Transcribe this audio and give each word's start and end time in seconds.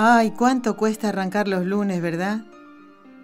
Ay, 0.00 0.30
cuánto 0.30 0.76
cuesta 0.76 1.08
arrancar 1.08 1.48
los 1.48 1.66
lunes, 1.66 2.00
¿verdad? 2.00 2.42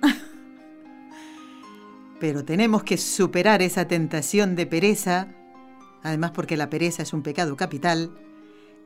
Pero 2.18 2.44
tenemos 2.44 2.82
que 2.82 2.98
superar 2.98 3.62
esa 3.62 3.86
tentación 3.86 4.56
de 4.56 4.66
pereza, 4.66 5.28
además 6.02 6.32
porque 6.32 6.56
la 6.56 6.70
pereza 6.70 7.04
es 7.04 7.12
un 7.12 7.22
pecado 7.22 7.56
capital, 7.56 8.18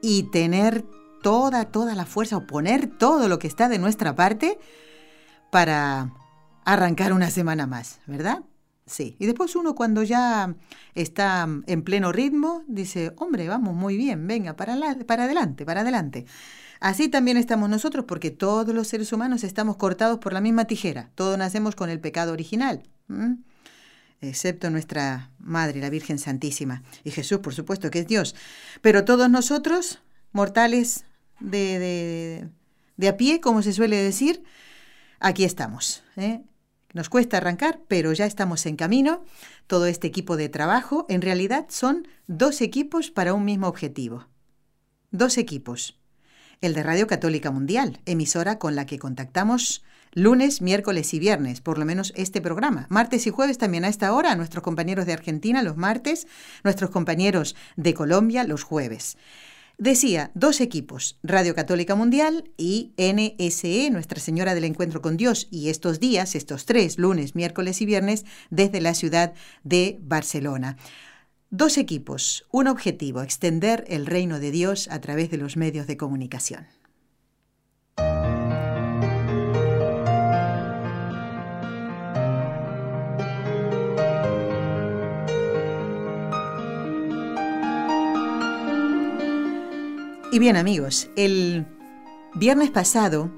y 0.02 0.24
tener 0.24 0.84
toda, 1.22 1.64
toda 1.64 1.94
la 1.94 2.04
fuerza 2.04 2.36
o 2.36 2.46
poner 2.46 2.88
todo 2.88 3.26
lo 3.26 3.38
que 3.38 3.46
está 3.46 3.70
de 3.70 3.78
nuestra 3.78 4.14
parte 4.14 4.58
para 5.50 6.12
arrancar 6.66 7.14
una 7.14 7.30
semana 7.30 7.66
más, 7.66 8.00
¿verdad? 8.06 8.42
Sí. 8.84 9.16
Y 9.18 9.24
después 9.24 9.56
uno 9.56 9.74
cuando 9.74 10.02
ya 10.02 10.54
está 10.94 11.48
en 11.66 11.82
pleno 11.84 12.12
ritmo, 12.12 12.64
dice, 12.66 13.14
hombre, 13.16 13.48
vamos 13.48 13.74
muy 13.74 13.96
bien, 13.96 14.26
venga, 14.26 14.56
para, 14.56 14.76
para 15.06 15.24
adelante, 15.24 15.64
para 15.64 15.80
adelante. 15.80 16.26
Así 16.80 17.08
también 17.08 17.36
estamos 17.36 17.68
nosotros 17.68 18.04
porque 18.06 18.30
todos 18.30 18.74
los 18.74 18.88
seres 18.88 19.12
humanos 19.12 19.44
estamos 19.44 19.76
cortados 19.76 20.18
por 20.18 20.32
la 20.32 20.40
misma 20.40 20.66
tijera. 20.66 21.10
Todos 21.14 21.36
nacemos 21.36 21.74
con 21.74 21.90
el 21.90 22.00
pecado 22.00 22.32
original. 22.32 22.82
excepto 24.20 24.70
nuestra 24.70 25.30
Madre, 25.38 25.80
la 25.80 25.90
Virgen 25.90 26.18
Santísima, 26.18 26.82
y 27.04 27.10
Jesús, 27.10 27.38
por 27.38 27.54
supuesto, 27.54 27.90
que 27.90 28.00
es 28.00 28.06
Dios. 28.06 28.34
Pero 28.80 29.04
todos 29.04 29.30
nosotros, 29.30 30.00
mortales 30.32 31.04
de, 31.40 31.78
de, 31.78 32.48
de 32.96 33.08
a 33.08 33.16
pie, 33.16 33.40
como 33.40 33.62
se 33.62 33.72
suele 33.72 33.96
decir, 33.96 34.42
aquí 35.20 35.44
estamos. 35.44 36.02
¿eh? 36.16 36.42
Nos 36.92 37.08
cuesta 37.08 37.36
arrancar, 37.36 37.80
pero 37.88 38.12
ya 38.12 38.26
estamos 38.26 38.66
en 38.66 38.76
camino. 38.76 39.24
Todo 39.66 39.86
este 39.86 40.06
equipo 40.06 40.36
de 40.36 40.48
trabajo, 40.48 41.06
en 41.08 41.22
realidad, 41.22 41.66
son 41.68 42.08
dos 42.26 42.60
equipos 42.60 43.10
para 43.10 43.34
un 43.34 43.44
mismo 43.44 43.68
objetivo. 43.68 44.26
Dos 45.10 45.38
equipos 45.38 45.97
el 46.60 46.74
de 46.74 46.82
Radio 46.82 47.06
Católica 47.06 47.50
Mundial, 47.50 48.00
emisora 48.06 48.58
con 48.58 48.74
la 48.74 48.86
que 48.86 48.98
contactamos 48.98 49.82
lunes, 50.12 50.62
miércoles 50.62 51.14
y 51.14 51.18
viernes, 51.18 51.60
por 51.60 51.78
lo 51.78 51.84
menos 51.84 52.12
este 52.16 52.40
programa. 52.40 52.86
Martes 52.88 53.26
y 53.26 53.30
jueves 53.30 53.58
también 53.58 53.84
a 53.84 53.88
esta 53.88 54.12
hora, 54.12 54.34
nuestros 54.34 54.64
compañeros 54.64 55.06
de 55.06 55.12
Argentina 55.12 55.62
los 55.62 55.76
martes, 55.76 56.26
nuestros 56.64 56.90
compañeros 56.90 57.54
de 57.76 57.94
Colombia 57.94 58.44
los 58.44 58.62
jueves. 58.62 59.16
Decía, 59.80 60.32
dos 60.34 60.60
equipos, 60.60 61.18
Radio 61.22 61.54
Católica 61.54 61.94
Mundial 61.94 62.50
y 62.56 62.90
NSE, 62.96 63.90
Nuestra 63.92 64.18
Señora 64.18 64.56
del 64.56 64.64
Encuentro 64.64 65.00
con 65.00 65.16
Dios, 65.16 65.46
y 65.52 65.68
estos 65.68 66.00
días, 66.00 66.34
estos 66.34 66.64
tres, 66.64 66.98
lunes, 66.98 67.36
miércoles 67.36 67.80
y 67.80 67.86
viernes, 67.86 68.24
desde 68.50 68.80
la 68.80 68.94
ciudad 68.94 69.34
de 69.62 70.00
Barcelona. 70.02 70.76
Dos 71.50 71.78
equipos, 71.78 72.44
un 72.50 72.66
objetivo, 72.66 73.22
extender 73.22 73.86
el 73.88 74.04
reino 74.04 74.38
de 74.38 74.50
Dios 74.50 74.86
a 74.90 75.00
través 75.00 75.30
de 75.30 75.38
los 75.38 75.56
medios 75.56 75.86
de 75.86 75.96
comunicación. 75.96 76.66
Y 90.30 90.38
bien 90.38 90.56
amigos, 90.56 91.08
el 91.16 91.64
viernes 92.34 92.70
pasado, 92.70 93.30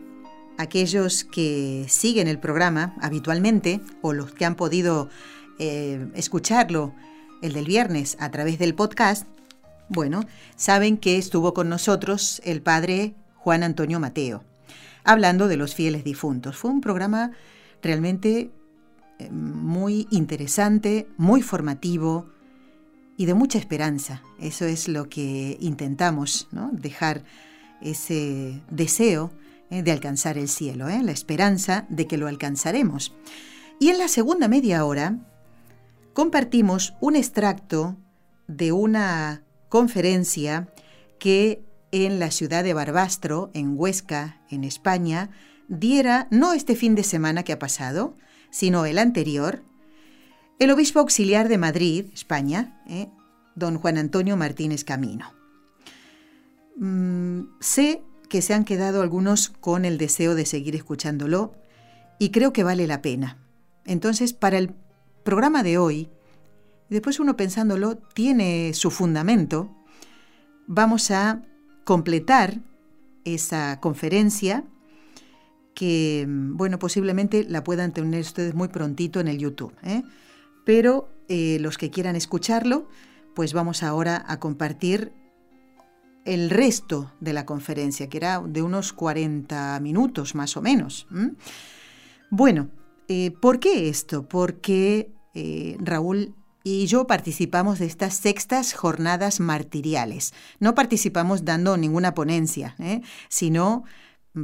aquellos 0.58 1.22
que 1.22 1.86
siguen 1.88 2.26
el 2.26 2.40
programa 2.40 2.96
habitualmente 3.00 3.80
o 4.02 4.12
los 4.12 4.32
que 4.32 4.46
han 4.46 4.56
podido 4.56 5.08
eh, 5.60 6.10
escucharlo 6.16 6.92
el 7.42 7.52
del 7.52 7.66
viernes, 7.66 8.16
a 8.20 8.30
través 8.30 8.58
del 8.58 8.74
podcast, 8.74 9.26
bueno, 9.88 10.24
saben 10.56 10.96
que 10.96 11.18
estuvo 11.18 11.52
con 11.52 11.68
nosotros 11.68 12.40
el 12.44 12.62
padre 12.62 13.14
Juan 13.34 13.62
Antonio 13.62 13.98
Mateo, 13.98 14.44
hablando 15.04 15.48
de 15.48 15.56
los 15.56 15.74
fieles 15.74 16.04
difuntos. 16.04 16.56
Fue 16.56 16.70
un 16.70 16.80
programa 16.80 17.32
realmente 17.82 18.50
eh, 19.18 19.30
muy 19.30 20.06
interesante, 20.10 21.08
muy 21.16 21.42
formativo 21.42 22.28
y 23.16 23.26
de 23.26 23.34
mucha 23.34 23.58
esperanza. 23.58 24.22
Eso 24.38 24.64
es 24.64 24.88
lo 24.88 25.08
que 25.08 25.58
intentamos, 25.60 26.48
¿no? 26.52 26.70
dejar 26.72 27.24
ese 27.80 28.62
deseo 28.70 29.32
eh, 29.70 29.82
de 29.82 29.92
alcanzar 29.92 30.38
el 30.38 30.48
cielo, 30.48 30.88
¿eh? 30.88 31.02
la 31.02 31.12
esperanza 31.12 31.86
de 31.88 32.06
que 32.06 32.16
lo 32.16 32.28
alcanzaremos. 32.28 33.12
Y 33.78 33.88
en 33.88 33.98
la 33.98 34.08
segunda 34.08 34.46
media 34.48 34.84
hora 34.84 35.18
compartimos 36.12 36.94
un 37.00 37.16
extracto 37.16 37.96
de 38.46 38.72
una 38.72 39.44
conferencia 39.68 40.68
que 41.18 41.64
en 41.92 42.18
la 42.18 42.30
ciudad 42.30 42.64
de 42.64 42.74
Barbastro, 42.74 43.50
en 43.54 43.74
Huesca, 43.76 44.40
en 44.50 44.64
España, 44.64 45.30
diera 45.68 46.26
no 46.30 46.52
este 46.52 46.76
fin 46.76 46.94
de 46.94 47.04
semana 47.04 47.42
que 47.42 47.52
ha 47.52 47.58
pasado, 47.58 48.16
sino 48.50 48.84
el 48.86 48.98
anterior, 48.98 49.62
el 50.58 50.70
obispo 50.70 51.00
auxiliar 51.00 51.48
de 51.48 51.58
Madrid, 51.58 52.06
España, 52.12 52.82
eh, 52.88 53.08
don 53.54 53.78
Juan 53.78 53.98
Antonio 53.98 54.36
Martínez 54.36 54.84
Camino. 54.84 55.32
Mm, 56.76 57.42
sé 57.60 58.02
que 58.28 58.42
se 58.42 58.54
han 58.54 58.64
quedado 58.64 59.02
algunos 59.02 59.48
con 59.48 59.84
el 59.84 59.98
deseo 59.98 60.34
de 60.34 60.46
seguir 60.46 60.74
escuchándolo 60.74 61.54
y 62.18 62.30
creo 62.30 62.52
que 62.52 62.64
vale 62.64 62.86
la 62.86 63.02
pena. 63.02 63.38
Entonces, 63.84 64.32
para 64.32 64.58
el 64.58 64.74
programa 65.30 65.62
de 65.62 65.78
hoy, 65.78 66.08
después 66.88 67.20
uno 67.20 67.36
pensándolo, 67.36 67.98
tiene 67.98 68.74
su 68.74 68.90
fundamento, 68.90 69.70
vamos 70.66 71.12
a 71.12 71.42
completar 71.84 72.58
esa 73.24 73.78
conferencia 73.78 74.64
que, 75.72 76.26
bueno, 76.28 76.80
posiblemente 76.80 77.44
la 77.44 77.62
puedan 77.62 77.92
tener 77.92 78.22
ustedes 78.22 78.54
muy 78.56 78.66
prontito 78.66 79.20
en 79.20 79.28
el 79.28 79.38
YouTube. 79.38 79.72
¿eh? 79.84 80.02
Pero 80.66 81.08
eh, 81.28 81.58
los 81.60 81.78
que 81.78 81.90
quieran 81.90 82.16
escucharlo, 82.16 82.88
pues 83.36 83.52
vamos 83.52 83.84
ahora 83.84 84.24
a 84.26 84.40
compartir 84.40 85.12
el 86.24 86.50
resto 86.50 87.12
de 87.20 87.34
la 87.34 87.46
conferencia, 87.46 88.08
que 88.08 88.16
era 88.16 88.42
de 88.44 88.62
unos 88.62 88.92
40 88.92 89.78
minutos 89.78 90.34
más 90.34 90.56
o 90.56 90.60
menos. 90.60 91.06
Bueno, 92.30 92.68
eh, 93.12 93.32
¿Por 93.32 93.58
qué 93.58 93.88
esto? 93.88 94.28
Porque 94.28 95.10
eh, 95.34 95.76
Raúl 95.78 96.34
y 96.62 96.86
yo 96.86 97.06
participamos 97.06 97.78
de 97.78 97.86
estas 97.86 98.14
sextas 98.14 98.74
jornadas 98.74 99.40
martiriales. 99.40 100.34
No 100.58 100.74
participamos 100.74 101.44
dando 101.44 101.76
ninguna 101.76 102.14
ponencia, 102.14 102.74
¿eh? 102.78 103.00
sino 103.28 103.84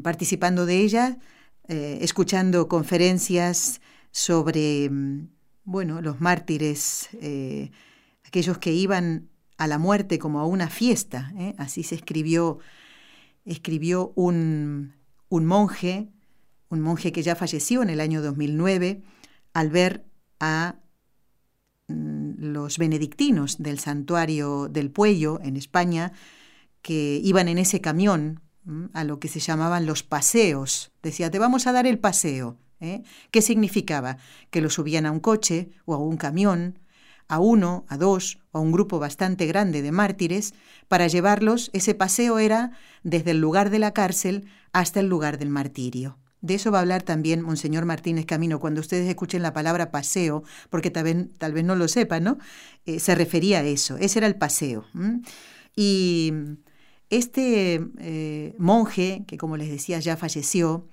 participando 0.03 0.67
de 0.67 0.81
ellas, 0.81 1.17
escuchando 1.69 2.69
conferencias 2.69 3.81
sobre 4.13 4.89
mm, 4.89 5.29
bueno, 5.65 6.01
los 6.01 6.21
mártires, 6.21 7.11
aquellos 8.25 8.59
que 8.59 8.73
iban 8.73 9.29
a 9.59 9.67
la 9.67 9.79
muerte 9.79 10.19
como 10.19 10.41
a 10.41 10.47
una 10.47 10.69
fiesta. 10.71 11.33
Así 11.59 11.83
se 11.83 11.97
escribió, 11.97 12.59
escribió 13.45 14.13
un, 14.15 14.95
un 15.29 15.45
monje 15.45 16.09
un 16.69 16.81
monje 16.81 17.13
que 17.13 17.23
ya 17.23 17.37
falleció 17.37 17.83
en 17.83 17.91
el 17.91 18.01
año 18.01 18.23
2009, 18.23 19.03
al 19.53 19.71
ver 19.71 20.06
a 20.41 20.77
mm, 21.89 22.35
los 22.39 22.79
benedictinos 22.79 23.63
del 23.63 23.79
santuario 23.79 24.69
del 24.69 24.91
Puello 24.91 25.41
en 25.43 25.57
España, 25.57 26.13
que 26.83 27.21
iban 27.23 27.49
en 27.49 27.59
ese 27.59 27.81
camión 27.81 28.41
mm, 28.65 28.87
a 28.93 29.05
lo 29.05 29.19
que 29.19 29.29
se 29.29 29.41
llamaban 29.41 29.87
los 29.87 30.03
paseos. 30.03 30.93
Decía, 31.03 31.31
te 31.31 31.39
vamos 31.39 31.67
a 31.67 31.73
dar 31.73 31.87
el 31.87 31.99
paseo. 31.99 32.59
¿eh? 32.81 33.03
¿Qué 33.31 33.43
significaba? 33.43 34.19
Que 34.51 34.61
lo 34.61 34.71
subían 34.71 35.07
a 35.07 35.11
un 35.11 35.21
coche 35.21 35.71
o 35.85 35.95
a 35.95 35.99
un 35.99 36.17
camión, 36.17 36.79
a 37.29 37.41
uno, 37.41 37.85
a 37.89 37.97
dos 37.97 38.39
o 38.53 38.59
a 38.59 38.61
un 38.61 38.73
grupo 38.73 38.99
bastante 38.99 39.47
grande 39.47 39.83
de 39.83 39.93
mártires, 39.93 40.55
para 40.89 41.09
llevarlos, 41.09 41.71
ese 41.73 41.95
paseo 41.95 42.39
era 42.39 42.73
desde 43.03 43.33
el 43.33 43.41
lugar 43.41 43.71
de 43.71 43.79
la 43.79 43.93
cárcel 43.93 44.47
hasta 44.73 45.01
el 45.01 45.07
lugar 45.07 45.39
del 45.39 45.51
martirio. 45.51 46.19
De 46.47 46.55
eso 46.55 46.71
va 46.71 46.79
a 46.79 46.83
hablar 46.83 47.03
también 47.03 47.43
Monseñor 47.43 47.87
Martínez 47.87 48.25
Camino 48.25 48.61
cuando 48.61 48.81
ustedes 48.81 49.09
escuchen 49.09 49.43
la 49.43 49.53
palabra 49.53 49.91
paseo, 49.91 50.45
porque 50.71 50.93
tal 50.93 51.03
vez, 51.53 51.65
no 51.65 51.75
lo 51.75 51.89
sepan, 51.89 52.23
¿no? 52.23 52.39
Eh, 52.85 53.01
se 53.01 53.17
refería 53.17 53.59
a 53.59 53.65
eso, 53.65 53.97
ese 53.97 54.21
era 54.21 54.29
el 54.29 54.37
paseo. 54.37 54.85
Y 55.75 56.33
Este 57.11 57.81
eh, 57.99 58.55
monje, 58.59 59.25
que 59.27 59.37
como 59.39 59.57
les 59.57 59.71
decía 59.71 59.99
ya 59.99 60.17
falleció, 60.17 60.87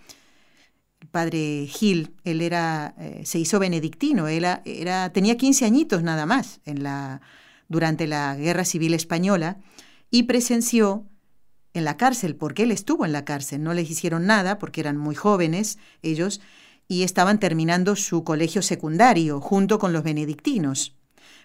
el 1.02 1.08
padre 1.10 1.68
Gil, 1.70 2.16
él 2.24 2.42
era, 2.42 2.96
eh, 2.98 3.22
se 3.24 3.38
hizo 3.38 3.60
benedictino, 3.60 4.28
él 4.28 4.46
era, 4.66 5.12
tenía 5.12 5.38
15 5.38 5.66
añitos 5.66 6.02
nada 6.02 6.26
más 6.26 6.62
en 6.66 6.82
la, 6.82 7.22
durante 7.68 8.08
la 8.08 8.36
Guerra 8.36 8.66
Civil 8.66 8.96
Española 8.96 9.60
y 10.10 10.24
presenció 10.24 11.06
en 11.74 11.86
la 11.86 11.98
cárcel, 11.98 12.36
porque 12.36 12.64
él 12.64 12.72
estuvo 12.72 13.06
en 13.06 13.12
la 13.12 13.26
cárcel, 13.26 13.64
no 13.64 13.74
les 13.74 13.90
hicieron 13.90 14.26
nada 14.26 14.60
porque 14.60 14.82
eran 14.82 14.98
muy 14.98 15.16
jóvenes 15.16 15.78
ellos 16.02 16.42
y 16.88 17.04
estaban 17.04 17.40
terminando 17.40 17.96
su 17.96 18.24
colegio 18.24 18.62
secundario 18.62 19.42
junto 19.42 19.80
con 19.80 19.94
los 19.94 20.04
benedictinos. 20.04 20.96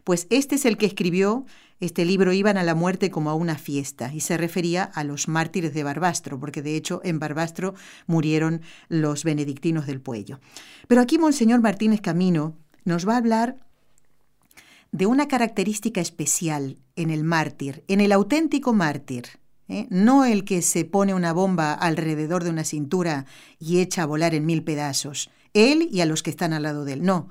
Pues 0.05 0.27
este 0.31 0.57
es 0.57 0.65
el 0.65 0.77
que 0.77 0.87
escribió 0.87 1.47
este 1.81 2.05
libro 2.05 2.33
Iban 2.33 2.59
a 2.59 2.63
la 2.63 2.75
muerte 2.75 3.11
como 3.11 3.31
a 3.31 3.35
una 3.35 3.57
fiesta 3.57 4.13
y 4.13 4.21
se 4.21 4.37
refería 4.37 4.83
a 4.83 5.05
los 5.05 5.29
mártires 5.29 5.75
de 5.75 5.85
Barbastro, 5.85 6.41
porque 6.41 6.63
de 6.63 6.77
hecho 6.77 7.01
en 7.05 7.19
Barbastro 7.19 7.75
murieron 8.07 8.63
los 8.89 9.25
benedictinos 9.25 9.87
del 9.87 10.01
Puello. 10.01 10.41
Pero 10.89 11.01
aquí 11.01 11.19
Monseñor 11.19 11.61
Martínez 11.61 12.01
Camino 12.01 12.57
nos 12.85 13.07
va 13.07 13.15
a 13.15 13.19
hablar 13.19 13.57
de 14.91 15.07
una 15.07 15.29
característica 15.29 16.01
especial 16.01 16.79
en 16.97 17.11
el 17.11 17.23
mártir, 17.23 17.85
en 17.89 18.01
el 18.01 18.13
auténtico 18.13 18.73
mártir. 18.73 19.27
¿Eh? 19.69 19.87
no 19.91 20.25
el 20.25 20.45
que 20.45 20.63
se 20.63 20.85
pone 20.85 21.15
una 21.15 21.33
bomba 21.33 21.73
alrededor 21.73 22.45
de 22.45 22.51
una 22.51 22.65
cintura 22.65 23.27
y 23.59 23.81
echa 23.81 24.03
a 24.03 24.07
volar 24.07 24.35
en 24.35 24.47
mil 24.47 24.65
pedazos, 24.65 25.31
él 25.55 25.89
y 25.91 26.01
a 26.01 26.07
los 26.07 26.23
que 26.23 26.31
están 26.31 26.53
al 26.53 26.65
lado 26.65 26.85
de 26.85 26.95
él. 26.95 27.05
No, 27.05 27.29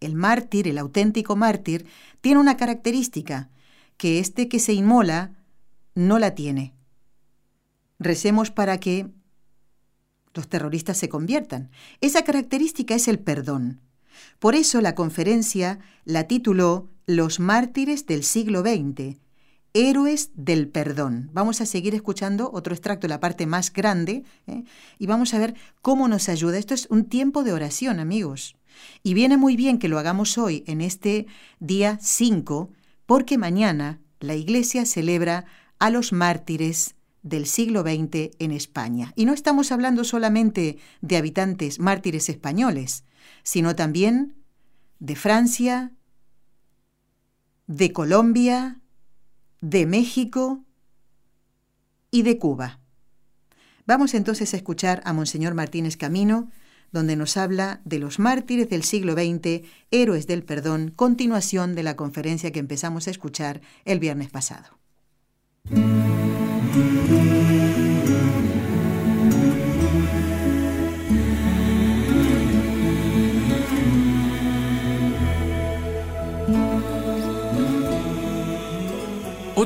el 0.00 0.14
mártir, 0.14 0.68
el 0.68 0.78
auténtico 0.78 1.36
mártir, 1.36 1.86
tiene 2.20 2.40
una 2.40 2.56
característica, 2.56 3.50
que 3.96 4.20
este 4.20 4.48
que 4.48 4.60
se 4.60 4.72
inmola 4.72 5.36
no 5.94 6.18
la 6.18 6.34
tiene. 6.34 6.74
Recemos 7.98 8.50
para 8.50 8.78
que 8.78 9.08
los 10.34 10.48
terroristas 10.48 10.96
se 10.96 11.08
conviertan. 11.08 11.70
Esa 12.00 12.22
característica 12.22 12.94
es 12.94 13.08
el 13.08 13.18
perdón. 13.18 13.80
Por 14.38 14.54
eso 14.54 14.80
la 14.80 14.94
conferencia 14.94 15.80
la 16.04 16.24
tituló 16.28 16.88
Los 17.06 17.40
mártires 17.40 18.06
del 18.06 18.22
siglo 18.22 18.60
XX, 18.60 19.16
Héroes 19.74 20.30
del 20.34 20.68
Perdón. 20.68 21.30
Vamos 21.32 21.60
a 21.60 21.66
seguir 21.66 21.94
escuchando 21.94 22.50
otro 22.52 22.74
extracto, 22.74 23.06
la 23.06 23.20
parte 23.20 23.46
más 23.46 23.72
grande, 23.72 24.24
¿eh? 24.46 24.64
y 24.98 25.06
vamos 25.06 25.34
a 25.34 25.38
ver 25.38 25.54
cómo 25.82 26.08
nos 26.08 26.28
ayuda. 26.28 26.58
Esto 26.58 26.74
es 26.74 26.86
un 26.90 27.04
tiempo 27.04 27.44
de 27.44 27.52
oración, 27.52 28.00
amigos. 28.00 28.56
Y 29.02 29.14
viene 29.14 29.36
muy 29.36 29.56
bien 29.56 29.78
que 29.78 29.88
lo 29.88 29.98
hagamos 29.98 30.38
hoy, 30.38 30.64
en 30.66 30.80
este 30.80 31.26
día 31.58 31.98
5, 32.00 32.70
porque 33.06 33.38
mañana 33.38 34.00
la 34.20 34.34
Iglesia 34.34 34.84
celebra 34.86 35.44
a 35.78 35.90
los 35.90 36.12
mártires 36.12 36.94
del 37.22 37.46
siglo 37.46 37.82
XX 37.82 38.30
en 38.38 38.52
España. 38.52 39.12
Y 39.16 39.26
no 39.26 39.32
estamos 39.32 39.72
hablando 39.72 40.04
solamente 40.04 40.78
de 41.00 41.16
habitantes 41.16 41.78
mártires 41.78 42.28
españoles, 42.28 43.04
sino 43.42 43.76
también 43.76 44.36
de 44.98 45.14
Francia, 45.14 45.92
de 47.66 47.92
Colombia, 47.92 48.80
de 49.60 49.86
México 49.86 50.64
y 52.10 52.22
de 52.22 52.38
Cuba. 52.38 52.80
Vamos 53.86 54.14
entonces 54.14 54.52
a 54.52 54.56
escuchar 54.56 55.00
a 55.04 55.12
Monseñor 55.12 55.54
Martínez 55.54 55.96
Camino, 55.96 56.50
donde 56.92 57.16
nos 57.16 57.36
habla 57.36 57.80
de 57.84 57.98
los 57.98 58.18
mártires 58.18 58.68
del 58.68 58.82
siglo 58.82 59.14
XX, 59.14 59.66
héroes 59.90 60.26
del 60.26 60.42
perdón, 60.42 60.92
continuación 60.94 61.74
de 61.74 61.82
la 61.82 61.96
conferencia 61.96 62.50
que 62.50 62.60
empezamos 62.60 63.08
a 63.08 63.10
escuchar 63.10 63.60
el 63.84 63.98
viernes 63.98 64.30
pasado. 64.30 64.78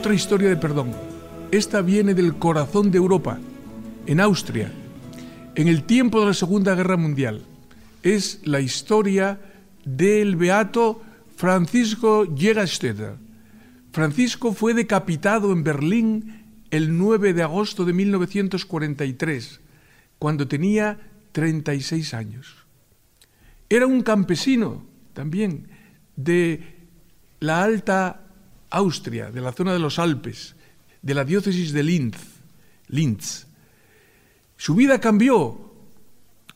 Otra 0.03 0.15
historia 0.15 0.49
de 0.49 0.57
perdón. 0.57 0.91
Esta 1.53 1.81
viene 1.81 2.13
del 2.13 2.35
corazón 2.35 2.91
de 2.91 2.99
Europa, 2.99 3.39
en 4.05 4.19
Austria, 4.19 4.73
en 5.55 5.69
el 5.69 5.85
tiempo 5.85 6.19
de 6.19 6.27
la 6.27 6.35
Segunda 6.35 6.75
Guerra 6.75 6.97
Mundial. 6.97 7.45
Es 8.03 8.41
la 8.43 8.59
historia 8.59 9.39
del 9.85 10.35
beato 10.35 11.01
Francisco 11.37 12.27
Jägerstätter. 12.35 13.15
Francisco 13.93 14.53
fue 14.53 14.75
decapitado 14.75 15.53
en 15.53 15.63
Berlín 15.63 16.47
el 16.73 16.99
9 16.99 17.33
de 17.33 17.45
agosto 17.45 17.85
de 17.85 17.93
1943, 17.93 19.61
cuando 20.19 20.49
tenía 20.49 20.99
36 21.31 22.13
años. 22.13 22.57
Era 23.69 23.87
un 23.87 24.03
campesino 24.03 24.85
también 25.13 25.69
de 26.17 26.89
la 27.39 27.63
alta 27.63 28.22
Austria, 28.73 29.31
de 29.31 29.41
la 29.41 29.53
zona 29.53 29.73
de 29.73 29.79
los 29.79 29.99
Alpes, 29.99 30.57
de 31.03 31.15
la 31.15 31.25
diócesis 31.25 31.73
de 31.73 31.83
Linz. 31.83 32.17
Linz. 32.89 33.47
Su 34.57 34.75
vida 34.75 35.01
cambió 35.01 35.73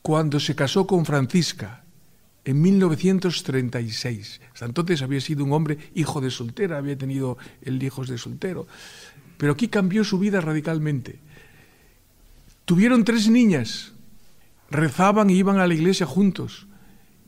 cuando 0.01 0.39
se 0.39 0.55
casó 0.55 0.87
con 0.87 1.05
Francisca 1.05 1.83
en 2.43 2.61
1936. 2.61 4.41
Hasta 4.53 4.65
entonces 4.65 5.01
había 5.01 5.21
sido 5.21 5.43
un 5.43 5.53
hombre 5.53 5.77
hijo 5.93 6.21
de 6.21 6.31
soltera, 6.31 6.77
había 6.77 6.97
tenido 6.97 7.37
el 7.61 7.81
hijos 7.83 8.07
de 8.07 8.17
soltero. 8.17 8.67
Pero 9.37 9.53
aquí 9.53 9.67
cambió 9.67 10.03
su 10.03 10.17
vida 10.17 10.41
radicalmente. 10.41 11.19
Tuvieron 12.65 13.03
tres 13.03 13.29
niñas, 13.29 13.93
rezaban 14.71 15.29
y 15.29 15.35
iban 15.35 15.59
a 15.59 15.67
la 15.67 15.73
iglesia 15.73 16.05
juntos, 16.05 16.67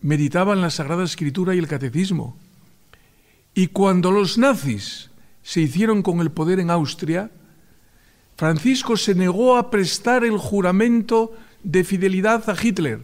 meditaban 0.01 0.61
la 0.61 0.71
Sagrada 0.71 1.03
Escritura 1.03 1.53
y 1.53 1.59
el 1.59 1.67
Catecismo 1.67 2.37
y 3.53 3.67
cuando 3.67 4.11
los 4.11 4.37
nazis 4.37 5.09
se 5.41 5.61
hicieron 5.61 6.01
con 6.01 6.21
el 6.21 6.31
poder 6.31 6.59
en 6.59 6.69
Austria, 6.69 7.31
Francisco 8.35 8.95
se 8.95 9.15
negó 9.15 9.57
a 9.57 9.69
prestar 9.69 10.23
el 10.23 10.37
juramento 10.37 11.33
de 11.63 11.83
fidelidad 11.83 12.49
a 12.49 12.55
Hitler. 12.61 13.01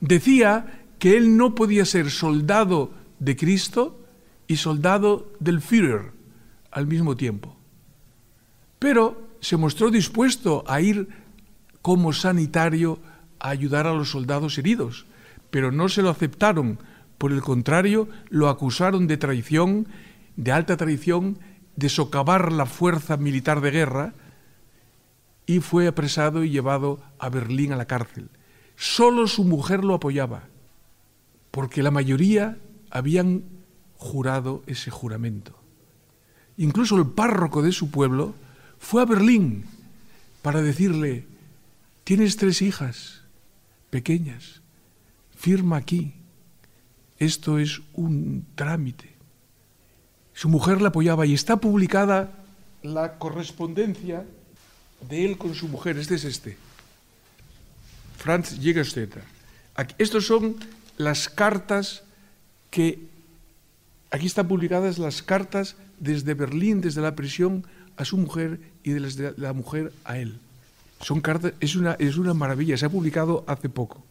Decía 0.00 0.84
que 0.98 1.16
él 1.16 1.36
no 1.36 1.54
podía 1.54 1.84
ser 1.84 2.10
soldado 2.10 2.92
de 3.18 3.36
Cristo 3.36 4.00
y 4.48 4.56
soldado 4.56 5.30
del 5.38 5.60
Führer 5.60 6.12
al 6.70 6.86
mismo 6.86 7.16
tiempo. 7.16 7.56
Pero 8.78 9.28
se 9.40 9.56
mostró 9.56 9.90
dispuesto 9.90 10.64
a 10.66 10.80
ir 10.80 11.08
como 11.82 12.12
sanitario 12.12 12.98
a 13.38 13.50
ayudar 13.50 13.86
a 13.86 13.94
los 13.94 14.10
soldados 14.10 14.58
heridos, 14.58 15.06
pero 15.50 15.70
no 15.72 15.88
se 15.88 16.02
lo 16.02 16.10
aceptaron 16.10 16.78
por 17.20 17.32
el 17.32 17.42
contrario, 17.42 18.08
lo 18.30 18.48
acusaron 18.48 19.06
de 19.06 19.18
traición, 19.18 19.86
de 20.36 20.52
alta 20.52 20.78
traición, 20.78 21.38
de 21.76 21.90
socavar 21.90 22.50
la 22.50 22.64
fuerza 22.64 23.18
militar 23.18 23.60
de 23.60 23.70
guerra 23.70 24.14
y 25.44 25.60
fue 25.60 25.86
apresado 25.86 26.44
y 26.44 26.48
llevado 26.48 26.98
a 27.18 27.28
Berlín 27.28 27.74
a 27.74 27.76
la 27.76 27.84
cárcel. 27.84 28.30
Solo 28.74 29.26
su 29.26 29.44
mujer 29.44 29.84
lo 29.84 29.92
apoyaba, 29.92 30.44
porque 31.50 31.82
la 31.82 31.90
mayoría 31.90 32.56
habían 32.88 33.42
jurado 33.96 34.62
ese 34.66 34.90
juramento. 34.90 35.60
Incluso 36.56 36.96
el 36.96 37.06
párroco 37.06 37.60
de 37.60 37.72
su 37.72 37.90
pueblo 37.90 38.32
fue 38.78 39.02
a 39.02 39.04
Berlín 39.04 39.66
para 40.40 40.62
decirle, 40.62 41.26
tienes 42.02 42.38
tres 42.38 42.62
hijas 42.62 43.24
pequeñas, 43.90 44.62
firma 45.36 45.76
aquí 45.76 46.14
esto 47.20 47.58
es 47.58 47.80
un 47.92 48.46
trámite. 48.56 49.14
Su 50.34 50.48
mujer 50.48 50.80
la 50.80 50.88
apoyaba 50.88 51.26
y 51.26 51.34
está 51.34 51.58
publicada 51.58 52.32
la 52.82 53.18
correspondencia 53.18 54.24
de 55.08 55.26
él 55.26 55.36
con 55.38 55.54
su 55.54 55.68
mujer. 55.68 55.98
Este 55.98 56.14
es 56.14 56.24
este. 56.24 56.56
Franz 58.16 58.58
Jägerstätter. 58.58 59.22
Estos 59.98 60.26
son 60.26 60.56
las 60.96 61.28
cartas 61.28 62.02
que... 62.70 63.08
Aquí 64.10 64.26
están 64.26 64.48
publicadas 64.48 64.98
las 64.98 65.22
cartas 65.22 65.76
desde 66.00 66.34
Berlín, 66.34 66.80
desde 66.80 67.00
la 67.00 67.14
prisión, 67.14 67.64
a 67.96 68.04
su 68.04 68.16
mujer 68.16 68.60
y 68.82 68.90
desde 68.90 69.34
la 69.36 69.52
mujer 69.52 69.92
a 70.04 70.18
él. 70.18 70.40
Son 71.00 71.20
cartas, 71.20 71.52
es 71.60 71.76
una, 71.76 71.92
es 71.98 72.16
una 72.16 72.34
maravilla, 72.34 72.76
se 72.76 72.86
ha 72.86 72.90
publicado 72.90 73.44
hace 73.46 73.68
poco. 73.68 74.02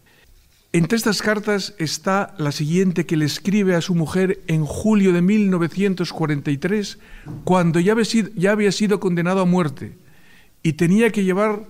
Entre 0.72 0.98
estas 0.98 1.24
cartas 1.24 1.74
está 1.80 2.36
la 2.38 2.52
siguiente 2.52 3.08
que 3.08 3.18
le 3.18 3.26
escribe 3.26 3.74
a 3.74 3.82
su 3.82 3.96
mujer 3.96 4.44
en 4.46 4.66
julio 4.66 5.14
de 5.14 5.24
1943, 5.24 7.00
cuando 7.44 7.80
ya 7.80 7.94
había 8.52 8.72
sido, 8.72 9.00
condenado 9.00 9.42
a 9.42 9.46
muerte 9.46 9.98
y 10.62 10.74
tenía 10.74 11.12
que 11.12 11.24
llevar 11.24 11.66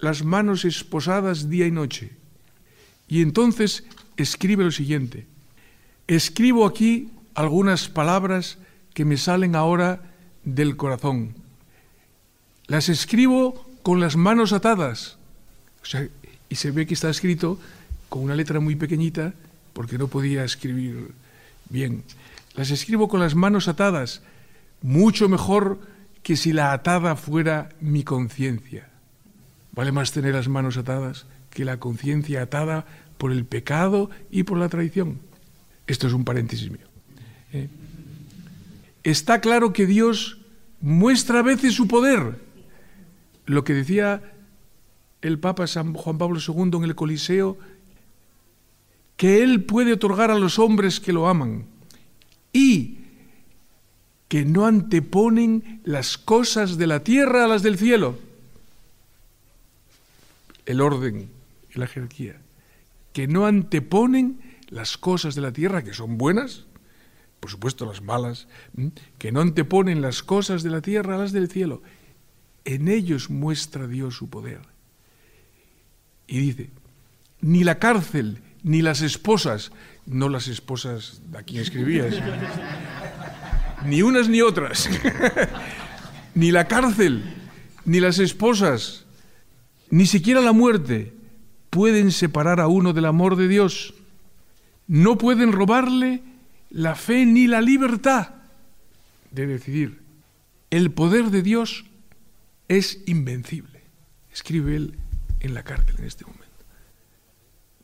las 0.00 0.24
manos 0.24 0.64
esposadas 0.64 1.48
día 1.50 1.68
y 1.68 1.70
noche. 1.70 2.10
Y 3.06 3.22
entonces 3.22 3.84
escribe 4.16 4.64
lo 4.64 4.72
siguiente, 4.72 5.26
escribo 6.08 6.66
aquí 6.66 7.10
algunas 7.34 7.88
palabras 7.88 8.58
que 8.92 9.04
me 9.04 9.18
salen 9.18 9.54
ahora 9.54 10.02
del 10.42 10.76
corazón. 10.76 11.36
las 12.66 12.88
escribo 12.88 13.64
con 13.84 14.00
las 14.00 14.16
manos 14.16 14.52
atadas. 14.52 15.16
O 15.82 15.86
sea, 15.86 16.08
y 16.48 16.54
se 16.56 16.70
ve 16.70 16.86
que 16.86 16.94
está 16.94 17.08
escrito 17.10 17.58
con 18.12 18.22
una 18.22 18.36
letra 18.36 18.60
muy 18.60 18.76
pequeñita 18.76 19.32
porque 19.72 19.96
no 19.96 20.06
podía 20.06 20.44
escribir 20.44 21.12
bien. 21.70 22.04
Las 22.54 22.70
escribo 22.70 23.08
con 23.08 23.20
las 23.20 23.34
manos 23.34 23.68
atadas, 23.68 24.20
mucho 24.82 25.30
mejor 25.30 25.80
que 26.22 26.36
si 26.36 26.52
la 26.52 26.74
atada 26.74 27.16
fuera 27.16 27.70
mi 27.80 28.04
conciencia. 28.04 28.90
Vale 29.72 29.92
más 29.92 30.12
tener 30.12 30.34
las 30.34 30.48
manos 30.48 30.76
atadas 30.76 31.24
que 31.48 31.64
la 31.64 31.78
conciencia 31.78 32.42
atada 32.42 32.84
por 33.16 33.32
el 33.32 33.46
pecado 33.46 34.10
y 34.30 34.42
por 34.42 34.58
la 34.58 34.68
traición. 34.68 35.18
Esto 35.86 36.06
es 36.06 36.12
un 36.12 36.26
paréntesis 36.26 36.70
mío. 36.70 36.86
¿eh? 37.54 37.70
Está 39.04 39.40
claro 39.40 39.72
que 39.72 39.86
Dios 39.86 40.36
muestra 40.82 41.38
a 41.38 41.42
veces 41.42 41.72
su 41.72 41.88
poder. 41.88 42.36
Lo 43.46 43.64
que 43.64 43.72
decía 43.72 44.34
el 45.22 45.38
Papa 45.38 45.66
San 45.66 45.94
Juan 45.94 46.18
Pablo 46.18 46.40
II 46.46 46.76
en 46.76 46.84
el 46.84 46.94
Coliseo, 46.94 47.56
que 49.22 49.44
Él 49.44 49.62
puede 49.62 49.92
otorgar 49.92 50.32
a 50.32 50.38
los 50.40 50.58
hombres 50.58 50.98
que 50.98 51.12
lo 51.12 51.28
aman 51.28 51.66
y 52.52 52.98
que 54.26 54.44
no 54.44 54.66
anteponen 54.66 55.80
las 55.84 56.18
cosas 56.18 56.76
de 56.76 56.88
la 56.88 57.04
tierra 57.04 57.44
a 57.44 57.46
las 57.46 57.62
del 57.62 57.78
cielo. 57.78 58.18
El 60.66 60.80
orden 60.80 61.28
y 61.72 61.78
la 61.78 61.86
jerarquía. 61.86 62.40
Que 63.12 63.28
no 63.28 63.46
anteponen 63.46 64.40
las 64.70 64.98
cosas 64.98 65.36
de 65.36 65.42
la 65.42 65.52
tierra, 65.52 65.84
que 65.84 65.94
son 65.94 66.18
buenas, 66.18 66.64
por 67.38 67.48
supuesto 67.48 67.86
las 67.86 68.02
malas, 68.02 68.48
que 69.18 69.30
no 69.30 69.40
anteponen 69.40 70.02
las 70.02 70.24
cosas 70.24 70.64
de 70.64 70.70
la 70.70 70.80
tierra 70.80 71.14
a 71.14 71.18
las 71.18 71.30
del 71.30 71.48
cielo. 71.48 71.80
En 72.64 72.88
ellos 72.88 73.30
muestra 73.30 73.86
Dios 73.86 74.16
su 74.16 74.28
poder. 74.28 74.62
Y 76.26 76.40
dice, 76.40 76.70
ni 77.40 77.62
la 77.62 77.78
cárcel, 77.78 78.40
ni 78.62 78.82
las 78.82 79.02
esposas, 79.02 79.72
no 80.06 80.28
las 80.28 80.48
esposas 80.48 81.22
a 81.34 81.42
quien 81.42 81.62
escribías, 81.62 82.14
ni 83.84 84.02
unas 84.02 84.28
ni 84.28 84.40
otras, 84.40 84.88
ni 86.34 86.50
la 86.50 86.68
cárcel, 86.68 87.22
ni 87.84 88.00
las 88.00 88.18
esposas, 88.18 89.04
ni 89.90 90.06
siquiera 90.06 90.40
la 90.40 90.52
muerte 90.52 91.12
pueden 91.70 92.12
separar 92.12 92.60
a 92.60 92.66
uno 92.66 92.92
del 92.92 93.06
amor 93.06 93.36
de 93.36 93.48
Dios. 93.48 93.94
No 94.86 95.16
pueden 95.16 95.52
robarle 95.52 96.22
la 96.70 96.94
fe 96.94 97.24
ni 97.26 97.46
la 97.46 97.60
libertad 97.60 98.34
de 99.30 99.46
decidir. 99.46 100.00
El 100.70 100.90
poder 100.90 101.30
de 101.30 101.42
Dios 101.42 101.84
es 102.68 103.02
invencible, 103.06 103.82
escribe 104.32 104.76
él 104.76 104.98
en 105.40 105.54
la 105.54 105.62
cárcel 105.62 105.96
en 105.98 106.04
este 106.04 106.24
momento, 106.24 106.41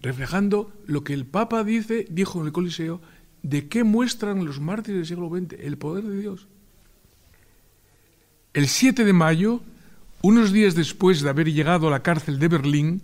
reflejando 0.00 0.72
lo 0.86 1.04
que 1.04 1.12
el 1.12 1.26
Papa 1.26 1.64
dice, 1.64 2.06
dijo 2.10 2.40
en 2.40 2.46
el 2.46 2.52
Coliseo, 2.52 3.00
de 3.42 3.68
qué 3.68 3.84
muestran 3.84 4.44
los 4.44 4.60
mártires 4.60 4.98
del 4.98 5.06
siglo 5.06 5.28
XX, 5.28 5.60
el 5.60 5.78
poder 5.78 6.04
de 6.04 6.20
Dios. 6.20 6.48
El 8.52 8.68
7 8.68 9.04
de 9.04 9.12
mayo, 9.12 9.60
unos 10.22 10.52
días 10.52 10.74
después 10.74 11.22
de 11.22 11.30
haber 11.30 11.52
llegado 11.52 11.88
a 11.88 11.90
la 11.90 12.02
cárcel 12.02 12.38
de 12.38 12.48
Berlín, 12.48 13.02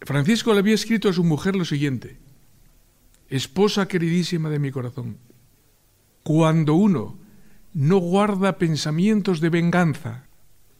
Francisco 0.00 0.52
le 0.52 0.58
había 0.58 0.74
escrito 0.74 1.08
a 1.08 1.12
su 1.12 1.24
mujer 1.24 1.56
lo 1.56 1.64
siguiente, 1.64 2.18
esposa 3.28 3.88
queridísima 3.88 4.50
de 4.50 4.58
mi 4.58 4.70
corazón, 4.70 5.16
cuando 6.22 6.74
uno 6.74 7.18
no 7.72 7.98
guarda 7.98 8.58
pensamientos 8.58 9.40
de 9.40 9.48
venganza 9.48 10.26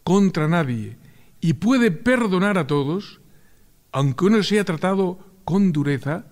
contra 0.05 0.49
nadie 0.49 0.97
y 1.41 1.55
puede 1.55 1.91
perdonar 1.91 2.59
a 2.59 2.67
todos, 2.67 3.22
aunque 3.93 4.25
uno 4.25 4.43
sea 4.43 4.65
tratado 4.65 5.19
con 5.45 5.73
dureza, 5.73 6.25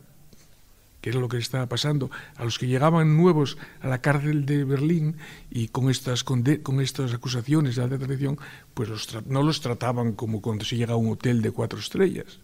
que 1.00 1.10
era 1.10 1.20
lo 1.20 1.28
que 1.28 1.38
estaba 1.38 1.66
pasando 1.66 2.10
a 2.36 2.44
los 2.44 2.58
que 2.58 2.66
llegaban 2.66 3.16
nuevos 3.16 3.56
a 3.80 3.88
la 3.88 4.00
cárcel 4.00 4.44
de 4.44 4.64
Berlín 4.64 5.16
y 5.50 5.68
con 5.68 5.90
estas, 5.90 6.24
con, 6.24 6.44
estas 6.80 7.14
acusaciones 7.14 7.76
de 7.76 7.82
alta 7.82 7.98
traición, 7.98 8.38
pues 8.74 8.90
no 9.26 9.42
los 9.42 9.60
trataban 9.60 10.12
como 10.12 10.42
cuando 10.42 10.64
se 10.64 10.76
llega 10.76 10.94
a 10.94 10.96
un 10.96 11.12
hotel 11.12 11.40
de 11.42 11.52
cuatro 11.52 11.78
estrellas. 11.78 12.40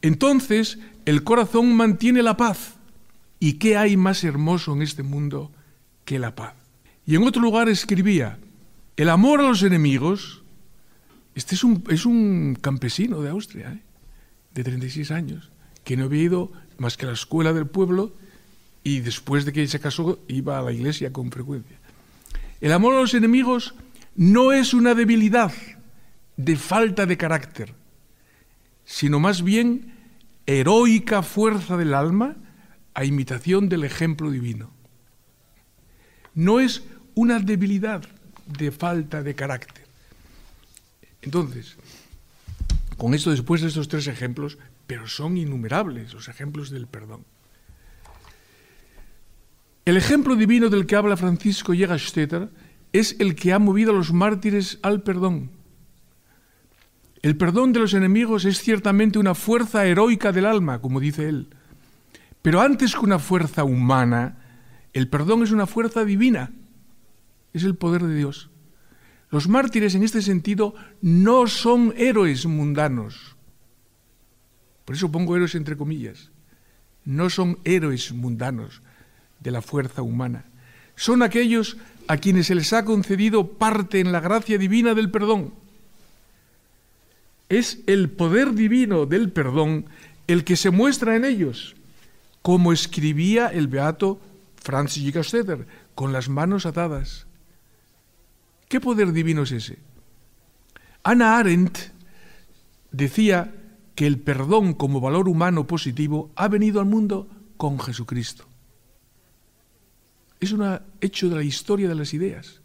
Entonces 0.00 0.78
el 1.04 1.22
corazón 1.22 1.74
mantiene 1.76 2.22
la 2.22 2.36
paz. 2.36 2.76
¿Y 3.38 3.54
qué 3.54 3.76
hay 3.76 3.96
más 3.96 4.22
hermoso 4.22 4.72
en 4.72 4.82
este 4.82 5.02
mundo 5.02 5.50
que 6.04 6.20
la 6.20 6.34
paz? 6.34 6.54
Y 7.06 7.16
en 7.16 7.24
otro 7.24 7.42
lugar 7.42 7.68
escribía, 7.68 8.38
el 8.96 9.08
amor 9.08 9.40
a 9.40 9.48
los 9.48 9.64
enemigos, 9.64 10.41
este 11.34 11.54
es 11.54 11.64
un, 11.64 11.82
es 11.88 12.06
un 12.06 12.56
campesino 12.60 13.22
de 13.22 13.30
Austria, 13.30 13.72
¿eh? 13.72 13.82
de 14.54 14.64
36 14.64 15.10
años, 15.10 15.50
que 15.84 15.96
no 15.96 16.04
había 16.04 16.22
ido 16.22 16.52
más 16.78 16.96
que 16.96 17.06
a 17.06 17.08
la 17.08 17.14
escuela 17.14 17.52
del 17.52 17.66
pueblo 17.66 18.12
y 18.84 19.00
después 19.00 19.44
de 19.44 19.52
que 19.52 19.66
se 19.66 19.80
casó 19.80 20.18
iba 20.28 20.58
a 20.58 20.62
la 20.62 20.72
iglesia 20.72 21.12
con 21.12 21.30
frecuencia. 21.30 21.78
El 22.60 22.72
amor 22.72 22.94
a 22.94 23.00
los 23.00 23.14
enemigos 23.14 23.74
no 24.14 24.52
es 24.52 24.74
una 24.74 24.94
debilidad 24.94 25.52
de 26.36 26.56
falta 26.56 27.06
de 27.06 27.16
carácter, 27.16 27.74
sino 28.84 29.20
más 29.20 29.42
bien 29.42 29.94
heroica 30.46 31.22
fuerza 31.22 31.76
del 31.76 31.94
alma 31.94 32.36
a 32.94 33.04
imitación 33.04 33.68
del 33.68 33.84
ejemplo 33.84 34.30
divino. 34.30 34.70
No 36.34 36.60
es 36.60 36.82
una 37.14 37.38
debilidad 37.38 38.02
de 38.46 38.70
falta 38.70 39.22
de 39.22 39.34
carácter. 39.34 39.81
Entonces, 41.22 41.76
con 42.96 43.14
esto 43.14 43.30
después 43.30 43.62
de 43.62 43.68
estos 43.68 43.88
tres 43.88 44.06
ejemplos, 44.06 44.58
pero 44.86 45.06
son 45.06 45.36
innumerables 45.36 46.12
los 46.12 46.28
ejemplos 46.28 46.70
del 46.70 46.86
perdón. 46.86 47.24
El 49.84 49.96
ejemplo 49.96 50.36
divino 50.36 50.68
del 50.68 50.86
que 50.86 50.96
habla 50.96 51.16
Francisco 51.16 51.72
Jägerstätter 51.72 52.50
es 52.92 53.16
el 53.18 53.34
que 53.34 53.52
ha 53.52 53.58
movido 53.58 53.90
a 53.90 53.94
los 53.94 54.12
mártires 54.12 54.78
al 54.82 55.02
perdón 55.02 55.50
el 57.22 57.36
perdón 57.36 57.72
de 57.72 57.78
los 57.78 57.94
enemigos 57.94 58.44
es 58.44 58.60
ciertamente 58.60 59.20
una 59.20 59.36
fuerza 59.36 59.86
heroica 59.86 60.32
del 60.32 60.44
alma, 60.44 60.80
como 60.80 60.98
dice 60.98 61.28
él. 61.28 61.50
Pero 62.42 62.60
antes 62.60 62.94
que 62.94 63.00
una 63.00 63.20
fuerza 63.20 63.62
humana, 63.62 64.38
el 64.92 65.08
perdón 65.08 65.44
es 65.44 65.52
una 65.52 65.66
fuerza 65.66 66.04
divina. 66.04 66.50
Es 67.52 67.62
el 67.62 67.76
poder 67.76 68.02
de 68.02 68.16
Dios. 68.16 68.50
Los 69.32 69.48
mártires 69.48 69.96
en 69.96 70.04
este 70.04 70.22
sentido 70.22 70.76
no 71.00 71.48
son 71.48 71.92
héroes 71.96 72.46
mundanos. 72.46 73.34
Por 74.84 74.94
eso 74.94 75.10
pongo 75.10 75.34
héroes 75.34 75.56
entre 75.56 75.76
comillas. 75.76 76.30
No 77.04 77.30
son 77.30 77.58
héroes 77.64 78.12
mundanos 78.12 78.82
de 79.40 79.50
la 79.50 79.60
fuerza 79.60 80.02
humana. 80.02 80.44
Son 80.94 81.22
aquellos 81.22 81.76
a 82.06 82.18
quienes 82.18 82.46
se 82.46 82.54
les 82.54 82.72
ha 82.72 82.84
concedido 82.84 83.54
parte 83.54 83.98
en 83.98 84.12
la 84.12 84.20
gracia 84.20 84.56
divina 84.56 84.94
del 84.94 85.10
perdón 85.10 85.52
es 87.52 87.80
el 87.86 88.08
poder 88.08 88.54
divino 88.54 89.04
del 89.04 89.30
perdón 89.30 89.84
el 90.26 90.42
que 90.42 90.56
se 90.56 90.70
muestra 90.70 91.16
en 91.16 91.26
ellos, 91.26 91.76
como 92.40 92.72
escribía 92.72 93.48
el 93.48 93.68
beato 93.68 94.18
Francis 94.56 95.04
Jägerstätter, 95.04 95.66
con 95.94 96.14
las 96.14 96.30
manos 96.30 96.64
atadas. 96.64 97.26
¿Qué 98.72 98.80
poder 98.80 99.12
divino 99.12 99.42
es 99.42 99.52
ese? 99.52 99.76
Ana 101.02 101.36
Arendt 101.36 101.76
decía 102.90 103.52
que 103.94 104.06
el 104.06 104.18
perdón 104.18 104.72
como 104.72 104.98
valor 104.98 105.28
humano 105.28 105.66
positivo 105.66 106.32
ha 106.36 106.48
venido 106.48 106.80
al 106.80 106.86
mundo 106.86 107.28
con 107.58 107.78
Jesucristo. 107.78 108.46
Es 110.40 110.52
un 110.52 110.80
hecho 111.02 111.28
de 111.28 111.36
la 111.36 111.42
historia 111.42 111.86
de 111.86 111.94
las 111.94 112.14
ideas. 112.14 112.62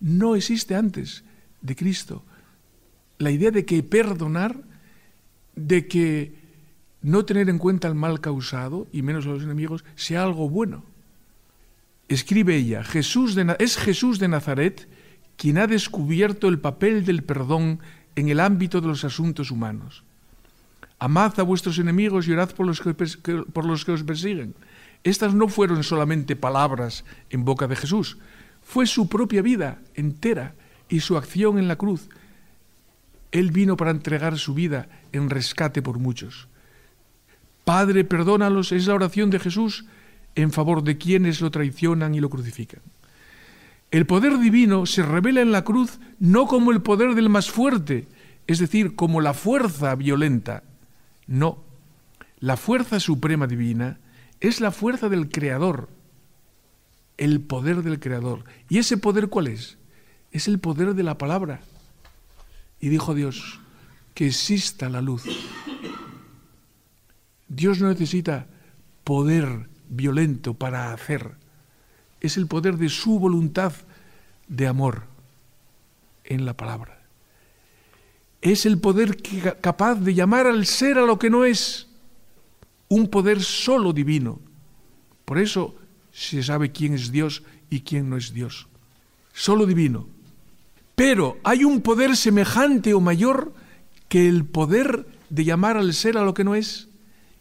No 0.00 0.36
existe 0.36 0.74
antes 0.74 1.22
de 1.60 1.76
Cristo 1.76 2.24
la 3.18 3.30
idea 3.30 3.50
de 3.50 3.66
que 3.66 3.82
perdonar, 3.82 4.56
de 5.54 5.86
que 5.86 6.34
no 7.02 7.26
tener 7.26 7.50
en 7.50 7.58
cuenta 7.58 7.88
el 7.88 7.94
mal 7.94 8.22
causado, 8.22 8.86
y 8.90 9.02
menos 9.02 9.26
a 9.26 9.28
los 9.28 9.42
enemigos, 9.42 9.84
sea 9.96 10.22
algo 10.22 10.48
bueno. 10.48 10.82
Escribe 12.08 12.56
ella, 12.56 12.82
Jesús 12.84 13.36
es 13.58 13.76
Jesús 13.76 14.18
de 14.18 14.28
Nazaret 14.28 14.88
quien 15.42 15.58
ha 15.58 15.66
descubierto 15.66 16.46
el 16.46 16.60
papel 16.60 17.04
del 17.04 17.24
perdón 17.24 17.80
en 18.14 18.28
el 18.28 18.38
ámbito 18.38 18.80
de 18.80 18.86
los 18.86 19.02
asuntos 19.02 19.50
humanos. 19.50 20.04
Amad 21.00 21.40
a 21.40 21.42
vuestros 21.42 21.78
enemigos 21.80 22.28
y 22.28 22.32
orad 22.32 22.50
por 22.52 22.64
los 22.64 22.80
que, 22.80 22.94
por 22.94 23.64
los 23.64 23.84
que 23.84 23.90
os 23.90 24.04
persiguen. 24.04 24.54
Estas 25.02 25.34
no 25.34 25.48
fueron 25.48 25.82
solamente 25.82 26.36
palabras 26.36 27.04
en 27.30 27.44
boca 27.44 27.66
de 27.66 27.74
Jesús, 27.74 28.18
fue 28.62 28.86
su 28.86 29.08
propia 29.08 29.42
vida 29.42 29.80
entera 29.96 30.54
y 30.88 31.00
su 31.00 31.16
acción 31.16 31.58
en 31.58 31.66
la 31.66 31.74
cruz 31.74 32.08
él 33.32 33.50
vino 33.50 33.76
para 33.76 33.90
entregar 33.90 34.38
su 34.38 34.54
vida 34.54 34.88
en 35.10 35.30
rescate 35.30 35.82
por 35.82 35.98
muchos. 35.98 36.48
Padre, 37.64 38.04
perdónalos, 38.04 38.72
es 38.72 38.86
la 38.86 38.94
oración 38.94 39.30
de 39.30 39.40
Jesús 39.40 39.86
en 40.34 40.52
favor 40.52 40.84
de 40.84 40.98
quienes 40.98 41.40
lo 41.40 41.50
traicionan 41.50 42.14
y 42.14 42.20
lo 42.20 42.28
crucifican. 42.30 42.80
El 43.92 44.06
poder 44.06 44.38
divino 44.38 44.86
se 44.86 45.02
revela 45.02 45.42
en 45.42 45.52
la 45.52 45.64
cruz 45.64 46.00
no 46.18 46.46
como 46.46 46.72
el 46.72 46.80
poder 46.80 47.14
del 47.14 47.28
más 47.28 47.50
fuerte, 47.50 48.08
es 48.46 48.58
decir, 48.58 48.96
como 48.96 49.20
la 49.20 49.34
fuerza 49.34 49.94
violenta. 49.94 50.62
No, 51.26 51.62
la 52.40 52.56
fuerza 52.56 53.00
suprema 53.00 53.46
divina 53.46 54.00
es 54.40 54.62
la 54.62 54.70
fuerza 54.70 55.10
del 55.10 55.28
Creador, 55.28 55.90
el 57.18 57.42
poder 57.42 57.82
del 57.82 58.00
Creador. 58.00 58.44
¿Y 58.70 58.78
ese 58.78 58.96
poder 58.96 59.28
cuál 59.28 59.48
es? 59.48 59.76
Es 60.30 60.48
el 60.48 60.58
poder 60.58 60.94
de 60.94 61.02
la 61.02 61.18
palabra. 61.18 61.60
Y 62.80 62.88
dijo 62.88 63.14
Dios, 63.14 63.60
que 64.14 64.28
exista 64.28 64.88
la 64.88 65.02
luz. 65.02 65.24
Dios 67.46 67.78
no 67.78 67.88
necesita 67.88 68.46
poder 69.04 69.68
violento 69.90 70.54
para 70.54 70.94
hacer. 70.94 71.41
Es 72.22 72.38
el 72.38 72.46
poder 72.46 72.78
de 72.78 72.88
su 72.88 73.18
voluntad 73.18 73.74
de 74.48 74.68
amor 74.68 75.02
en 76.24 76.46
la 76.46 76.56
palabra. 76.56 77.02
Es 78.40 78.64
el 78.64 78.78
poder 78.78 79.18
capaz 79.60 79.96
de 79.96 80.14
llamar 80.14 80.46
al 80.46 80.64
ser 80.64 80.98
a 80.98 81.04
lo 81.04 81.18
que 81.18 81.28
no 81.28 81.44
es. 81.44 81.88
Un 82.88 83.08
poder 83.08 83.42
solo 83.42 83.92
divino. 83.92 84.38
Por 85.24 85.38
eso 85.38 85.74
se 86.12 86.42
sabe 86.42 86.72
quién 86.72 86.94
es 86.94 87.10
Dios 87.10 87.42
y 87.68 87.80
quién 87.80 88.08
no 88.08 88.16
es 88.16 88.32
Dios. 88.32 88.68
Solo 89.32 89.66
divino. 89.66 90.06
Pero 90.94 91.38
hay 91.42 91.64
un 91.64 91.80
poder 91.80 92.16
semejante 92.16 92.94
o 92.94 93.00
mayor 93.00 93.52
que 94.08 94.28
el 94.28 94.44
poder 94.44 95.06
de 95.28 95.44
llamar 95.44 95.76
al 95.76 95.94
ser 95.94 96.18
a 96.18 96.24
lo 96.24 96.34
que 96.34 96.44
no 96.44 96.54
es, 96.54 96.88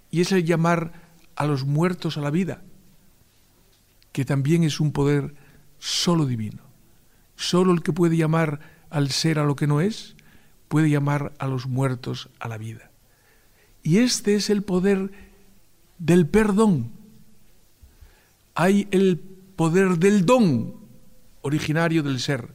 y 0.10 0.22
es 0.22 0.32
el 0.32 0.46
llamar 0.46 0.94
a 1.36 1.46
los 1.46 1.66
muertos 1.66 2.18
a 2.18 2.22
la 2.22 2.32
vida, 2.32 2.64
que 4.12 4.26
también 4.26 4.64
es 4.64 4.80
un 4.80 4.92
poder 4.92 5.36
solo 5.80 6.26
divino. 6.26 6.62
Solo 7.36 7.72
el 7.72 7.82
que 7.82 7.94
puede 7.94 8.18
llamar 8.18 8.60
al 8.90 9.10
ser 9.10 9.40
a 9.40 9.46
lo 9.46 9.56
que 9.56 9.68
no 9.68 9.82
es, 9.82 10.16
puede 10.68 10.90
llamar 10.90 11.34
a 11.40 11.48
los 11.48 11.68
muertos 11.68 12.30
a 12.40 12.48
la 12.48 12.58
vida. 12.58 12.92
Y 13.84 13.98
este 13.98 14.36
es 14.36 14.50
el 14.50 14.64
poder 14.64 15.12
del 15.98 16.28
perdón. 16.28 16.92
Hay 18.54 18.88
el 18.92 19.20
poder 19.56 19.98
del 19.98 20.26
don 20.26 20.76
originario 21.42 22.04
del 22.04 22.20
ser. 22.20 22.50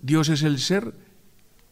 Dios 0.00 0.28
es 0.28 0.42
el 0.42 0.58
ser 0.58 0.94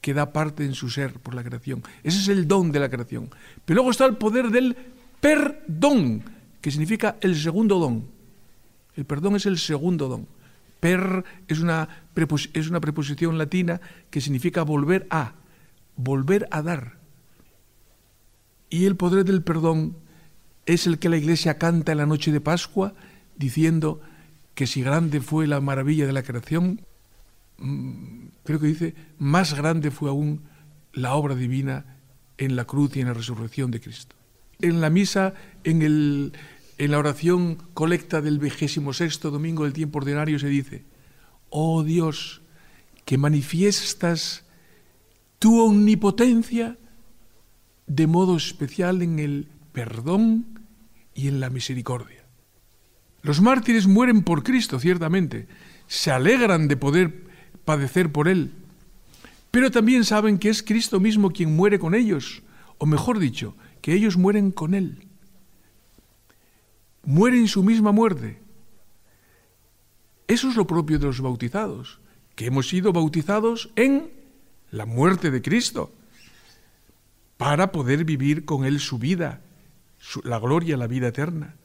que 0.00 0.14
da 0.14 0.32
parte 0.32 0.64
en 0.64 0.74
su 0.74 0.90
ser 0.90 1.20
por 1.20 1.34
la 1.34 1.44
creación. 1.44 1.82
Ese 2.02 2.18
es 2.18 2.28
el 2.28 2.48
don 2.48 2.72
de 2.72 2.80
la 2.80 2.90
creación. 2.90 3.30
Pero 3.64 3.76
luego 3.76 3.90
está 3.90 4.04
el 4.04 4.16
poder 4.16 4.50
del 4.50 4.76
perdón, 5.20 6.24
que 6.60 6.70
significa 6.70 7.16
el 7.20 7.36
segundo 7.36 7.78
don. 7.78 8.21
El 8.96 9.04
perdón 9.04 9.36
es 9.36 9.46
el 9.46 9.58
segundo 9.58 10.08
don. 10.08 10.26
Per 10.80 11.24
es 11.48 11.60
una, 11.60 11.88
es 12.54 12.68
una 12.68 12.80
preposición 12.80 13.38
latina 13.38 13.80
que 14.10 14.20
significa 14.20 14.62
volver 14.62 15.06
a, 15.10 15.34
volver 15.96 16.48
a 16.50 16.62
dar. 16.62 16.98
Y 18.68 18.86
el 18.86 18.96
poder 18.96 19.24
del 19.24 19.42
perdón 19.42 19.96
es 20.66 20.86
el 20.86 20.98
que 20.98 21.08
la 21.08 21.16
iglesia 21.16 21.58
canta 21.58 21.92
en 21.92 21.98
la 21.98 22.06
noche 22.06 22.32
de 22.32 22.40
Pascua, 22.40 22.94
diciendo 23.36 24.00
que 24.54 24.66
si 24.66 24.82
grande 24.82 25.20
fue 25.20 25.46
la 25.46 25.60
maravilla 25.60 26.06
de 26.06 26.12
la 26.12 26.22
creación, 26.22 26.80
mm, 27.58 28.26
creo 28.44 28.60
que 28.60 28.66
dice, 28.66 28.94
más 29.18 29.54
grande 29.54 29.90
fue 29.90 30.10
aún 30.10 30.42
la 30.92 31.14
obra 31.14 31.34
divina 31.34 31.98
en 32.38 32.56
la 32.56 32.64
cruz 32.64 32.96
y 32.96 33.00
en 33.00 33.08
la 33.08 33.14
resurrección 33.14 33.70
de 33.70 33.80
Cristo. 33.80 34.16
En 34.60 34.80
la 34.80 34.90
misa, 34.90 35.34
en, 35.64 35.82
el, 35.82 36.32
en 36.78 36.90
la 36.90 36.98
oración 36.98 37.56
colecta 37.74 38.20
del 38.20 38.38
vigésimo 38.38 38.92
sexto 38.92 39.30
domingo 39.30 39.64
del 39.64 39.72
tiempo 39.72 39.98
ordinario 39.98 40.38
se 40.38 40.48
dice, 40.48 40.84
oh 41.50 41.82
Dios, 41.82 42.42
que 43.04 43.18
manifiestas 43.18 44.44
tu 45.38 45.60
omnipotencia 45.60 46.78
de 47.86 48.06
modo 48.06 48.36
especial 48.36 49.02
en 49.02 49.18
el 49.18 49.48
perdón 49.72 50.60
y 51.14 51.28
en 51.28 51.40
la 51.40 51.50
misericordia. 51.50 52.24
Los 53.22 53.40
mártires 53.40 53.86
mueren 53.86 54.22
por 54.22 54.42
Cristo, 54.42 54.80
ciertamente, 54.80 55.46
se 55.86 56.10
alegran 56.10 56.68
de 56.68 56.76
poder 56.76 57.24
padecer 57.64 58.10
por 58.10 58.28
Él, 58.28 58.52
pero 59.50 59.70
también 59.70 60.04
saben 60.04 60.38
que 60.38 60.48
es 60.48 60.62
Cristo 60.62 61.00
mismo 61.00 61.30
quien 61.30 61.54
muere 61.54 61.78
con 61.78 61.94
ellos, 61.94 62.42
o 62.78 62.86
mejor 62.86 63.18
dicho, 63.18 63.56
que 63.80 63.92
ellos 63.92 64.16
mueren 64.16 64.50
con 64.50 64.74
Él. 64.74 65.06
Mueren 67.04 67.48
su 67.48 67.62
misma 67.62 67.92
muerte. 67.92 68.40
Eso 70.28 70.48
es 70.48 70.56
lo 70.56 70.66
propio 70.66 70.98
de 70.98 71.06
los 71.06 71.20
bautizados, 71.20 72.00
que 72.36 72.46
hemos 72.46 72.68
sido 72.68 72.92
bautizados 72.92 73.70
en 73.76 74.10
la 74.70 74.86
muerte 74.86 75.30
de 75.30 75.42
Cristo, 75.42 75.92
para 77.36 77.72
poder 77.72 78.04
vivir 78.04 78.44
con 78.44 78.64
Él 78.64 78.78
su 78.78 78.98
vida, 78.98 79.40
la 80.22 80.38
gloria, 80.38 80.76
la 80.76 80.86
vida 80.86 81.08
eterna. 81.08 81.56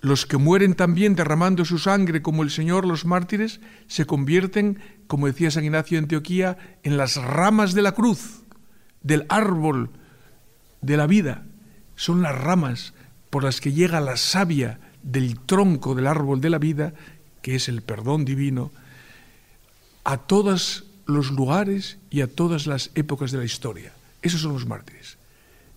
Los 0.00 0.26
que 0.26 0.36
mueren 0.36 0.74
también 0.74 1.14
derramando 1.14 1.64
su 1.64 1.78
sangre 1.78 2.22
como 2.22 2.42
el 2.42 2.50
Señor, 2.50 2.86
los 2.86 3.04
mártires, 3.04 3.60
se 3.86 4.04
convierten, 4.04 4.78
como 5.06 5.26
decía 5.26 5.50
San 5.50 5.64
Ignacio 5.64 5.96
de 5.96 6.02
Antioquía, 6.02 6.78
en 6.82 6.96
las 6.96 7.16
ramas 7.16 7.72
de 7.72 7.82
la 7.82 7.92
cruz, 7.92 8.42
del 9.02 9.26
árbol 9.28 9.90
de 10.80 10.96
la 10.96 11.06
vida. 11.06 11.46
Son 11.94 12.20
las 12.20 12.36
ramas 12.36 12.94
por 13.32 13.44
las 13.44 13.62
que 13.62 13.72
llega 13.72 13.98
la 14.02 14.18
savia 14.18 14.78
del 15.02 15.40
tronco 15.40 15.94
del 15.94 16.06
árbol 16.06 16.42
de 16.42 16.50
la 16.50 16.58
vida, 16.58 16.92
que 17.40 17.54
es 17.54 17.66
el 17.66 17.80
perdón 17.80 18.26
divino, 18.26 18.70
a 20.04 20.18
todos 20.18 20.84
los 21.06 21.30
lugares 21.30 21.96
y 22.10 22.20
a 22.20 22.26
todas 22.26 22.66
las 22.66 22.90
épocas 22.94 23.32
de 23.32 23.38
la 23.38 23.46
historia. 23.46 23.94
Esos 24.20 24.42
son 24.42 24.52
los 24.52 24.66
mártires. 24.66 25.16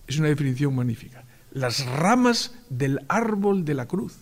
Es 0.06 0.18
una 0.18 0.28
definición 0.28 0.74
magnífica 0.74 1.24
las 1.56 1.86
ramas 1.86 2.52
del 2.68 3.00
árbol 3.08 3.64
de 3.64 3.72
la 3.72 3.88
cruz. 3.88 4.12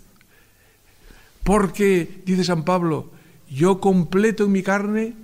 Porque, 1.42 2.22
dice 2.24 2.44
San 2.44 2.64
Pablo, 2.64 3.10
yo 3.50 3.80
completo 3.80 4.44
en 4.44 4.52
mi 4.52 4.62
carne, 4.62 5.14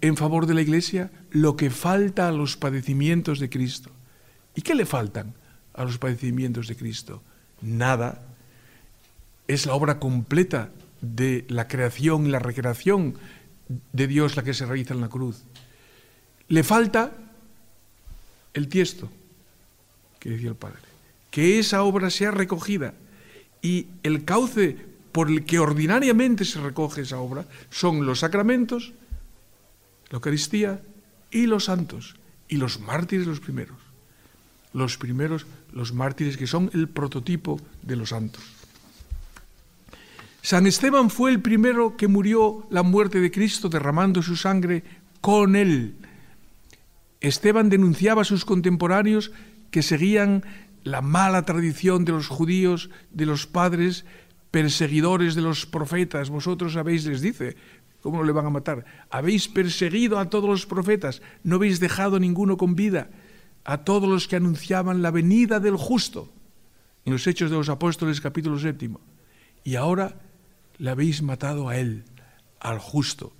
en 0.00 0.16
favor 0.16 0.46
de 0.46 0.54
la 0.54 0.62
iglesia, 0.62 1.10
lo 1.32 1.56
que 1.56 1.70
falta 1.70 2.28
a 2.28 2.32
los 2.32 2.56
padecimientos 2.56 3.40
de 3.40 3.50
Cristo. 3.50 3.90
¿Y 4.54 4.62
qué 4.62 4.76
le 4.76 4.86
faltan 4.86 5.34
a 5.80 5.84
los 5.84 5.98
padecimientos 5.98 6.68
de 6.68 6.76
Cristo? 6.76 7.22
Nada. 7.62 8.22
Es 9.48 9.66
la 9.66 9.74
obra 9.74 9.98
completa 9.98 10.70
de 11.00 11.44
la 11.48 11.66
creación 11.68 12.26
y 12.26 12.30
la 12.30 12.38
recreación 12.38 13.14
de 13.92 14.06
Dios 14.06 14.36
la 14.36 14.42
que 14.42 14.54
se 14.54 14.66
realiza 14.66 14.94
en 14.94 15.00
la 15.00 15.08
cruz. 15.08 15.44
Le 16.48 16.62
falta 16.62 17.12
el 18.52 18.68
tiesto 18.68 19.10
que 20.18 20.30
decía 20.30 20.50
el 20.50 20.56
Padre. 20.56 20.80
Que 21.30 21.58
esa 21.58 21.82
obra 21.82 22.10
sea 22.10 22.30
recogida 22.30 22.94
y 23.62 23.86
el 24.02 24.24
cauce 24.24 24.76
por 25.12 25.28
el 25.28 25.44
que 25.44 25.58
ordinariamente 25.58 26.44
se 26.44 26.60
recoge 26.60 27.02
esa 27.02 27.18
obra 27.18 27.46
son 27.70 28.04
los 28.04 28.20
sacramentos, 28.20 28.92
la 30.10 30.16
Eucaristía 30.16 30.82
y 31.30 31.46
los 31.46 31.64
santos 31.64 32.16
y 32.48 32.56
los 32.56 32.80
mártires 32.80 33.26
los 33.26 33.40
primeros. 33.40 33.78
Los 34.72 34.98
primeros, 34.98 35.46
los 35.72 35.92
mártires 35.92 36.36
que 36.36 36.46
son 36.46 36.70
el 36.74 36.88
prototipo 36.88 37.60
de 37.82 37.96
los 37.96 38.10
santos. 38.10 38.42
San 40.42 40.66
Esteban 40.66 41.10
fue 41.10 41.30
el 41.30 41.40
primero 41.40 41.96
que 41.96 42.08
murió 42.08 42.66
la 42.70 42.82
muerte 42.82 43.20
de 43.20 43.30
Cristo 43.30 43.68
derramando 43.68 44.22
su 44.22 44.36
sangre 44.36 44.84
con 45.20 45.54
él. 45.54 45.96
Esteban 47.20 47.68
denunciaba 47.68 48.22
a 48.22 48.24
sus 48.24 48.46
contemporáneos 48.46 49.32
que 49.70 49.82
seguían 49.82 50.42
la 50.82 51.02
mala 51.02 51.44
tradición 51.44 52.04
de 52.06 52.12
los 52.12 52.28
judíos, 52.28 52.88
de 53.10 53.26
los 53.26 53.46
padres 53.46 54.06
perseguidores 54.50 55.34
de 55.34 55.42
los 55.42 55.66
profetas. 55.66 56.30
Vosotros 56.30 56.76
habéis, 56.76 57.04
les 57.06 57.20
dice, 57.20 57.56
¿cómo 58.00 58.18
no 58.18 58.24
le 58.24 58.32
van 58.32 58.46
a 58.46 58.50
matar? 58.50 58.84
Habéis 59.10 59.48
perseguido 59.48 60.18
a 60.18 60.30
todos 60.30 60.48
los 60.48 60.66
profetas, 60.66 61.22
no 61.44 61.56
habéis 61.56 61.80
dejado 61.80 62.18
ninguno 62.18 62.56
con 62.56 62.74
vida, 62.74 63.10
a 63.64 63.84
todos 63.84 64.08
los 64.08 64.28
que 64.28 64.36
anunciaban 64.36 65.02
la 65.02 65.10
venida 65.10 65.60
del 65.60 65.76
justo, 65.76 66.32
en 67.04 67.12
los 67.12 67.26
Hechos 67.26 67.50
de 67.50 67.56
los 67.56 67.68
Apóstoles 67.68 68.20
capítulo 68.20 68.58
séptimo. 68.58 69.00
Y 69.64 69.76
ahora 69.76 70.20
le 70.78 70.90
habéis 70.90 71.22
matado 71.22 71.68
a 71.68 71.76
él, 71.76 72.04
al 72.58 72.78
justo. 72.78 73.32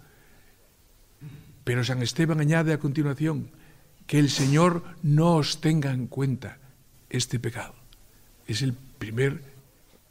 Pero 1.65 1.85
San 1.85 2.03
Esteban 2.03 2.41
añade 2.41 2.73
a 2.73 2.79
continuación, 2.79 3.51
que 4.07 4.19
el 4.19 4.31
Señor 4.31 4.83
no 5.03 5.37
os 5.37 5.61
tenga 5.61 5.93
en 5.93 6.07
cuenta 6.07 6.59
este 7.09 7.39
pecado. 7.39 7.75
Es 8.47 8.63
el 8.63 8.75
primer 8.75 9.43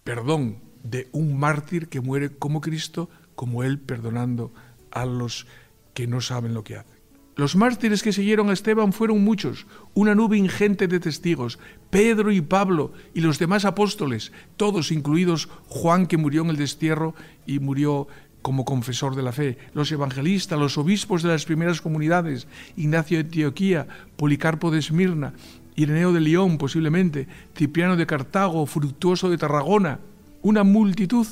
perdón 0.03 0.57
de 0.83 1.09
un 1.11 1.37
mártir 1.37 1.89
que 1.89 2.01
muere 2.01 2.29
como 2.29 2.61
Cristo, 2.61 3.09
como 3.35 3.63
Él 3.63 3.79
perdonando 3.79 4.53
a 4.91 5.05
los 5.05 5.47
que 5.93 6.07
no 6.07 6.21
saben 6.21 6.53
lo 6.53 6.63
que 6.63 6.77
hacen. 6.77 6.98
Los 7.39 7.55
mártires 7.55 8.03
que 8.03 8.11
siguieron 8.11 8.49
a 8.49 8.53
Esteban 8.53 8.91
fueron 8.91 9.23
muchos, 9.23 9.65
una 9.93 10.13
nube 10.13 10.35
ingente 10.35 10.89
de 10.89 10.99
testigos, 10.99 11.57
Pedro 11.89 12.33
y 12.33 12.41
Pablo 12.41 12.91
y 13.13 13.21
los 13.21 13.39
demás 13.39 13.63
apóstoles, 13.63 14.33
todos 14.57 14.91
incluidos 14.91 15.47
Juan 15.69 16.05
que 16.05 16.17
murió 16.17 16.41
en 16.41 16.49
el 16.49 16.57
destierro 16.57 17.15
y 17.45 17.59
murió 17.59 18.09
como 18.41 18.65
confesor 18.65 19.15
de 19.15 19.23
la 19.23 19.31
fe, 19.31 19.57
los 19.73 19.89
evangelistas, 19.89 20.59
los 20.59 20.77
obispos 20.77 21.23
de 21.23 21.29
las 21.29 21.45
primeras 21.45 21.79
comunidades, 21.79 22.45
Ignacio 22.75 23.19
de 23.19 23.23
Antioquía, 23.23 23.87
Policarpo 24.17 24.69
de 24.69 24.79
Esmirna, 24.79 25.31
Ireneo 25.77 26.11
de 26.11 26.19
León 26.19 26.57
posiblemente, 26.57 27.29
Cipriano 27.55 27.95
de 27.95 28.05
Cartago, 28.05 28.65
Fructuoso 28.65 29.29
de 29.29 29.37
Tarragona, 29.37 30.01
una 30.41 30.65
multitud 30.65 31.25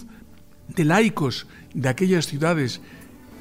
de 0.69 0.85
laicos 0.85 1.47
de 1.73 1.89
aquellas 1.89 2.27
ciudades 2.27 2.79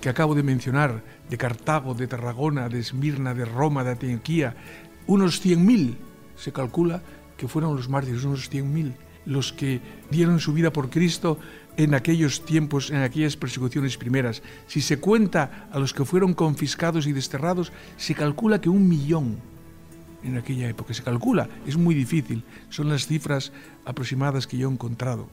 que 0.01 0.09
acabo 0.09 0.35
de 0.35 0.43
mencionar, 0.43 1.05
de 1.29 1.39
Cartago, 1.39 1.95
de 1.95 2.07
Tarragona, 2.07 2.69
de 2.69 2.81
Esmirna, 2.81 3.35
de 3.35 3.45
Roma, 3.45 3.85
de 3.85 3.93
Antioquía, 3.93 4.57
unos 5.07 5.45
100.000, 5.45 5.97
se 6.37 6.53
calcula 6.53 7.03
que 7.37 7.49
fueron 7.49 7.77
los 7.77 7.89
mártires, 7.89 8.25
unos 8.25 8.51
100.000, 8.51 8.95
los 9.27 9.53
que 9.53 9.81
dieron 10.11 10.41
su 10.41 10.53
vida 10.53 10.73
por 10.73 10.91
Cristo 10.91 11.39
en 11.77 11.95
aquellos 11.95 12.45
tiempos, 12.45 12.91
en 12.91 12.99
aquellas 12.99 13.37
persecuciones 13.37 13.97
primeras. 13.97 14.43
Si 14.67 14.81
se 14.81 14.99
cuenta 14.99 15.69
a 15.71 15.79
los 15.79 15.93
que 15.93 16.05
fueron 16.05 16.35
confiscados 16.35 17.07
y 17.07 17.13
desterrados, 17.13 17.73
se 17.97 18.15
calcula 18.15 18.61
que 18.61 18.69
un 18.69 18.89
millón 18.89 19.37
en 20.25 20.39
aquella 20.39 20.69
época. 20.69 20.95
Se 20.95 21.03
calcula, 21.03 21.49
es 21.67 21.77
muy 21.77 21.95
difícil, 21.95 22.45
son 22.71 22.89
las 22.89 23.07
cifras 23.07 23.53
aproximadas 23.85 24.47
que 24.47 24.57
yo 24.57 24.69
he 24.69 24.73
encontrado. 24.73 25.29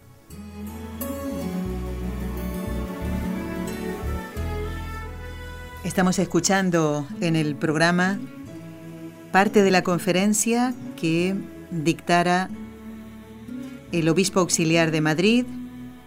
Estamos 5.83 6.17
escuchando 6.17 7.05
en 7.19 7.35
el 7.35 7.57
programa 7.57 8.17
parte 9.33 9.63
de 9.63 9.69
la 9.69 9.83
conferencia 9.83 10.73
que 10.95 11.35
dictara 11.71 12.49
el 13.91 14.07
obispo 14.07 14.39
auxiliar 14.39 14.91
de 14.91 15.01
Madrid, 15.01 15.45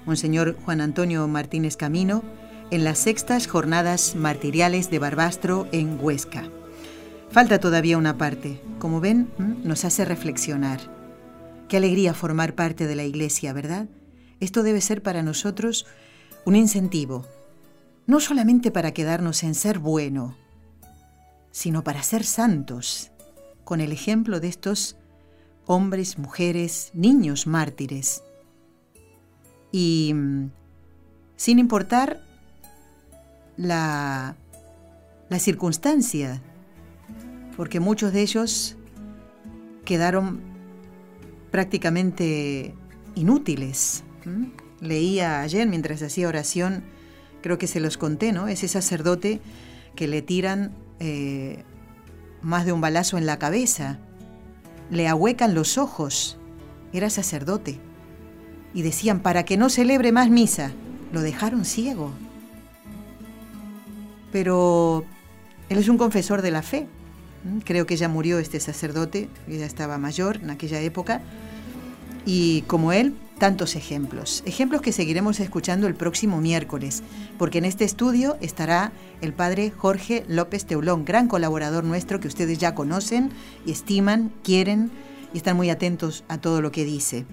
Monseñor 0.07 0.57
Juan 0.65 0.81
Antonio 0.81 1.29
Martínez 1.29 1.77
Camino, 1.77 2.23
en 2.71 2.85
las 2.85 2.99
sextas 2.99 3.47
jornadas 3.47 4.17
martiriales 4.17 4.91
de 4.91 4.99
Barbastro 4.99 5.69
en 5.73 5.99
Huesca. 6.01 6.45
Falta 7.31 7.61
todavía 7.61 7.99
una 7.99 8.17
parte. 8.17 8.62
Como 8.79 9.01
ven, 9.01 9.29
nos 9.62 9.85
hace 9.85 10.07
reflexionar. 10.07 10.81
Qué 11.69 11.77
alegría 11.77 12.15
formar 12.15 12.55
parte 12.55 12.87
de 12.87 12.97
la 12.97 13.05
Iglesia, 13.05 13.53
¿verdad? 13.53 13.89
Esto 14.41 14.62
debe 14.62 14.81
ser 14.81 15.03
para 15.03 15.23
nosotros 15.23 15.87
un 16.47 16.57
incentivo 16.57 17.27
no 18.07 18.21
solamente 18.21 18.71
para 18.71 18.92
quedarnos 18.92 19.42
en 19.42 19.55
ser 19.55 19.79
bueno, 19.79 20.37
sino 21.51 21.83
para 21.83 22.03
ser 22.03 22.25
santos, 22.25 23.11
con 23.64 23.81
el 23.81 23.92
ejemplo 23.92 24.40
de 24.40 24.49
estos 24.49 24.97
hombres, 25.66 26.19
mujeres, 26.19 26.90
niños 26.95 27.47
mártires. 27.47 28.23
Y 29.73 30.12
mm, 30.14 30.51
sin 31.37 31.59
importar 31.59 32.21
la, 33.57 34.37
la 35.29 35.38
circunstancia, 35.38 36.40
porque 37.57 37.81
muchos 37.81 38.12
de 38.12 38.23
ellos 38.23 38.77
quedaron 39.85 40.40
prácticamente 41.51 42.75
inútiles. 43.14 44.05
Leía 44.81 45.40
ayer 45.40 45.66
mientras 45.66 46.03
hacía 46.03 46.29
oración 46.29 46.85
creo 47.47 47.59
que 47.59 47.69
se 47.69 47.79
los 47.79 47.97
conté, 47.97 48.33
¿no? 48.33 48.49
Ese 48.49 48.67
sacerdote 48.67 49.41
que 49.95 50.09
le 50.09 50.21
tiran 50.21 50.73
eh, 50.99 51.63
más 52.43 52.67
de 52.67 52.73
un 52.73 52.81
balazo 52.81 53.19
en 53.19 53.25
la 53.25 53.39
cabeza, 53.39 54.01
le 54.91 55.07
ahuecan 55.07 55.55
los 55.55 55.79
ojos, 55.79 56.39
era 56.93 57.09
sacerdote, 57.09 57.79
y 58.75 58.83
decían, 58.83 59.21
para 59.21 59.45
que 59.45 59.57
no 59.57 59.69
celebre 59.69 60.11
más 60.11 60.29
misa, 60.29 60.73
lo 61.13 61.21
dejaron 61.21 61.65
ciego. 61.65 62.11
Pero 64.33 65.05
él 65.69 65.79
es 65.79 65.89
un 65.89 65.99
confesor 65.99 66.43
de 66.43 66.51
la 66.51 66.63
fe. 66.63 66.89
Creo 67.65 67.87
que 67.87 67.97
ya 67.97 68.09
murió 68.09 68.41
este 68.41 68.59
sacerdote, 68.59 69.29
ya 69.47 69.67
estaba 69.67 69.99
mayor 69.99 70.39
en 70.43 70.51
aquella 70.51 70.81
época, 70.81 71.21
y 72.25 72.63
como 72.63 72.91
él, 72.91 73.15
tantos 73.38 73.77
ejemplos. 73.77 74.42
Ejemplos 74.46 74.81
que 74.81 74.92
seguiremos 74.92 75.40
escuchando 75.40 75.87
el 75.87 75.94
próximo 75.94 76.40
miércoles, 76.40 77.03
porque 77.38 77.59
en 77.59 77.66
este 77.66 77.85
estudio 77.85 78.37
estará 78.40 78.92
el 79.20 79.33
padre 79.33 79.70
Jorge 79.70 80.25
López 80.29 80.64
Teulón, 80.64 81.05
gran 81.05 81.29
colaborador 81.29 81.85
nuestro 81.85 82.20
que 82.20 82.29
ustedes 82.29 82.59
ya 82.59 82.75
conocen 82.75 83.31
y 83.64 83.72
estiman, 83.72 84.33
quieren 84.42 84.90
y 85.35 85.38
están 85.38 85.57
muy 85.57 85.70
atentos 85.70 86.25
a 86.29 86.38
todo 86.38 86.62
lo 86.62 86.72
que 86.72 86.85
dice. 86.85 87.27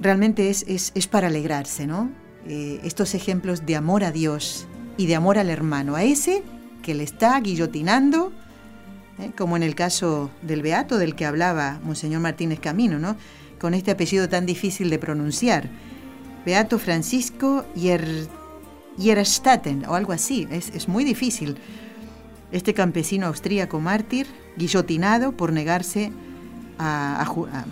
Realmente 0.00 0.50
es, 0.50 0.64
es, 0.66 1.06
para 1.06 1.28
alegrarse, 1.28 1.86
¿no? 1.86 2.10
Eh, 2.46 2.80
estos 2.84 3.14
ejemplos 3.14 3.64
de 3.64 3.76
amor 3.76 4.04
a 4.04 4.12
Dios 4.12 4.66
y 4.96 5.06
de 5.06 5.14
amor 5.14 5.38
al 5.38 5.50
hermano, 5.50 5.96
a 5.96 6.02
ese 6.02 6.42
que 6.82 6.94
le 6.94 7.04
está 7.04 7.38
guillotinando, 7.40 8.32
¿eh? 9.18 9.30
como 9.36 9.56
en 9.56 9.62
el 9.62 9.74
caso 9.74 10.30
del 10.42 10.62
Beato 10.62 10.98
del 10.98 11.14
que 11.14 11.24
hablaba 11.24 11.80
Monseñor 11.82 12.20
Martínez 12.20 12.60
Camino, 12.60 12.98
¿no? 12.98 13.16
Con 13.64 13.72
este 13.72 13.92
apellido 13.92 14.28
tan 14.28 14.44
difícil 14.44 14.90
de 14.90 14.98
pronunciar. 14.98 15.70
Beato 16.44 16.78
Francisco 16.78 17.64
Yer, 17.74 18.28
o 19.88 19.94
algo 19.94 20.12
así, 20.12 20.46
es, 20.50 20.86
muy 20.86 21.02
difícil. 21.02 21.56
Este 22.52 22.74
campesino 22.74 23.26
austríaco 23.26 23.80
mártir, 23.80 24.26
guillotinado 24.58 25.32
por 25.32 25.50
negarse 25.50 26.12
a, 26.78 27.24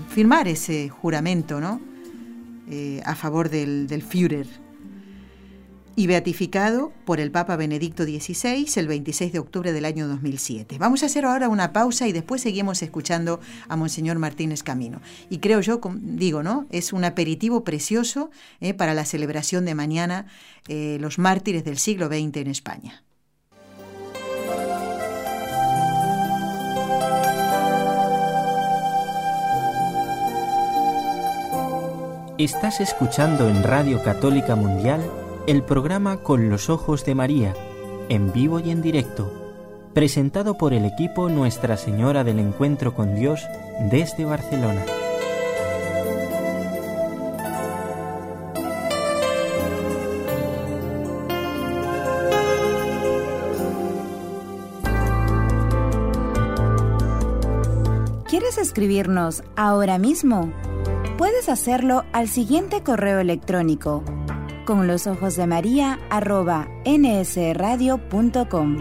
firmar 0.08 0.48
ese 0.48 0.88
juramento 0.88 1.60
¿no? 1.60 1.78
Eh, 2.70 3.02
a 3.04 3.14
favor 3.14 3.50
del, 3.50 3.86
del 3.86 4.00
Führer 4.00 4.61
y 5.96 6.06
beatificado 6.06 6.92
por 7.04 7.20
el 7.20 7.30
Papa 7.30 7.56
Benedicto 7.56 8.04
XVI 8.04 8.66
el 8.76 8.88
26 8.88 9.32
de 9.32 9.38
octubre 9.38 9.72
del 9.72 9.84
año 9.84 10.08
2007. 10.08 10.78
Vamos 10.78 11.02
a 11.02 11.06
hacer 11.06 11.24
ahora 11.24 11.48
una 11.48 11.72
pausa 11.72 12.08
y 12.08 12.12
después 12.12 12.42
seguimos 12.42 12.82
escuchando 12.82 13.40
a 13.68 13.76
Monseñor 13.76 14.18
Martínez 14.18 14.62
Camino. 14.62 15.00
Y 15.30 15.38
creo 15.38 15.60
yo, 15.60 15.80
digo, 16.00 16.42
¿no? 16.42 16.66
Es 16.70 16.92
un 16.92 17.04
aperitivo 17.04 17.64
precioso 17.64 18.30
eh, 18.60 18.74
para 18.74 18.94
la 18.94 19.04
celebración 19.04 19.64
de 19.64 19.74
mañana 19.74 20.26
eh, 20.68 20.98
los 21.00 21.18
mártires 21.18 21.64
del 21.64 21.78
siglo 21.78 22.06
XX 22.06 22.36
en 22.36 22.46
España. 22.46 23.02
Estás 32.38 32.80
escuchando 32.80 33.48
en 33.48 33.62
Radio 33.62 34.02
Católica 34.02 34.56
Mundial 34.56 35.02
el 35.46 35.64
programa 35.64 36.18
Con 36.18 36.50
los 36.50 36.70
Ojos 36.70 37.04
de 37.04 37.16
María, 37.16 37.54
en 38.08 38.32
vivo 38.32 38.60
y 38.60 38.70
en 38.70 38.80
directo, 38.80 39.32
presentado 39.92 40.56
por 40.56 40.72
el 40.72 40.84
equipo 40.84 41.28
Nuestra 41.28 41.76
Señora 41.76 42.22
del 42.22 42.38
Encuentro 42.38 42.94
con 42.94 43.16
Dios 43.16 43.44
desde 43.90 44.24
Barcelona. 44.24 44.84
¿Quieres 58.28 58.58
escribirnos 58.58 59.42
ahora 59.56 59.98
mismo? 59.98 60.52
Puedes 61.18 61.48
hacerlo 61.48 62.04
al 62.12 62.28
siguiente 62.28 62.82
correo 62.82 63.18
electrónico 63.18 64.04
con 64.64 64.86
los 64.86 65.06
ojos 65.06 65.36
de 65.36 65.46
María 65.46 65.98
arroba 66.10 66.68
nsradio.com. 66.84 68.76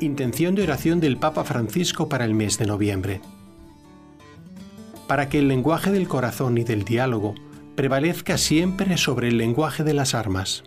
Intención 0.00 0.54
de 0.54 0.62
oración 0.62 1.00
del 1.00 1.16
Papa 1.16 1.44
Francisco 1.44 2.08
para 2.08 2.24
el 2.24 2.34
mes 2.34 2.58
de 2.58 2.66
noviembre. 2.66 3.20
Para 5.06 5.28
que 5.28 5.38
el 5.38 5.48
lenguaje 5.48 5.90
del 5.90 6.08
corazón 6.08 6.58
y 6.58 6.64
del 6.64 6.84
diálogo 6.84 7.34
prevalezca 7.74 8.38
siempre 8.38 8.96
sobre 8.96 9.28
el 9.28 9.38
lenguaje 9.38 9.82
de 9.82 9.94
las 9.94 10.14
armas. 10.14 10.64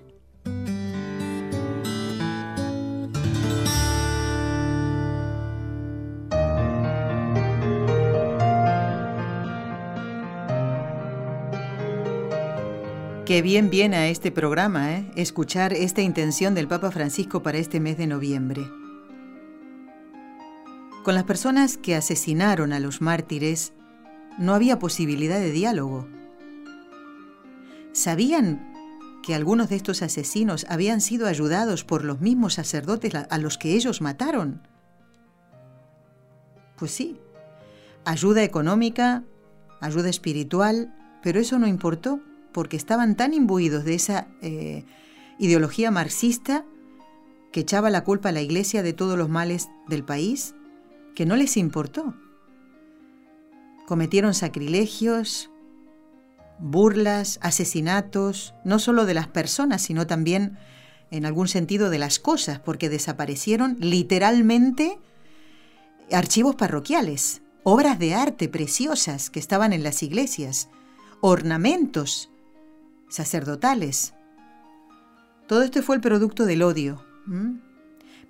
Qué 13.28 13.42
bien 13.42 13.70
viene 13.70 13.98
a 13.98 14.08
este 14.08 14.32
programa, 14.32 14.94
¿eh? 14.94 15.12
escuchar 15.18 15.74
esta 15.74 16.02
intención 16.02 16.56
del 16.56 16.70
Papa 16.70 16.92
Francisco 16.92 17.44
para 17.44 17.58
este 17.58 17.82
mes 17.82 17.98
de 17.98 18.08
noviembre. 18.08 18.72
Con 21.04 21.14
las 21.14 21.26
personas 21.26 21.76
que 21.78 21.94
asesinaron 21.94 22.72
a 22.72 22.80
los 22.80 23.02
mártires 23.02 23.74
no 24.38 24.54
había 24.54 24.80
posibilidad 24.80 25.40
de 25.42 25.52
diálogo. 25.52 26.08
Sabían 27.92 28.74
que 29.24 29.36
algunos 29.36 29.68
de 29.68 29.76
estos 29.76 30.04
asesinos 30.04 30.66
habían 30.70 31.02
sido 31.02 31.28
ayudados 31.28 31.84
por 31.84 32.06
los 32.06 32.22
mismos 32.22 32.54
sacerdotes 32.54 33.14
a 33.14 33.38
los 33.40 33.58
que 33.58 33.74
ellos 33.74 34.00
mataron? 34.00 34.66
Pues 36.78 36.92
sí, 36.92 37.20
ayuda 38.06 38.42
económica, 38.42 39.26
ayuda 39.82 40.08
espiritual, 40.08 40.96
pero 41.22 41.42
eso 41.42 41.60
no 41.60 41.68
importó, 41.68 42.22
porque 42.58 42.76
estaban 42.76 43.16
tan 43.16 43.36
imbuidos 43.36 43.86
de 43.86 43.94
esa 43.94 44.30
eh, 44.42 44.84
ideología 45.38 45.92
marxista 45.92 46.66
que 47.52 47.60
echaba 47.60 47.92
la 47.92 48.04
culpa 48.04 48.30
a 48.30 48.32
la 48.32 48.42
iglesia 48.42 48.82
de 48.82 48.94
todos 48.94 49.16
los 49.16 49.30
males 49.30 49.70
del 49.88 50.04
país, 50.04 50.56
que 51.14 51.28
no 51.28 51.36
les 51.36 51.56
importó. 51.56 52.16
Cometieron 53.86 54.34
sacrilegios, 54.34 55.52
burlas, 56.58 57.38
asesinatos, 57.44 58.56
no 58.64 58.80
solo 58.80 59.06
de 59.06 59.14
las 59.14 59.28
personas, 59.28 59.84
sino 59.84 60.08
también 60.08 60.58
en 61.12 61.28
algún 61.28 61.50
sentido 61.50 61.92
de 61.92 62.00
las 62.00 62.18
cosas, 62.18 62.60
porque 62.60 62.90
desaparecieron 62.90 63.78
literalmente 63.80 64.98
archivos 66.12 66.56
parroquiales, 66.56 67.44
obras 67.62 68.00
de 68.00 68.16
arte 68.16 68.50
preciosas 68.50 69.30
que 69.30 69.40
estaban 69.40 69.74
en 69.74 69.84
las 69.84 70.02
iglesias, 70.02 70.70
ornamentos 71.22 72.32
sacerdotales. 73.10 74.14
Todo 75.48 75.64
esto 75.64 75.82
fue 75.82 75.96
el 75.96 76.02
producto 76.02 76.46
del 76.46 76.64
odio. 76.64 77.04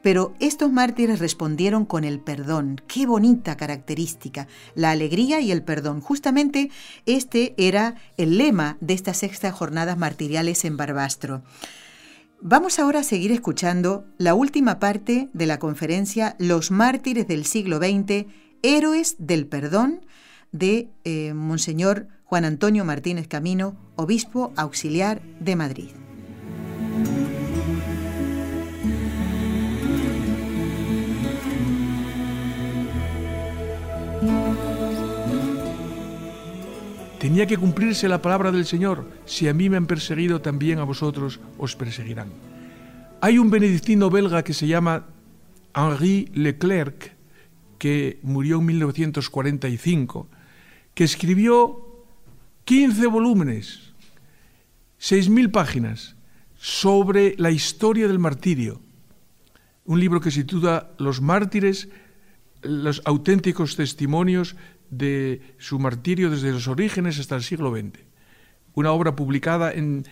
Pero 0.04 0.36
estos 0.40 0.72
mártires 0.72 1.20
respondieron 1.20 1.86
con 1.86 2.04
el 2.04 2.20
perdón. 2.20 2.82
Qué 2.88 3.06
bonita 3.06 3.58
característica, 3.58 4.48
la 4.76 4.92
alegría 4.92 5.40
y 5.42 5.52
el 5.52 5.64
perdón. 5.64 6.02
Justamente 6.02 6.70
este 7.06 7.56
era 7.58 7.96
el 8.18 8.38
lema 8.38 8.78
de 8.80 8.94
estas 8.94 9.18
sextas 9.18 9.54
jornadas 9.54 9.98
martiriales 9.98 10.64
en 10.66 10.78
Barbastro. 10.78 11.44
Vamos 12.40 12.78
ahora 12.78 13.00
a 13.00 13.04
seguir 13.04 13.32
escuchando 13.32 14.06
la 14.20 14.36
última 14.36 14.78
parte 14.78 15.30
de 15.34 15.46
la 15.48 15.58
conferencia 15.58 16.36
Los 16.38 16.70
mártires 16.70 17.28
del 17.28 17.46
siglo 17.46 17.78
XX, 17.78 18.28
Héroes 18.62 19.16
del 19.18 19.48
Perdón, 19.48 20.06
de 20.52 20.92
eh, 21.04 21.34
Monseñor 21.34 22.08
Juan 22.28 22.44
Antonio 22.44 22.84
Martínez 22.84 23.30
Camino, 23.30 23.78
obispo 23.96 24.52
auxiliar 24.58 25.22
de 25.40 25.56
Madrid. 25.56 25.92
Tenía 37.18 37.48
que 37.48 37.56
cumplirse 37.56 38.10
la 38.10 38.22
palabra 38.22 38.52
del 38.52 38.66
Señor. 38.66 39.06
Si 39.24 39.48
a 39.48 39.54
mí 39.54 39.70
me 39.70 39.78
han 39.78 39.88
perseguido, 39.88 40.42
también 40.42 40.80
a 40.80 40.84
vosotros 40.84 41.40
os 41.58 41.78
perseguirán. 41.78 42.28
Hay 43.22 43.40
un 43.40 43.50
benedictino 43.50 44.10
belga 44.10 44.44
que 44.44 44.54
se 44.54 44.68
llama 44.68 45.08
Henri 45.74 46.30
Leclerc, 46.34 47.16
que 47.78 48.20
murió 48.22 48.60
en 48.60 48.66
1945, 48.66 50.28
que 50.94 51.06
escribió 51.06 51.87
15 52.68 53.08
volúmenes, 53.08 53.94
6.000 55.00 55.52
páginas, 55.52 56.18
sobre 56.58 57.34
la 57.38 57.50
historia 57.50 58.10
del 58.10 58.20
martirio. 58.20 58.82
Un 59.86 60.02
libro 60.02 60.20
que 60.20 60.32
se 60.32 60.44
titula 60.44 60.92
Los 60.98 61.22
mártires, 61.22 61.88
los 62.62 63.02
auténticos 63.06 63.78
testimonios 63.78 64.58
de 64.90 65.56
su 65.58 65.80
martirio 65.80 66.30
desde 66.30 66.52
los 66.52 66.68
orígenes 66.68 67.20
hasta 67.20 67.38
el 67.38 67.44
siglo 67.44 67.72
XX. 67.72 68.02
Una 68.74 68.92
obra 68.92 69.16
publicada 69.16 69.72
en, 69.72 70.04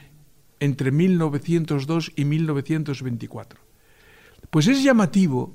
entre 0.61 0.91
1902 0.91 2.13
y 2.15 2.23
1924. 2.23 3.59
Pues 4.49 4.67
es 4.67 4.81
llamativo 4.81 5.53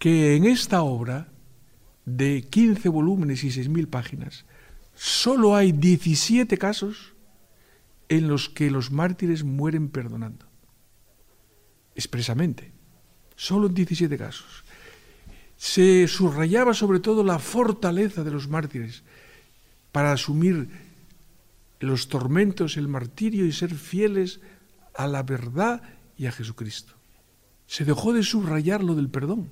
que 0.00 0.34
en 0.34 0.46
esta 0.46 0.82
obra 0.82 1.28
de 2.06 2.42
15 2.42 2.88
volúmenes 2.88 3.44
y 3.44 3.50
6.000 3.50 3.86
páginas, 3.86 4.44
solo 4.98 5.54
hay 5.54 5.72
17 5.72 6.58
casos 6.58 7.14
en 8.08 8.26
los 8.26 8.48
que 8.48 8.70
los 8.70 8.90
mártires 8.90 9.44
mueren 9.44 9.88
perdonando. 9.88 10.46
Expresamente. 11.94 12.72
Solo 13.36 13.68
en 13.68 13.74
17 13.74 14.18
casos 14.18 14.64
se 15.58 16.06
subrayaba 16.06 16.72
sobre 16.72 17.00
todo 17.00 17.24
la 17.24 17.40
fortaleza 17.40 18.22
de 18.22 18.30
los 18.30 18.48
mártires 18.48 19.02
para 19.90 20.12
asumir 20.12 20.68
los 21.80 22.08
tormentos, 22.08 22.76
el 22.76 22.86
martirio 22.86 23.44
y 23.44 23.52
ser 23.52 23.74
fieles 23.74 24.40
a 24.94 25.08
la 25.08 25.24
verdad 25.24 25.82
y 26.16 26.26
a 26.26 26.32
Jesucristo. 26.32 26.94
Se 27.66 27.84
dejó 27.84 28.12
de 28.12 28.22
subrayar 28.22 28.84
lo 28.84 28.94
del 28.94 29.10
perdón, 29.10 29.50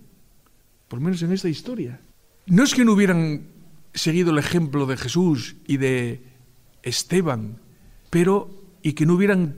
por 0.89 1.01
lo 1.01 1.05
menos 1.05 1.23
en 1.23 1.33
esta 1.33 1.49
historia. 1.49 2.01
No 2.47 2.63
es 2.63 2.73
que 2.73 2.85
no 2.85 2.93
hubieran 2.93 3.49
seguido 3.97 4.31
el 4.31 4.39
ejemplo 4.39 4.87
de 4.87 4.97
Jesús 4.97 5.57
y 5.67 5.79
de 5.79 6.23
Esteban, 6.83 7.61
pero 8.11 8.51
y 8.83 8.93
que 8.93 9.07
no 9.07 9.15
hubieran 9.15 9.57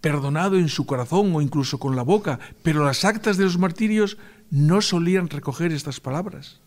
perdonado 0.00 0.58
en 0.58 0.68
su 0.68 0.86
corazón 0.86 1.34
o 1.34 1.40
incluso 1.40 1.78
con 1.78 1.94
la 1.94 2.02
boca, 2.02 2.40
pero 2.62 2.84
las 2.84 3.04
actas 3.04 3.36
de 3.36 3.44
los 3.44 3.58
martirios 3.58 4.18
no 4.50 4.80
solían 4.80 5.28
recoger 5.28 5.72
estas 5.72 6.00
palabras. 6.00 6.60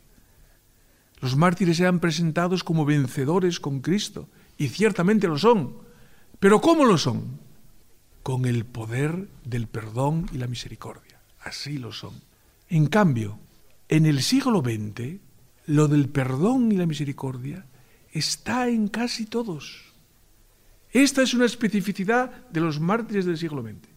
Los 1.21 1.35
mártires 1.35 1.79
eran 1.79 1.99
presentados 1.99 2.63
como 2.63 2.85
vencedores 2.85 3.59
con 3.59 3.81
Cristo, 3.81 4.29
y 4.57 4.69
ciertamente 4.69 5.27
lo 5.27 5.37
son. 5.37 5.73
Pero 6.39 6.61
¿cómo 6.61 6.85
lo 6.85 6.97
son? 6.97 7.39
Con 8.23 8.45
el 8.45 8.65
poder 8.65 9.27
del 9.43 9.67
perdón 9.67 10.29
y 10.31 10.37
la 10.37 10.47
misericordia. 10.47 11.19
Así 11.41 11.77
lo 11.77 11.91
son. 11.91 12.13
En 12.69 12.87
cambio, 12.87 13.39
en 13.87 14.05
el 14.05 14.21
siglo 14.21 14.61
XX, 14.61 15.19
lo 15.69 15.87
del 15.87 16.09
perdón 16.09 16.71
y 16.71 16.77
la 16.77 16.87
misericordia 16.87 17.67
está 18.11 18.67
en 18.69 18.87
casi 18.87 19.27
todos. 19.27 19.93
Esta 20.89 21.21
es 21.21 21.35
una 21.35 21.45
especificidad 21.45 22.47
de 22.49 22.59
los 22.59 22.79
mártires 22.79 23.25
del 23.25 23.37
siglo 23.37 23.61
XX 23.61 23.87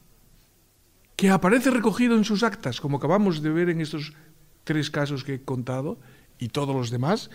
que 1.16 1.30
aparece 1.30 1.70
recogido 1.70 2.14
en 2.14 2.24
sus 2.24 2.42
actas, 2.42 2.78
como 2.80 2.98
acabamos 2.98 3.40
de 3.40 3.50
ver 3.50 3.70
en 3.70 3.80
estos 3.80 4.12
tres 4.64 4.90
casos 4.90 5.24
que 5.24 5.34
he 5.34 5.42
contado, 5.42 5.98
y 6.38 6.48
todos 6.48 6.74
los 6.74 6.90
demás, 6.90 7.30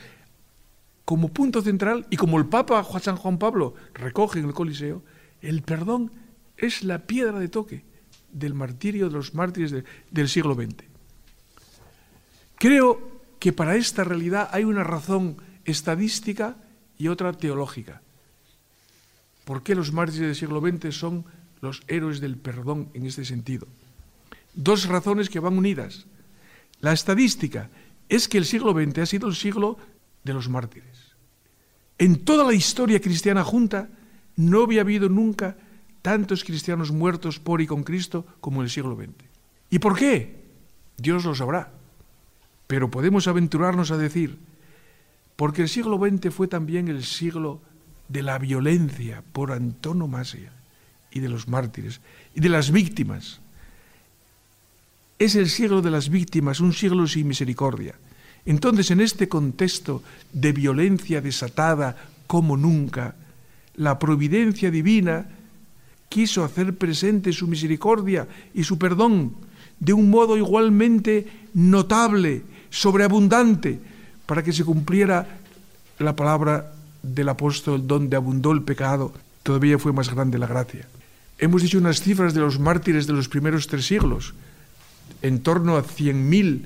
como 1.06 1.30
punto 1.30 1.62
central, 1.62 2.06
y 2.10 2.18
como 2.18 2.38
el 2.38 2.46
Papa 2.46 2.86
San 3.02 3.16
Juan 3.16 3.40
Pablo 3.40 3.74
recoge 3.94 4.40
en 4.40 4.46
el 4.46 4.54
Coliseo, 4.54 5.04
el 5.42 5.64
perdón 5.64 6.12
es 6.58 6.84
la 6.84 7.08
piedra 7.08 7.40
de 7.40 7.48
toque 7.48 7.86
del 8.32 8.54
martirio 8.54 9.08
de 9.08 9.14
los 9.14 9.34
mártires 9.34 9.74
del 10.12 10.30
siglo 10.30 10.54
XX. 10.54 10.84
Creo 12.58 13.17
que 13.40 13.54
para 13.54 13.76
esta 13.76 14.04
realidad 14.04 14.50
hay 14.52 14.64
una 14.64 14.84
razón 14.84 15.38
estadística 15.66 16.56
y 16.98 17.08
otra 17.08 17.34
teológica. 17.34 18.02
¿Por 19.46 19.64
qué 19.64 19.76
los 19.76 19.94
mártires 19.94 20.28
del 20.28 20.36
siglo 20.36 20.62
XX 20.62 20.96
son 20.96 21.26
los 21.62 21.84
héroes 21.88 22.20
del 22.20 22.38
perdón 22.38 22.90
en 22.94 23.06
este 23.06 23.26
sentido. 23.26 23.68
Dos 24.54 24.86
razones 24.88 25.30
que 25.30 25.40
van 25.40 25.58
unidas. 25.58 26.06
La 26.82 26.94
estadística 26.94 27.70
es 28.10 28.28
que 28.28 28.38
el 28.38 28.46
siglo 28.46 28.74
XX 28.74 29.00
ha 29.00 29.06
sido 29.06 29.28
el 29.28 29.36
siglo 29.36 29.78
de 30.24 30.34
los 30.34 30.50
mártires. 30.50 31.16
En 31.98 32.24
toda 32.24 32.44
la 32.44 32.54
historia 32.54 33.02
cristiana 33.02 33.44
junta 33.44 33.90
no 34.36 34.64
había 34.64 34.82
habido 34.82 35.10
nunca 35.10 35.58
tantos 36.02 36.44
cristianos 36.44 36.92
muertos 36.92 37.40
por 37.40 37.62
y 37.62 37.68
con 37.68 37.84
Cristo 37.84 38.26
como 38.40 38.62
en 38.62 38.66
el 38.66 38.70
siglo 38.70 38.96
XX. 38.96 39.26
¿Y 39.70 39.80
por 39.80 39.98
qué? 39.98 40.46
Dios 40.98 41.26
lo 41.26 41.36
sabrá. 41.36 41.74
Pero 42.68 42.92
podemos 42.92 43.28
aventurarnos 43.28 43.92
a 43.92 43.98
decir, 43.98 44.38
porque 45.36 45.64
el 45.64 45.70
siglo 45.70 45.98
XX 45.98 46.34
fue 46.34 46.48
también 46.48 46.90
el 46.90 47.04
siglo 47.04 47.62
de 48.10 48.24
la 48.24 48.38
violencia 48.38 49.24
por 49.34 49.52
antonomasia 49.52 50.52
y 51.12 51.20
de 51.20 51.30
los 51.30 51.48
mártires 51.48 52.02
y 52.36 52.42
de 52.42 52.50
las 52.50 52.72
víctimas. 52.72 53.40
Es 55.20 55.36
el 55.36 55.50
siglo 55.50 55.82
de 55.82 55.92
las 55.92 56.10
víctimas, 56.10 56.60
un 56.60 56.74
siglo 56.74 57.08
sin 57.08 57.28
misericordia. 57.28 57.96
Entonces, 58.46 58.92
en 58.92 59.02
este 59.02 59.28
contexto 59.28 60.04
de 60.32 60.54
violencia 60.54 61.22
desatada 61.22 61.96
como 62.28 62.56
nunca, 62.56 63.16
la 63.76 64.00
providencia 64.00 64.72
divina 64.72 65.30
quiso 66.10 66.44
hacer 66.44 66.78
presente 66.78 67.34
su 67.34 67.48
misericordia 67.48 68.28
y 68.54 68.64
su 68.64 68.78
perdón 68.78 69.36
de 69.80 69.94
un 69.94 70.10
modo 70.10 70.38
igualmente 70.38 71.28
notable, 71.54 72.44
sobreabundante, 72.78 73.80
para 74.30 74.44
que 74.44 74.54
se 74.54 74.64
cumpliera 74.64 75.26
la 75.98 76.16
palabra 76.16 76.74
del 77.02 77.30
apóstol, 77.30 77.88
donde 77.88 78.16
abundó 78.16 78.52
el 78.52 78.62
pecado, 78.62 79.14
todavía 79.42 79.80
fue 79.80 79.94
más 79.94 80.14
grande 80.14 80.38
la 80.38 80.46
gracia. 80.46 80.86
Hemos 81.40 81.64
dicho 81.64 81.80
unas 81.80 82.02
cifras 82.02 82.34
de 82.36 82.42
los 82.42 82.60
mártires 82.60 83.08
de 83.08 83.14
los 83.14 83.30
primeros 83.30 83.66
tres 83.66 83.88
siglos, 83.88 84.36
en 85.24 85.42
torno 85.42 85.78
a 85.78 85.84
100.000 85.84 86.62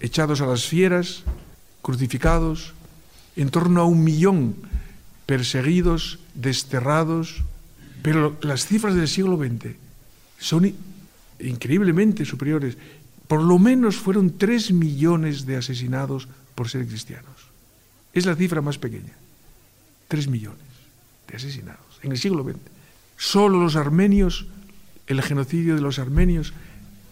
echados 0.00 0.40
a 0.42 0.46
las 0.46 0.66
fieras, 0.66 1.24
crucificados, 1.80 2.74
en 3.36 3.48
torno 3.48 3.80
a 3.80 3.84
un 3.84 4.04
millón 4.04 4.56
perseguidos, 5.24 6.18
desterrados, 6.34 7.44
Pero 8.02 8.36
las 8.40 8.66
cifras 8.66 8.94
del 8.94 9.08
siglo 9.08 9.36
XX 9.36 9.76
son 10.38 10.72
increíblemente 11.38 12.24
superiores. 12.24 12.76
Por 13.30 13.44
lo 13.44 13.60
menos 13.60 13.94
fueron 13.94 14.38
3 14.38 14.72
millones 14.72 15.46
de 15.46 15.56
asesinados 15.56 16.26
por 16.56 16.68
ser 16.68 16.84
cristianos. 16.84 17.46
Es 18.12 18.26
la 18.26 18.34
cifra 18.34 18.60
más 18.60 18.76
pequeña. 18.76 19.14
3 20.08 20.26
millones 20.26 20.66
de 21.28 21.36
asesinados 21.36 22.00
en 22.02 22.10
el 22.10 22.18
siglo 22.18 22.42
XX. 22.42 22.58
Solo 23.16 23.60
los 23.60 23.76
armenios, 23.76 24.48
el 25.06 25.22
genocidio 25.22 25.76
de 25.76 25.80
los 25.80 26.00
armenios, 26.00 26.54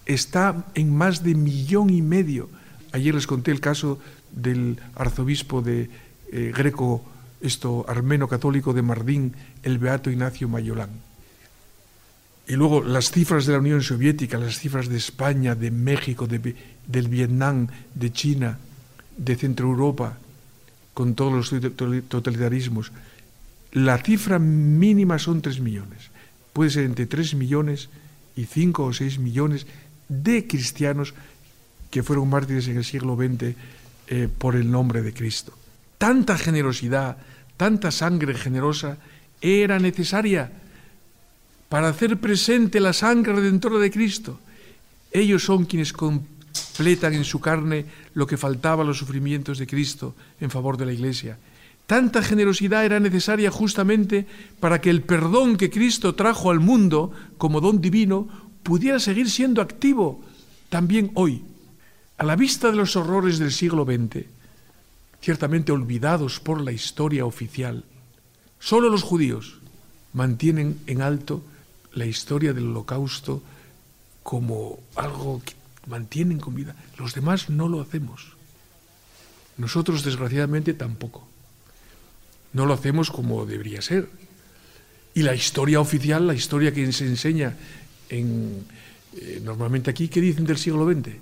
está 0.07 0.67
en 0.75 0.91
más 0.91 1.23
de 1.23 1.37
millón 1.37 1.89
y 1.89 2.03
medio. 2.03 2.51
Ayer 2.91 3.15
les 3.15 3.29
conté 3.29 3.53
el 3.53 3.61
caso 3.61 4.01
del 4.33 4.81
arzobispo 4.97 5.63
de 5.63 5.89
eh, 6.33 6.53
greco, 6.53 7.05
esto 7.41 7.87
armeno 7.89 8.27
católico 8.27 8.73
de 8.73 8.83
Mardín, 8.83 9.37
el 9.63 9.79
beato 9.79 10.11
Ignacio 10.11 10.49
Mayolán. 10.49 10.91
Y 12.49 12.57
luego 12.57 12.83
las 12.83 13.11
cifras 13.11 13.45
de 13.45 13.53
la 13.53 13.59
Unión 13.59 13.83
Soviética, 13.83 14.39
las 14.39 14.59
cifras 14.59 14.89
de 14.89 14.97
España, 14.97 15.55
de 15.55 15.71
México, 15.71 16.27
de, 16.27 16.57
del 16.87 17.09
Vietnam, 17.09 17.69
de 17.95 18.11
China, 18.11 18.59
de 19.19 19.37
Centro 19.37 19.69
Europa, 19.69 20.17
con 20.95 21.15
todos 21.15 21.53
los 21.53 22.09
totalitarismos, 22.09 22.91
la 23.73 23.99
cifra 23.99 24.39
mínima 24.39 25.19
son 25.19 25.43
3 25.43 25.61
millones. 25.61 26.09
Puede 26.55 26.71
ser 26.71 26.85
entre 26.85 27.05
3 27.05 27.35
millones 27.35 27.91
y 28.35 28.47
5 28.47 28.83
o 28.83 28.93
6 28.95 29.19
millones 29.19 29.67
de 30.09 30.47
cristianos 30.47 31.13
que 31.91 32.03
fueron 32.03 32.31
mártires 32.31 32.67
en 32.69 32.79
el 32.79 32.85
siglo 32.85 33.15
XX 33.15 33.55
eh, 34.09 34.29
por 34.39 34.57
el 34.57 34.71
nombre 34.71 35.03
de 35.03 35.13
Cristo. 35.13 35.53
Tanta 35.99 36.39
generosidad, 36.39 37.19
tanta 37.59 37.91
sangre 37.91 38.33
generosa 38.33 38.97
era 39.43 39.79
necesaria 39.79 40.51
para 41.69 41.89
hacer 41.89 42.19
presente 42.19 42.81
la 42.81 42.93
sangre 42.93 43.35
redentora 43.35 43.79
de 43.79 43.91
Cristo. 43.91 44.41
Ellos 45.13 45.45
son 45.45 45.65
quienes 45.65 45.93
completan 45.93 47.15
en 47.15 47.25
su 47.25 47.41
carne 47.41 47.87
lo 48.15 48.27
que 48.27 48.37
faltaba 48.37 48.83
a 48.83 48.87
los 48.87 48.99
sufrimientos 48.99 49.59
de 49.59 49.67
Cristo 49.67 50.15
en 50.41 50.51
favor 50.51 50.77
de 50.77 50.87
la 50.87 50.93
Iglesia. 50.93 51.39
Tanta 51.87 52.23
generosidad 52.23 52.85
era 52.85 53.01
necesaria 53.01 53.51
justamente 53.51 54.27
para 54.61 54.81
que 54.81 54.91
el 54.91 55.03
perdón 55.03 55.57
que 55.57 55.71
Cristo 55.71 56.15
trajo 56.15 56.51
al 56.51 56.61
mundo 56.61 57.13
como 57.39 57.61
don 57.61 57.81
divino 57.81 58.29
pudiera 58.63 59.01
seguir 59.01 59.31
siendo 59.31 59.63
activo 59.63 60.21
también 60.69 61.11
hoy. 61.15 61.43
A 62.19 62.25
la 62.25 62.37
vista 62.37 62.71
de 62.71 62.77
los 62.77 62.97
horrores 62.97 63.39
del 63.39 63.53
siglo 63.53 63.85
XX, 63.85 64.27
ciertamente 65.23 65.73
olvidados 65.73 66.41
por 66.41 66.61
la 66.61 66.73
historia 66.73 67.25
oficial, 67.25 67.85
solo 68.59 68.91
los 68.91 69.03
judíos 69.03 69.59
mantienen 70.13 70.79
en 70.87 71.01
alto 71.01 71.43
la 71.99 72.07
historia 72.07 72.53
del 72.53 72.69
holocausto 72.69 73.43
como 74.23 74.79
algo 74.95 75.43
que 75.45 75.55
mantienen 75.87 76.39
con 76.39 76.55
vida. 76.55 76.77
Los 76.97 77.15
demás 77.15 77.51
no 77.51 77.69
lo 77.69 77.81
hacemos. 77.81 78.37
Nosotros, 79.57 80.05
desgraciadamente, 80.05 80.75
tampoco. 80.75 81.27
No 82.53 82.67
lo 82.67 82.75
hacemos 82.75 83.11
como 83.11 83.45
debería 83.45 83.83
ser. 83.83 84.09
Y 85.15 85.23
la 85.23 85.35
historia 85.35 85.81
oficial, 85.81 86.27
la 86.27 86.35
historia 86.35 86.73
que 86.73 86.93
se 86.93 87.07
enseña 87.07 87.57
en, 88.09 88.65
eh, 89.17 89.41
normalmente 89.43 89.91
aquí, 89.91 90.09
¿qué 90.09 90.21
dicen 90.21 90.45
del 90.45 90.59
siglo 90.59 90.87
XX? 90.91 91.17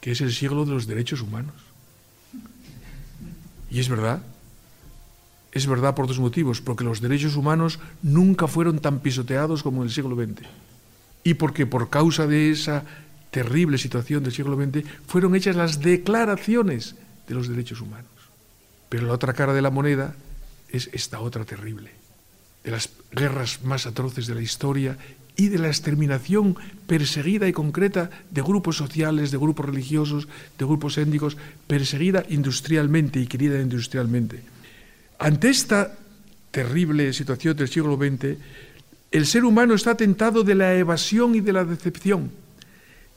Que 0.00 0.12
es 0.12 0.20
el 0.20 0.32
siglo 0.32 0.64
de 0.64 0.72
los 0.72 0.86
derechos 0.86 1.20
humanos. 1.20 1.54
Y 3.70 3.80
es 3.80 3.88
verdad, 3.88 4.22
es 5.52 5.66
verdad 5.66 5.94
por 5.94 6.06
dos 6.06 6.20
motivos, 6.20 6.60
porque 6.60 6.84
los 6.84 7.00
derechos 7.00 7.36
humanos 7.36 7.78
nunca 8.02 8.46
fueron 8.46 8.80
tan 8.80 9.00
pisoteados 9.00 9.62
como 9.62 9.82
en 9.82 9.88
el 9.88 9.94
siglo 9.94 10.14
XX. 10.14 10.46
Y 11.24 11.34
porque 11.34 11.66
por 11.66 11.90
causa 11.90 12.26
de 12.26 12.50
esa 12.50 12.84
terrible 13.30 13.78
situación 13.78 14.22
del 14.22 14.32
siglo 14.32 14.56
XX 14.56 14.84
fueron 15.06 15.34
hechas 15.34 15.56
las 15.56 15.80
declaraciones 15.80 16.96
de 17.26 17.34
los 17.34 17.48
derechos 17.48 17.80
humanos. 17.80 18.10
Pero 18.88 19.06
la 19.06 19.14
otra 19.14 19.32
cara 19.32 19.52
de 19.52 19.62
la 19.62 19.70
moneda 19.70 20.14
es 20.70 20.90
esta 20.92 21.20
otra 21.20 21.44
terrible, 21.44 21.90
de 22.64 22.70
las 22.70 22.90
guerras 23.12 23.60
más 23.64 23.86
atroces 23.86 24.26
de 24.26 24.34
la 24.34 24.42
historia 24.42 24.96
y 25.36 25.48
de 25.48 25.58
la 25.58 25.68
exterminación 25.68 26.56
perseguida 26.86 27.46
y 27.48 27.52
concreta 27.52 28.10
de 28.30 28.42
grupos 28.42 28.76
sociales, 28.76 29.30
de 29.30 29.38
grupos 29.38 29.66
religiosos, 29.66 30.28
de 30.58 30.64
grupos 30.64 30.98
étnicos, 30.98 31.36
perseguida 31.66 32.24
industrialmente 32.28 33.20
y 33.20 33.26
querida 33.26 33.60
industrialmente. 33.60 34.42
Ante 35.18 35.50
esta 35.50 35.96
terrible 36.50 37.12
situación 37.12 37.56
del 37.56 37.68
siglo 37.68 37.96
XX, 37.96 38.38
el 39.10 39.26
ser 39.26 39.44
humano 39.44 39.74
está 39.74 39.96
tentado 39.96 40.44
de 40.44 40.54
la 40.54 40.74
evasión 40.74 41.34
y 41.34 41.40
de 41.40 41.52
la 41.52 41.64
decepción. 41.64 42.30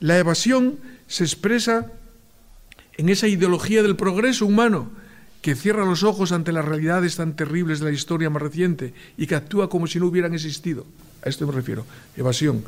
La 0.00 0.18
evasión 0.18 0.78
se 1.06 1.24
expresa 1.24 1.92
en 2.96 3.08
esa 3.08 3.28
ideología 3.28 3.82
del 3.82 3.96
progreso 3.96 4.46
humano 4.46 4.90
que 5.42 5.54
cierra 5.54 5.84
los 5.84 6.02
ojos 6.02 6.32
ante 6.32 6.52
las 6.52 6.64
realidades 6.64 7.16
tan 7.16 7.34
terribles 7.34 7.80
de 7.80 7.86
la 7.86 7.92
historia 7.92 8.30
más 8.30 8.42
reciente 8.42 8.94
y 9.16 9.26
que 9.26 9.34
actúa 9.34 9.68
como 9.68 9.86
si 9.86 9.98
no 9.98 10.06
hubieran 10.06 10.34
existido. 10.34 10.86
A 11.24 11.28
esto 11.28 11.46
me 11.46 11.52
refiero. 11.52 11.84
Evasión. 12.16 12.64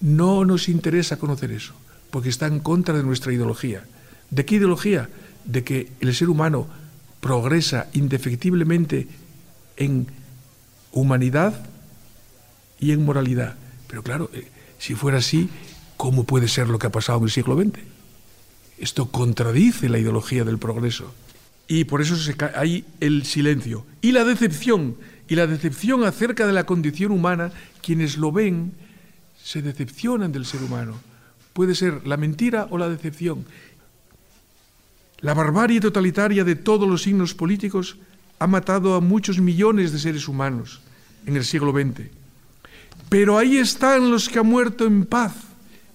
No 0.00 0.44
nos 0.44 0.68
interesa 0.68 1.18
conocer 1.18 1.52
eso, 1.52 1.74
porque 2.10 2.30
está 2.30 2.46
en 2.46 2.60
contra 2.60 2.96
de 2.96 3.02
nuestra 3.02 3.32
ideología. 3.32 3.84
¿De 4.30 4.44
qué 4.44 4.56
ideología? 4.56 5.08
De 5.44 5.62
que 5.62 5.92
el 6.00 6.14
ser 6.14 6.30
humano 6.30 6.68
progresa 7.20 7.88
indefectiblemente 7.92 9.08
en 9.76 10.06
humanidad 10.92 11.66
y 12.78 12.92
en 12.92 13.04
moralidad. 13.04 13.56
Pero 13.86 14.02
claro, 14.02 14.30
eh, 14.32 14.48
si 14.78 14.94
fuera 14.94 15.18
así, 15.18 15.48
¿cómo 15.96 16.24
puede 16.24 16.48
ser 16.48 16.68
lo 16.68 16.78
que 16.78 16.86
ha 16.86 16.92
pasado 16.92 17.18
en 17.18 17.24
el 17.24 17.30
siglo 17.30 17.56
XX? 17.56 17.78
Esto 18.78 19.10
contradice 19.10 19.88
la 19.88 19.98
ideología 19.98 20.44
del 20.44 20.58
progreso. 20.58 21.12
Y 21.68 21.84
por 21.84 22.00
eso 22.00 22.16
hay 22.56 22.84
el 22.98 23.24
silencio. 23.24 23.86
Y 24.00 24.12
la 24.12 24.24
decepción. 24.24 24.96
Y 25.28 25.36
la 25.36 25.46
decepción 25.46 26.02
acerca 26.04 26.46
de 26.46 26.52
la 26.52 26.64
condición 26.64 27.12
humana 27.12 27.52
quienes 27.82 28.16
lo 28.16 28.32
ven 28.32 28.72
se 29.42 29.62
decepcionan 29.62 30.32
del 30.32 30.46
ser 30.46 30.62
humano. 30.62 30.94
Puede 31.52 31.74
ser 31.74 32.06
la 32.06 32.16
mentira 32.16 32.66
o 32.70 32.78
la 32.78 32.88
decepción. 32.88 33.44
La 35.20 35.34
barbarie 35.34 35.80
totalitaria 35.80 36.44
de 36.44 36.56
todos 36.56 36.88
los 36.88 37.02
signos 37.02 37.34
políticos 37.34 37.96
ha 38.38 38.46
matado 38.46 38.94
a 38.94 39.00
muchos 39.00 39.38
millones 39.38 39.92
de 39.92 39.98
seres 39.98 40.28
humanos 40.28 40.80
en 41.26 41.36
el 41.36 41.44
siglo 41.44 41.72
XX. 41.72 42.08
Pero 43.08 43.36
ahí 43.36 43.58
están 43.58 44.10
los 44.10 44.28
que 44.28 44.38
han 44.38 44.46
muerto 44.46 44.86
en 44.86 45.04
paz, 45.04 45.34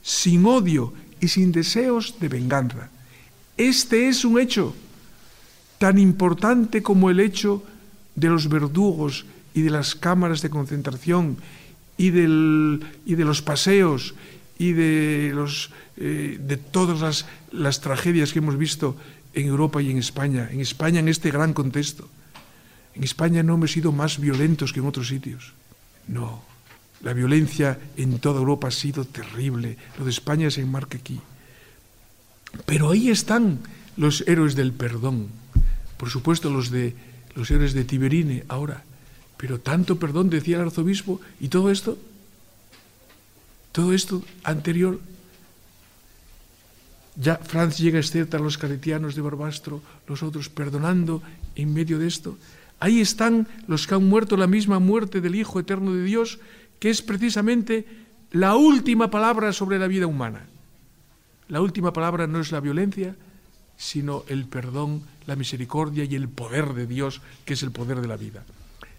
sin 0.03 0.45
odio 0.45 0.93
y 1.19 1.27
sin 1.27 1.51
deseos 1.51 2.19
de 2.19 2.29
venganza. 2.29 2.89
Este 3.57 4.09
es 4.09 4.25
un 4.25 4.39
hecho 4.39 4.75
tan 5.79 5.97
importante 5.97 6.83
como 6.83 7.09
el 7.09 7.19
hecho 7.19 7.63
de 8.13 8.29
los 8.29 8.47
verdugos 8.47 9.25
y 9.53 9.61
de 9.61 9.71
las 9.71 9.95
cámaras 9.95 10.41
de 10.41 10.49
concentración 10.49 11.37
y, 11.97 12.11
de 12.11 12.79
los 13.05 13.41
paseos 13.41 14.13
y 14.59 14.73
de, 14.73 15.33
eh, 15.97 16.57
todas 16.71 17.25
las 17.51 17.81
tragedias 17.81 18.33
que 18.33 18.39
hemos 18.39 18.57
visto 18.57 18.97
en 19.35 19.47
Europa 19.47 19.81
y 19.81 19.91
en 19.91 19.97
España, 19.97 20.49
en 20.51 20.61
España 20.61 20.99
en 20.99 21.07
este 21.07 21.29
gran 21.29 21.53
contexto. 21.53 22.09
En 22.95 23.03
España 23.03 23.43
no 23.43 23.55
hemos 23.55 23.71
sido 23.71 23.91
más 23.91 24.19
violentos 24.19 24.71
que 24.71 24.79
en 24.79 24.87
otros 24.87 25.09
sitios. 25.09 25.53
No, 26.07 26.41
la 27.03 27.13
violencia 27.13 27.77
en 27.97 28.19
toda 28.19 28.39
Europa 28.39 28.69
ha 28.69 28.71
sido 28.71 29.05
terrible. 29.05 29.77
Lo 29.99 30.05
de 30.05 30.11
España 30.11 30.49
se 30.49 30.61
enmarca 30.61 30.97
aquí. 30.97 31.19
Pero 32.65 32.91
ahí 32.91 33.09
están 33.09 33.59
los 33.97 34.23
héroes 34.27 34.55
del 34.55 34.71
perdón. 34.71 35.27
Por 35.97 36.09
supuesto, 36.09 36.49
los 36.49 36.71
de 36.71 36.95
los 37.35 37.51
héroes 37.51 37.73
de 37.73 37.83
Tiberine 37.83 38.45
ahora. 38.47 38.83
Pero 39.37 39.59
tanto 39.59 39.99
perdón, 39.99 40.29
decía 40.29 40.55
el 40.57 40.63
arzobispo, 40.63 41.19
y 41.39 41.49
todo 41.49 41.69
esto, 41.69 41.97
todo 43.73 43.93
esto 43.93 44.23
anterior, 44.43 44.99
ya 47.15 47.37
Franz 47.37 47.77
llega 47.77 47.99
a 47.99 48.37
los 48.39 48.57
caretianos 48.57 49.15
de 49.15 49.21
Barbastro, 49.21 49.81
los 50.07 50.21
otros 50.23 50.49
perdonando 50.49 51.21
en 51.55 51.73
medio 51.73 51.97
de 51.97 52.07
esto. 52.07 52.37
Ahí 52.79 52.99
están 52.99 53.47
los 53.67 53.87
que 53.87 53.95
han 53.95 54.03
muerto 54.03 54.35
la 54.35 54.47
misma 54.47 54.79
muerte 54.79 55.21
del 55.21 55.35
Hijo 55.35 55.59
Eterno 55.59 55.93
de 55.93 56.03
Dios, 56.03 56.39
que 56.79 56.89
es 56.89 57.01
precisamente 57.01 57.85
la 58.31 58.55
última 58.55 59.09
palabra 59.09 59.53
sobre 59.53 59.79
la 59.79 59.87
vida 59.87 60.07
humana. 60.07 60.45
La 61.47 61.61
última 61.61 61.93
palabra 61.93 62.27
no 62.27 62.41
es 62.41 62.51
la 62.51 62.59
violencia, 62.59 63.15
sino 63.77 64.23
el 64.27 64.45
perdón, 64.45 65.03
la 65.25 65.35
misericordia 65.35 66.03
y 66.03 66.15
el 66.15 66.27
poder 66.27 66.73
de 66.73 66.85
Dios, 66.85 67.21
que 67.45 67.53
es 67.53 67.63
el 67.63 67.71
poder 67.71 68.01
de 68.01 68.07
la 68.07 68.17
vida. 68.17 68.43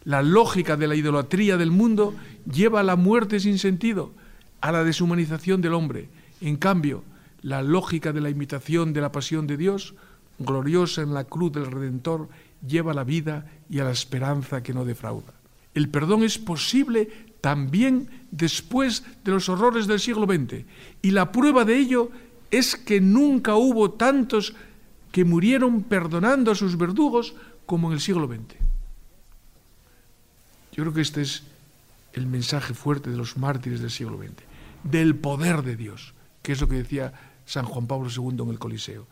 La 0.05 0.23
lógica 0.23 0.77
de 0.77 0.87
la 0.87 0.95
idolatría 0.95 1.57
del 1.57 1.71
mundo 1.71 2.15
lleva 2.51 2.81
a 2.81 2.85
la 2.85 2.97
muerte 2.97 3.41
sin 3.41 3.59
sentido, 3.59 4.13
a 4.61 4.73
la 4.73 4.85
deshumanización 4.85 5.61
del 5.61 5.75
hombre. 5.75 6.09
En 6.41 6.57
cambio, 6.57 7.03
la 7.47 7.63
lógica 7.63 8.13
de 8.13 8.21
la 8.21 8.29
imitación 8.29 8.93
de 8.93 9.01
la 9.01 9.13
pasión 9.13 9.47
de 9.47 9.57
Dios, 9.57 9.95
gloriosa 10.41 11.03
en 11.03 11.15
la 11.15 11.23
cruz 11.23 11.53
del 11.53 11.71
Redentor, 11.71 12.29
lleva 12.67 12.91
a 12.91 12.95
la 12.95 13.05
vida 13.05 13.47
y 13.71 13.79
a 13.79 13.85
la 13.85 13.93
esperanza 13.93 14.65
que 14.65 14.75
no 14.75 14.85
defrauda. 14.85 15.33
El 15.73 15.89
perdón 15.89 16.25
es 16.25 16.39
posible 16.39 17.09
también 17.41 18.27
después 18.33 19.05
de 19.23 19.31
los 19.31 19.49
horrores 19.49 19.87
del 19.87 20.01
siglo 20.01 20.27
XX. 20.27 20.65
Y 21.03 21.13
la 21.13 21.31
prueba 21.31 21.65
de 21.65 21.79
ello 21.79 22.11
es 22.51 22.75
que 22.75 23.01
nunca 23.01 23.55
hubo 23.55 23.93
tantos 23.93 24.53
que 25.13 25.25
murieron 25.25 25.85
perdonando 25.85 26.51
a 26.51 26.57
sus 26.57 26.77
verdugos 26.77 27.37
como 27.65 27.87
en 27.87 27.95
el 27.95 28.01
siglo 28.01 28.27
XX. 28.27 28.59
Yo 30.73 30.83
creo 30.83 30.93
que 30.93 31.01
este 31.01 31.23
es 31.23 31.45
el 32.13 32.27
mensaje 32.27 32.75
fuerte 32.75 33.09
de 33.09 33.17
los 33.17 33.37
mártires 33.37 33.79
del 33.79 33.93
siglo 33.93 34.19
XX, 34.19 34.33
del 34.83 35.15
poder 35.15 35.63
de 35.63 35.77
Dios, 35.77 36.13
que 36.43 36.51
es 36.51 36.61
lo 36.61 36.67
que 36.67 36.83
decía 36.83 37.36
San 37.47 37.65
Juan 37.65 37.87
Pablo 37.87 38.11
II 38.15 38.43
en 38.43 38.51
el 38.51 38.59
Coliseo. 38.59 39.07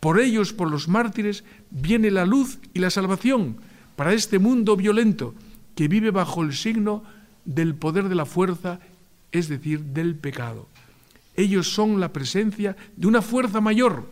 Por 0.00 0.20
ellos, 0.20 0.52
por 0.52 0.70
los 0.70 0.88
mártires, 0.88 1.44
viene 1.70 2.10
la 2.10 2.24
luz 2.24 2.58
y 2.72 2.78
la 2.78 2.90
salvación 2.90 3.58
para 3.96 4.12
este 4.12 4.38
mundo 4.38 4.76
violento 4.76 5.34
que 5.74 5.88
vive 5.88 6.10
bajo 6.10 6.42
el 6.42 6.54
signo 6.54 7.02
del 7.44 7.74
poder 7.74 8.08
de 8.08 8.14
la 8.14 8.26
fuerza, 8.26 8.80
es 9.32 9.48
decir, 9.48 9.80
del 9.80 10.14
pecado. 10.16 10.68
Ellos 11.36 11.72
son 11.72 12.00
la 12.00 12.12
presencia 12.12 12.76
de 12.96 13.06
una 13.06 13.22
fuerza 13.22 13.60
mayor 13.60 14.08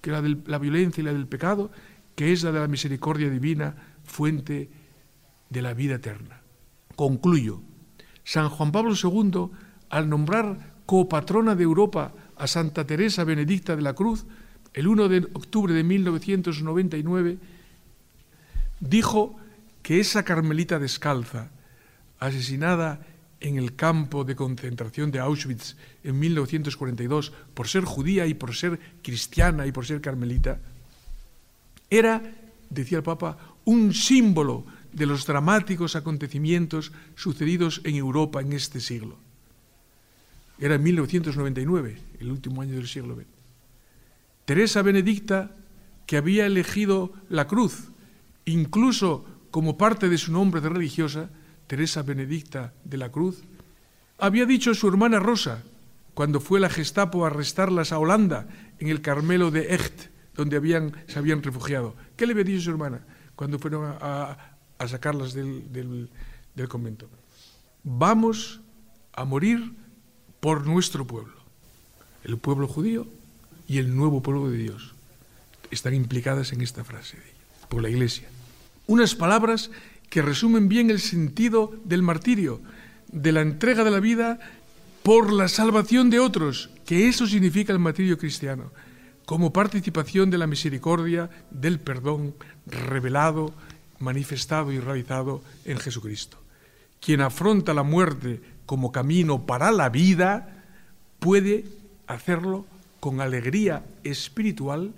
que 0.00 0.10
la 0.10 0.22
de 0.22 0.36
la 0.46 0.58
violencia 0.58 1.00
y 1.00 1.04
la 1.04 1.12
del 1.12 1.26
pecado, 1.26 1.70
que 2.14 2.32
es 2.32 2.42
la 2.42 2.52
de 2.52 2.60
la 2.60 2.68
misericordia 2.68 3.30
divina, 3.30 3.74
fuente 4.04 4.70
de 5.50 5.62
la 5.62 5.74
vida 5.74 5.96
eterna. 5.96 6.40
Concluyo. 6.94 7.62
San 8.24 8.48
Juan 8.48 8.72
Pablo 8.72 8.94
II, 8.94 9.50
al 9.88 10.08
nombrar 10.08 10.74
copatrona 10.86 11.54
de 11.54 11.64
Europa 11.64 12.12
a 12.36 12.46
Santa 12.46 12.86
Teresa 12.86 13.24
Benedicta 13.24 13.76
de 13.76 13.82
la 13.82 13.94
Cruz, 13.94 14.24
el 14.74 14.88
1 14.88 15.08
de 15.08 15.18
octubre 15.32 15.72
de 15.72 15.84
1999, 15.84 17.38
dijo 18.80 19.36
que 19.82 20.00
esa 20.00 20.22
carmelita 20.22 20.78
descalza, 20.78 21.50
asesinada 22.18 23.06
en 23.40 23.58
el 23.58 23.76
campo 23.76 24.24
de 24.24 24.36
concentración 24.36 25.10
de 25.10 25.20
Auschwitz 25.20 25.76
en 26.04 26.18
1942 26.18 27.32
por 27.54 27.68
ser 27.68 27.84
judía 27.84 28.26
y 28.26 28.34
por 28.34 28.54
ser 28.54 28.80
cristiana 29.02 29.66
y 29.66 29.72
por 29.72 29.86
ser 29.86 30.00
carmelita, 30.00 30.60
era, 31.90 32.22
decía 32.70 32.98
el 32.98 33.04
Papa, 33.04 33.38
un 33.64 33.94
símbolo 33.94 34.64
de 34.92 35.06
los 35.06 35.26
dramáticos 35.26 35.94
acontecimientos 35.94 36.92
sucedidos 37.14 37.80
en 37.84 37.96
Europa 37.96 38.40
en 38.40 38.52
este 38.52 38.80
siglo. 38.80 39.18
Era 40.58 40.76
en 40.76 40.82
1999, 40.82 41.98
el 42.20 42.30
último 42.30 42.62
año 42.62 42.74
del 42.74 42.88
siglo 42.88 43.14
XX. 43.14 43.26
Teresa 44.46 44.82
Benedicta, 44.82 45.50
que 46.06 46.16
había 46.16 46.46
elegido 46.46 47.12
la 47.28 47.46
cruz, 47.46 47.90
incluso 48.44 49.24
como 49.50 49.76
parte 49.76 50.08
de 50.08 50.18
su 50.18 50.32
nombre 50.32 50.60
de 50.60 50.68
religiosa, 50.68 51.30
Teresa 51.66 52.02
Benedicta 52.02 52.72
de 52.84 52.96
la 52.96 53.10
Cruz, 53.10 53.42
había 54.18 54.46
dicho 54.46 54.70
a 54.70 54.74
su 54.74 54.88
hermana 54.88 55.18
Rosa, 55.18 55.62
cuando 56.14 56.40
fue 56.40 56.60
la 56.60 56.70
Gestapo 56.70 57.24
a 57.24 57.28
arrestarlas 57.28 57.92
a 57.92 57.98
Holanda, 57.98 58.48
en 58.78 58.88
el 58.88 59.02
Carmelo 59.02 59.50
de 59.50 59.74
Echt, 59.74 60.10
donde 60.34 60.56
habían, 60.56 60.92
se 61.06 61.18
habían 61.18 61.42
refugiado. 61.42 61.94
¿Qué 62.16 62.26
le 62.26 62.32
había 62.32 62.44
dicho 62.44 62.62
su 62.62 62.70
hermana 62.70 63.00
cuando 63.34 63.58
fueron 63.58 63.96
a, 64.00 64.56
sacarlas 64.86 65.34
del, 65.34 66.08
del 66.54 66.68
convento? 66.68 67.08
Vamos 67.82 68.60
a 69.12 69.24
morir 69.24 69.74
por 70.46 70.64
nuestro 70.64 71.04
pueblo, 71.04 71.34
el 72.22 72.38
pueblo 72.38 72.68
judío 72.68 73.08
y 73.66 73.78
el 73.78 73.96
nuevo 73.96 74.22
pueblo 74.22 74.48
de 74.48 74.58
Dios. 74.58 74.94
Están 75.72 75.92
implicadas 75.92 76.52
en 76.52 76.60
esta 76.60 76.84
frase 76.84 77.16
de 77.16 77.24
ella, 77.24 77.66
por 77.68 77.82
la 77.82 77.90
Iglesia. 77.90 78.28
Unas 78.86 79.16
palabras 79.16 79.72
que 80.08 80.22
resumen 80.22 80.68
bien 80.68 80.88
el 80.88 81.00
sentido 81.00 81.74
del 81.82 82.02
martirio, 82.02 82.60
de 83.10 83.32
la 83.32 83.40
entrega 83.40 83.82
de 83.82 83.90
la 83.90 83.98
vida 83.98 84.38
por 85.02 85.32
la 85.32 85.48
salvación 85.48 86.10
de 86.10 86.20
otros, 86.20 86.70
que 86.84 87.08
eso 87.08 87.26
significa 87.26 87.72
el 87.72 87.80
martirio 87.80 88.16
cristiano, 88.16 88.70
como 89.24 89.52
participación 89.52 90.30
de 90.30 90.38
la 90.38 90.46
misericordia, 90.46 91.28
del 91.50 91.80
perdón 91.80 92.36
revelado, 92.66 93.52
manifestado 93.98 94.70
y 94.70 94.78
realizado 94.78 95.42
en 95.64 95.78
Jesucristo. 95.78 96.38
Quien 97.00 97.20
afronta 97.20 97.74
la 97.74 97.82
muerte 97.82 98.40
como 98.66 98.92
camino 98.92 99.46
para 99.46 99.70
la 99.70 99.88
vida 99.88 100.64
puede 101.18 101.64
hacerlo 102.06 102.66
con 103.00 103.20
alegría 103.20 103.84
espiritual 104.04 104.92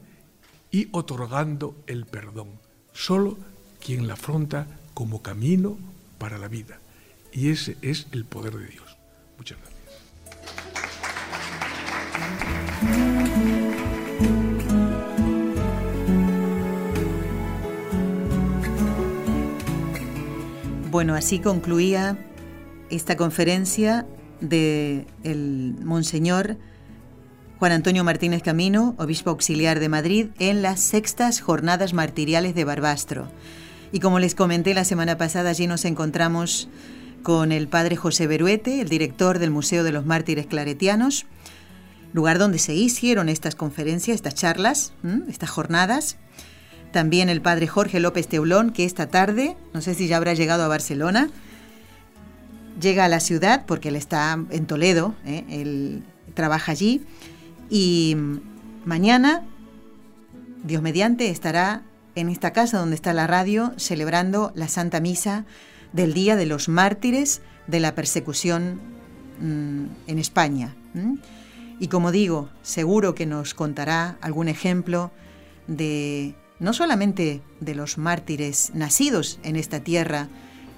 y 0.70 0.88
otorgando 0.92 1.76
el 1.86 2.06
perdón. 2.06 2.48
Solo 2.92 3.38
quien 3.84 4.06
la 4.06 4.14
afronta 4.14 4.66
como 4.94 5.22
camino 5.22 5.78
para 6.18 6.38
la 6.38 6.48
vida. 6.48 6.80
Y 7.32 7.50
ese 7.50 7.76
es 7.82 8.06
el 8.12 8.24
poder 8.24 8.54
de 8.54 8.66
Dios. 8.66 8.96
Muchas 9.36 9.58
gracias. 9.58 9.78
Bueno, 20.90 21.14
así 21.14 21.38
concluía 21.38 22.16
esta 22.90 23.16
conferencia 23.16 24.06
de 24.40 25.06
el 25.24 25.74
monseñor 25.82 26.56
Juan 27.58 27.72
Antonio 27.72 28.04
Martínez 28.04 28.42
Camino, 28.42 28.94
obispo 28.98 29.30
auxiliar 29.30 29.80
de 29.80 29.88
Madrid, 29.88 30.28
en 30.38 30.62
las 30.62 30.80
sextas 30.80 31.40
jornadas 31.40 31.92
martiriales 31.92 32.54
de 32.54 32.64
Barbastro. 32.64 33.28
Y 33.90 33.98
como 33.98 34.20
les 34.20 34.36
comenté 34.36 34.74
la 34.74 34.84
semana 34.84 35.18
pasada, 35.18 35.50
allí 35.50 35.66
nos 35.66 35.84
encontramos 35.84 36.68
con 37.24 37.50
el 37.50 37.66
padre 37.66 37.96
José 37.96 38.28
Beruete, 38.28 38.80
el 38.80 38.88
director 38.88 39.40
del 39.40 39.50
Museo 39.50 39.82
de 39.82 39.90
los 39.90 40.06
Mártires 40.06 40.46
Claretianos, 40.46 41.26
lugar 42.12 42.38
donde 42.38 42.60
se 42.60 42.74
hicieron 42.74 43.28
estas 43.28 43.56
conferencias, 43.56 44.14
estas 44.14 44.36
charlas, 44.36 44.92
estas 45.28 45.50
jornadas. 45.50 46.16
También 46.92 47.28
el 47.28 47.42
padre 47.42 47.66
Jorge 47.66 47.98
López 47.98 48.28
Teulón, 48.28 48.70
que 48.70 48.84
esta 48.84 49.08
tarde, 49.08 49.56
no 49.74 49.80
sé 49.80 49.94
si 49.94 50.06
ya 50.06 50.16
habrá 50.16 50.32
llegado 50.34 50.62
a 50.62 50.68
Barcelona, 50.68 51.28
llega 52.80 53.04
a 53.04 53.08
la 53.08 53.20
ciudad 53.20 53.64
porque 53.66 53.88
él 53.88 53.96
está 53.96 54.38
en 54.50 54.66
Toledo, 54.66 55.14
¿eh? 55.24 55.44
él 55.48 56.02
trabaja 56.34 56.72
allí, 56.72 57.02
y 57.70 58.16
mañana, 58.84 59.44
Dios 60.64 60.82
mediante, 60.82 61.30
estará 61.30 61.82
en 62.14 62.28
esta 62.28 62.52
casa 62.52 62.78
donde 62.78 62.96
está 62.96 63.12
la 63.12 63.26
radio 63.26 63.72
celebrando 63.76 64.52
la 64.54 64.68
Santa 64.68 65.00
Misa 65.00 65.44
del 65.92 66.14
Día 66.14 66.36
de 66.36 66.46
los 66.46 66.68
Mártires 66.68 67.42
de 67.66 67.80
la 67.80 67.94
Persecución 67.94 68.80
mm, 69.40 69.84
en 70.06 70.18
España. 70.18 70.74
Y 71.78 71.88
como 71.88 72.10
digo, 72.10 72.48
seguro 72.62 73.14
que 73.14 73.26
nos 73.26 73.54
contará 73.54 74.18
algún 74.20 74.48
ejemplo 74.48 75.12
de 75.68 76.34
no 76.58 76.72
solamente 76.72 77.42
de 77.60 77.74
los 77.74 77.98
mártires 77.98 78.72
nacidos 78.74 79.38
en 79.44 79.54
esta 79.54 79.80
tierra 79.80 80.28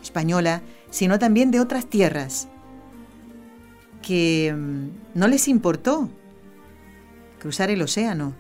española, 0.02 0.62
sino 0.90 1.18
también 1.18 1.50
de 1.50 1.60
otras 1.60 1.86
tierras 1.86 2.48
que 4.02 4.54
mm, 4.54 5.18
no 5.18 5.28
les 5.28 5.48
importó 5.48 6.10
cruzar 7.38 7.70
el 7.70 7.82
océano 7.82 8.34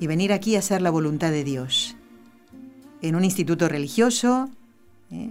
y 0.00 0.06
venir 0.06 0.32
aquí 0.32 0.56
a 0.56 0.60
hacer 0.60 0.82
la 0.82 0.90
voluntad 0.90 1.30
de 1.30 1.44
Dios. 1.44 1.96
En 3.02 3.16
un 3.16 3.24
instituto 3.24 3.68
religioso 3.68 4.48
¿eh? 5.10 5.30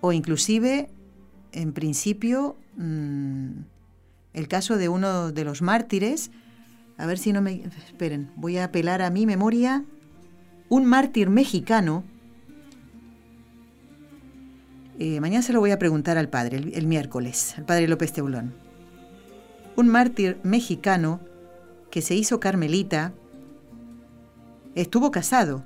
o 0.00 0.12
inclusive, 0.12 0.90
en 1.52 1.72
principio, 1.72 2.56
mm, 2.76 3.50
el 4.34 4.48
caso 4.48 4.76
de 4.76 4.88
uno 4.88 5.32
de 5.32 5.44
los 5.44 5.62
mártires, 5.62 6.30
a 6.96 7.06
ver 7.06 7.18
si 7.18 7.32
no 7.32 7.40
me... 7.40 7.62
Esperen, 7.86 8.30
voy 8.36 8.58
a 8.58 8.64
apelar 8.64 9.02
a 9.02 9.10
mi 9.10 9.24
memoria. 9.24 9.84
Un 10.68 10.84
mártir 10.84 11.30
mexicano, 11.30 12.04
eh, 14.98 15.20
mañana 15.20 15.42
se 15.42 15.52
lo 15.52 15.60
voy 15.60 15.70
a 15.70 15.78
preguntar 15.78 16.18
al 16.18 16.28
padre, 16.28 16.56
el, 16.56 16.86
miércoles, 16.86 17.54
al 17.56 17.64
padre 17.64 17.86
López 17.86 18.12
Teulón. 18.12 18.52
Un 19.76 19.86
mártir 19.88 20.38
mexicano 20.42 21.20
que 21.90 22.02
se 22.02 22.16
hizo 22.16 22.40
carmelita, 22.40 23.12
estuvo 24.74 25.12
casado. 25.12 25.64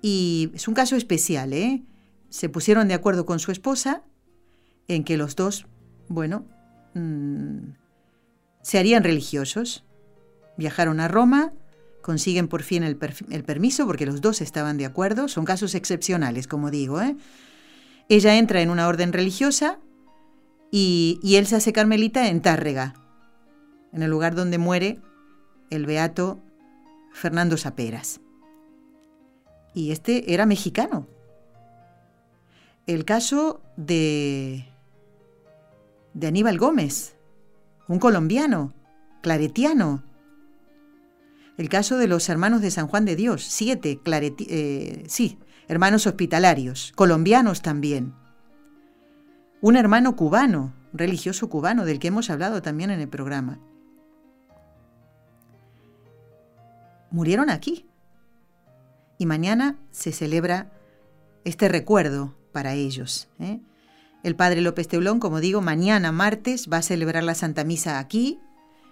Y 0.00 0.50
es 0.52 0.66
un 0.66 0.74
caso 0.74 0.96
especial, 0.96 1.52
¿eh? 1.52 1.84
Se 2.28 2.48
pusieron 2.48 2.88
de 2.88 2.94
acuerdo 2.94 3.24
con 3.24 3.38
su 3.38 3.52
esposa 3.52 4.02
en 4.88 5.04
que 5.04 5.16
los 5.16 5.36
dos, 5.36 5.66
bueno, 6.08 6.44
mm, 6.94 7.74
se 8.62 8.78
harían 8.78 9.04
religiosos. 9.04 9.84
Viajaron 10.56 10.98
a 10.98 11.06
Roma, 11.06 11.52
consiguen 12.02 12.48
por 12.48 12.64
fin 12.64 12.82
el, 12.82 12.98
el, 13.30 13.44
permiso 13.44 13.86
porque 13.86 14.06
los 14.06 14.20
dos 14.20 14.40
estaban 14.40 14.76
de 14.76 14.86
acuerdo. 14.86 15.28
Son 15.28 15.44
casos 15.44 15.76
excepcionales, 15.76 16.48
como 16.48 16.72
digo. 16.72 17.00
¿eh? 17.00 17.16
Ella 18.12 18.36
entra 18.36 18.60
en 18.60 18.68
una 18.68 18.88
orden 18.88 19.14
religiosa 19.14 19.78
y, 20.70 21.18
él 21.24 21.46
se 21.46 21.56
hace 21.56 21.72
carmelita 21.72 22.28
en 22.28 22.42
Tárrega, 22.42 22.92
en 23.90 24.02
el 24.02 24.10
lugar 24.10 24.34
donde 24.34 24.58
muere 24.58 25.00
el 25.70 25.86
beato 25.86 26.38
Fernando 27.14 27.56
Saperas. 27.56 28.20
Y 29.72 29.92
este 29.92 30.34
era 30.34 30.44
mexicano. 30.44 31.06
el 32.86 33.06
caso 33.06 33.62
de, 33.78 34.66
de 36.12 36.26
Aníbal 36.26 36.58
Gómez, 36.58 37.16
un 37.88 37.98
colombiano, 37.98 38.74
claretiano. 39.22 40.04
El 41.56 41.70
caso 41.70 41.96
de 41.96 42.08
los 42.08 42.28
hermanos 42.28 42.60
de 42.60 42.72
San 42.72 42.88
Juan 42.88 43.06
de 43.06 43.16
Dios, 43.16 43.42
siete, 43.42 43.98
eh, 44.04 45.04
sí, 45.08 45.38
hermanos 45.68 46.06
hospitalarios, 46.06 46.92
colombianos 46.94 47.62
también. 47.62 48.14
Un 49.60 49.76
hermano 49.76 50.16
cubano, 50.16 50.74
religioso 50.92 51.48
cubano, 51.48 51.84
del 51.84 51.98
que 51.98 52.08
hemos 52.08 52.30
hablado 52.30 52.62
también 52.62 52.90
en 52.90 53.00
el 53.00 53.08
programa. 53.08 53.58
Murieron 57.10 57.50
aquí. 57.50 57.86
Y 59.18 59.26
mañana 59.26 59.76
se 59.90 60.10
celebra 60.10 60.72
este 61.44 61.68
recuerdo 61.68 62.34
para 62.52 62.74
ellos. 62.74 63.28
¿eh? 63.38 63.60
El 64.22 64.36
padre 64.36 64.60
López 64.60 64.88
Teulón, 64.88 65.20
como 65.20 65.40
digo, 65.40 65.60
mañana 65.60 66.12
martes 66.12 66.68
va 66.72 66.78
a 66.78 66.82
celebrar 66.82 67.22
la 67.22 67.34
Santa 67.34 67.64
Misa 67.64 67.98
aquí, 67.98 68.40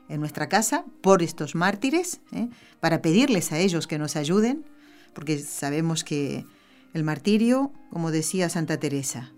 en 0.08 0.20
nuestra 0.20 0.48
casa, 0.48 0.84
por 1.02 1.22
estos 1.22 1.54
mártires, 1.54 2.20
¿eh? 2.32 2.48
para 2.80 3.00
pedirles 3.00 3.52
a 3.52 3.58
ellos 3.58 3.86
que 3.86 3.98
nos 3.98 4.16
ayuden, 4.16 4.64
porque 5.14 5.38
sabemos 5.38 6.02
que 6.02 6.44
el 6.94 7.04
martirio, 7.04 7.72
como 7.90 8.10
decía 8.10 8.48
Santa 8.48 8.78
Teresa, 8.78 9.32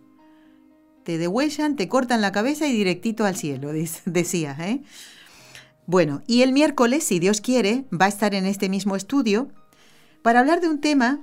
te 1.04 1.18
degüellan, 1.18 1.76
te 1.76 1.88
cortan 1.88 2.20
la 2.20 2.32
cabeza 2.32 2.66
y 2.66 2.72
directito 2.72 3.24
al 3.24 3.36
cielo, 3.36 3.72
decía. 4.04 4.56
¿eh? 4.60 4.82
Bueno, 5.86 6.22
y 6.26 6.42
el 6.42 6.52
miércoles, 6.52 7.04
si 7.04 7.18
Dios 7.18 7.40
quiere, 7.40 7.84
va 7.92 8.06
a 8.06 8.10
estar 8.10 8.34
en 8.34 8.46
este 8.46 8.68
mismo 8.68 8.96
estudio 8.96 9.48
para 10.22 10.40
hablar 10.40 10.60
de 10.60 10.68
un 10.68 10.80
tema 10.80 11.20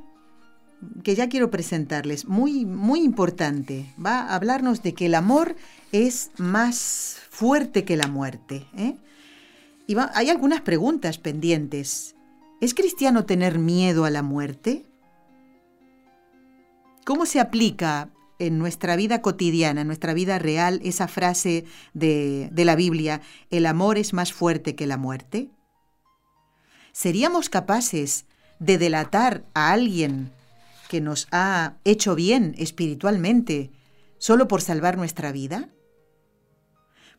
que 1.03 1.15
ya 1.15 1.27
quiero 1.27 1.51
presentarles, 1.51 2.25
muy, 2.25 2.65
muy 2.65 3.01
importante. 3.01 3.93
Va 4.03 4.21
a 4.21 4.35
hablarnos 4.35 4.81
de 4.83 4.93
que 4.93 5.07
el 5.07 5.15
amor 5.15 5.55
es 5.91 6.31
más 6.37 7.17
fuerte 7.29 7.83
que 7.83 7.97
la 7.97 8.07
muerte. 8.07 8.65
¿eh? 8.77 8.95
Y 9.87 9.95
hay 10.13 10.29
algunas 10.29 10.61
preguntas 10.61 11.17
pendientes. 11.17 12.15
¿Es 12.61 12.73
cristiano 12.73 13.25
tener 13.25 13.59
miedo 13.59 14.05
a 14.05 14.09
la 14.09 14.21
muerte? 14.21 14.85
¿Cómo 17.09 17.25
se 17.25 17.39
aplica 17.39 18.11
en 18.37 18.59
nuestra 18.59 18.95
vida 18.95 19.23
cotidiana, 19.23 19.81
en 19.81 19.87
nuestra 19.87 20.13
vida 20.13 20.37
real, 20.37 20.79
esa 20.83 21.07
frase 21.07 21.65
de, 21.95 22.51
la 22.53 22.75
Biblia, 22.75 23.21
el 23.49 23.65
amor 23.65 23.97
es 23.97 24.13
más 24.13 24.31
fuerte 24.31 24.75
que 24.75 24.85
la 24.85 24.95
muerte? 24.97 25.49
¿Seríamos 26.91 27.49
capaces 27.49 28.27
de 28.59 28.77
delatar 28.77 29.43
a 29.55 29.71
alguien 29.71 30.31
que 30.87 31.01
nos 31.01 31.27
ha 31.31 31.77
hecho 31.83 32.13
bien 32.13 32.53
espiritualmente 32.59 33.71
solo 34.19 34.47
por 34.47 34.61
salvar 34.61 34.95
nuestra 34.95 35.31
vida? 35.31 35.67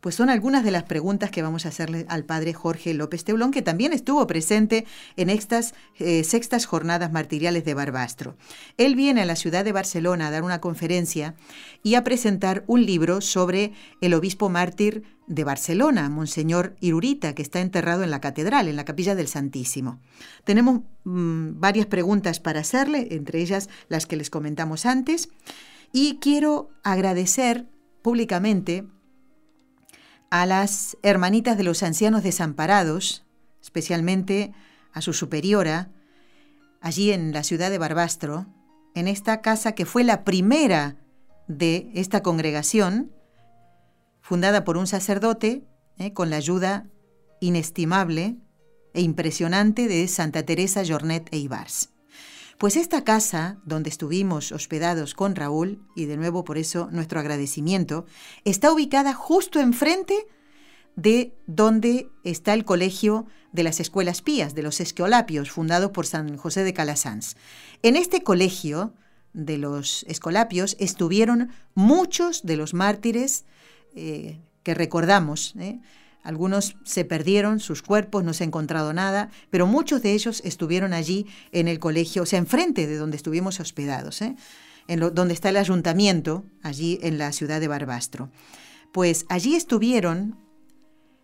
Pues 0.00 0.14
son 0.14 0.30
algunas 0.30 0.64
de 0.64 0.70
las 0.70 0.84
preguntas 0.84 1.30
que 1.30 1.42
vamos 1.42 1.66
a 1.66 1.68
hacerle 1.68 2.06
al 2.08 2.24
padre 2.24 2.54
Jorge 2.54 2.94
López 2.94 3.22
Teulón, 3.24 3.50
que 3.50 3.60
también 3.60 3.92
estuvo 3.92 4.26
presente 4.26 4.86
en 5.16 5.28
estas 5.28 5.74
eh, 5.98 6.24
sextas 6.24 6.64
jornadas 6.64 7.12
martiriales 7.12 7.64
de 7.64 7.74
Barbastro. 7.74 8.36
Él 8.78 8.96
viene 8.96 9.20
a 9.20 9.26
la 9.26 9.36
ciudad 9.36 9.64
de 9.64 9.72
Barcelona 9.72 10.28
a 10.28 10.30
dar 10.30 10.42
una 10.42 10.60
conferencia 10.60 11.34
y 11.82 11.96
a 11.96 12.04
presentar 12.04 12.64
un 12.66 12.86
libro 12.86 13.20
sobre 13.20 13.72
el 14.00 14.14
obispo 14.14 14.48
mártir 14.48 15.04
de 15.26 15.44
Barcelona, 15.44 16.08
Monseñor 16.08 16.76
Irurita, 16.80 17.34
que 17.34 17.42
está 17.42 17.60
enterrado 17.60 18.02
en 18.02 18.10
la 18.10 18.20
catedral, 18.20 18.68
en 18.68 18.76
la 18.76 18.84
capilla 18.84 19.14
del 19.14 19.28
Santísimo. 19.28 20.00
Tenemos 20.44 20.80
mm, 21.04 21.60
varias 21.60 21.86
preguntas 21.86 22.40
para 22.40 22.60
hacerle, 22.60 23.08
entre 23.12 23.40
ellas 23.40 23.68
las 23.88 24.06
que 24.06 24.16
les 24.16 24.30
comentamos 24.30 24.86
antes, 24.86 25.28
y 25.92 26.18
quiero 26.20 26.70
agradecer 26.82 27.66
públicamente 28.02 28.86
a 30.30 30.46
las 30.46 30.96
hermanitas 31.02 31.56
de 31.56 31.64
los 31.64 31.82
ancianos 31.82 32.22
desamparados, 32.22 33.24
especialmente 33.60 34.52
a 34.92 35.00
su 35.00 35.12
superiora, 35.12 35.90
allí 36.80 37.12
en 37.12 37.32
la 37.32 37.42
ciudad 37.42 37.70
de 37.70 37.78
Barbastro, 37.78 38.46
en 38.94 39.08
esta 39.08 39.40
casa 39.40 39.72
que 39.72 39.86
fue 39.86 40.04
la 40.04 40.24
primera 40.24 40.96
de 41.46 41.90
esta 41.94 42.22
congregación, 42.22 43.12
fundada 44.20 44.64
por 44.64 44.76
un 44.76 44.86
sacerdote, 44.86 45.64
eh, 45.98 46.12
con 46.12 46.30
la 46.30 46.36
ayuda 46.36 46.86
inestimable 47.40 48.36
e 48.94 49.00
impresionante 49.02 49.88
de 49.88 50.06
Santa 50.08 50.44
Teresa 50.44 50.82
Jornet 50.86 51.28
e 51.32 51.38
Ibars. 51.38 51.90
Pues 52.60 52.76
esta 52.76 53.04
casa, 53.04 53.56
donde 53.64 53.88
estuvimos 53.88 54.52
hospedados 54.52 55.14
con 55.14 55.34
Raúl, 55.34 55.82
y 55.96 56.04
de 56.04 56.18
nuevo 56.18 56.44
por 56.44 56.58
eso 56.58 56.90
nuestro 56.92 57.18
agradecimiento, 57.18 58.04
está 58.44 58.70
ubicada 58.70 59.14
justo 59.14 59.60
enfrente 59.60 60.26
de 60.94 61.32
donde 61.46 62.10
está 62.22 62.52
el 62.52 62.66
colegio 62.66 63.24
de 63.52 63.62
las 63.62 63.80
escuelas 63.80 64.20
pías, 64.20 64.54
de 64.54 64.62
los 64.62 64.80
escolapios, 64.80 65.50
fundado 65.50 65.90
por 65.90 66.06
San 66.06 66.36
José 66.36 66.62
de 66.62 66.74
Calasanz. 66.74 67.34
En 67.82 67.96
este 67.96 68.22
colegio 68.22 68.92
de 69.32 69.56
los 69.56 70.04
escolapios 70.06 70.76
estuvieron 70.78 71.52
muchos 71.74 72.42
de 72.42 72.58
los 72.58 72.74
mártires 72.74 73.46
eh, 73.96 74.38
que 74.64 74.74
recordamos. 74.74 75.54
¿eh? 75.58 75.80
Algunos 76.22 76.76
se 76.84 77.04
perdieron, 77.04 77.60
sus 77.60 77.82
cuerpos, 77.82 78.24
no 78.24 78.32
se 78.34 78.44
ha 78.44 78.46
encontrado 78.46 78.92
nada, 78.92 79.30
pero 79.50 79.66
muchos 79.66 80.02
de 80.02 80.12
ellos 80.12 80.42
estuvieron 80.44 80.92
allí 80.92 81.26
en 81.52 81.66
el 81.66 81.78
colegio, 81.78 82.22
o 82.22 82.26
sea, 82.26 82.38
enfrente 82.38 82.86
de 82.86 82.96
donde 82.96 83.16
estuvimos 83.16 83.58
hospedados, 83.60 84.20
¿eh? 84.22 84.36
en 84.86 85.00
donde 85.14 85.34
está 85.34 85.48
el 85.48 85.56
ayuntamiento, 85.56 86.44
allí 86.62 86.98
en 87.02 87.16
la 87.16 87.32
ciudad 87.32 87.60
de 87.60 87.68
Barbastro. 87.68 88.30
Pues 88.92 89.24
allí 89.28 89.54
estuvieron, 89.54 90.36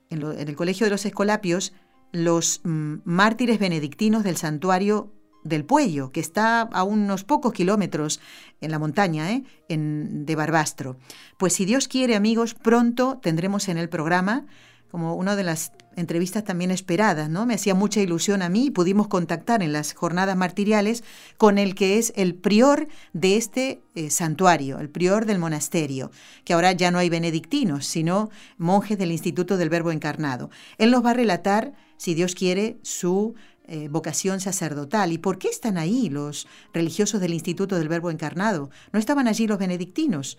en, 0.08 0.22
el 0.22 0.56
colegio 0.56 0.86
de 0.86 0.90
los 0.90 1.04
Escolapios, 1.04 1.72
los 2.12 2.60
mm, 2.64 2.96
mártires 3.04 3.58
benedictinos 3.58 4.24
del 4.24 4.36
santuario 4.36 5.12
del 5.42 5.64
Puello, 5.64 6.10
que 6.10 6.20
está 6.20 6.62
a 6.62 6.84
unos 6.84 7.24
pocos 7.24 7.52
kilómetros 7.52 8.20
en 8.60 8.70
la 8.70 8.78
montaña 8.78 9.30
¿eh? 9.32 9.44
en, 9.68 10.26
de 10.26 10.36
Barbastro. 10.36 10.96
Pues 11.38 11.52
si 11.52 11.64
Dios 11.64 11.88
quiere, 11.88 12.16
amigos, 12.16 12.54
pronto 12.54 13.18
tendremos 13.22 13.68
en 13.68 13.78
el 13.78 13.88
programa 13.88 14.46
como 14.90 15.14
una 15.14 15.36
de 15.36 15.44
las 15.44 15.72
entrevistas 15.96 16.44
también 16.44 16.70
esperadas, 16.70 17.28
¿no? 17.30 17.46
Me 17.46 17.54
hacía 17.54 17.74
mucha 17.74 18.00
ilusión 18.00 18.42
a 18.42 18.48
mí 18.48 18.66
y 18.66 18.70
pudimos 18.70 19.08
contactar 19.08 19.62
en 19.62 19.72
las 19.72 19.94
jornadas 19.94 20.36
martiriales 20.36 21.02
con 21.38 21.58
el 21.58 21.74
que 21.74 21.98
es 21.98 22.12
el 22.16 22.34
prior 22.34 22.88
de 23.12 23.36
este 23.36 23.82
eh, 23.94 24.10
santuario, 24.10 24.78
el 24.78 24.90
prior 24.90 25.26
del 25.26 25.38
monasterio, 25.38 26.10
que 26.44 26.52
ahora 26.52 26.72
ya 26.72 26.90
no 26.90 26.98
hay 26.98 27.08
benedictinos, 27.08 27.86
sino 27.86 28.30
monjes 28.58 28.98
del 28.98 29.12
Instituto 29.12 29.56
del 29.56 29.70
Verbo 29.70 29.90
Encarnado. 29.90 30.50
Él 30.78 30.90
nos 30.90 31.04
va 31.04 31.10
a 31.10 31.14
relatar, 31.14 31.72
si 31.96 32.14
Dios 32.14 32.34
quiere, 32.34 32.78
su 32.82 33.34
eh, 33.68 33.88
vocación 33.90 34.38
sacerdotal. 34.38 35.12
¿Y 35.12 35.18
por 35.18 35.38
qué 35.38 35.48
están 35.48 35.76
ahí 35.76 36.08
los 36.08 36.46
religiosos 36.72 37.20
del 37.20 37.34
Instituto 37.34 37.76
del 37.76 37.88
Verbo 37.88 38.10
Encarnado? 38.10 38.70
¿No 38.92 38.98
estaban 39.00 39.26
allí 39.26 39.48
los 39.48 39.58
benedictinos? 39.58 40.38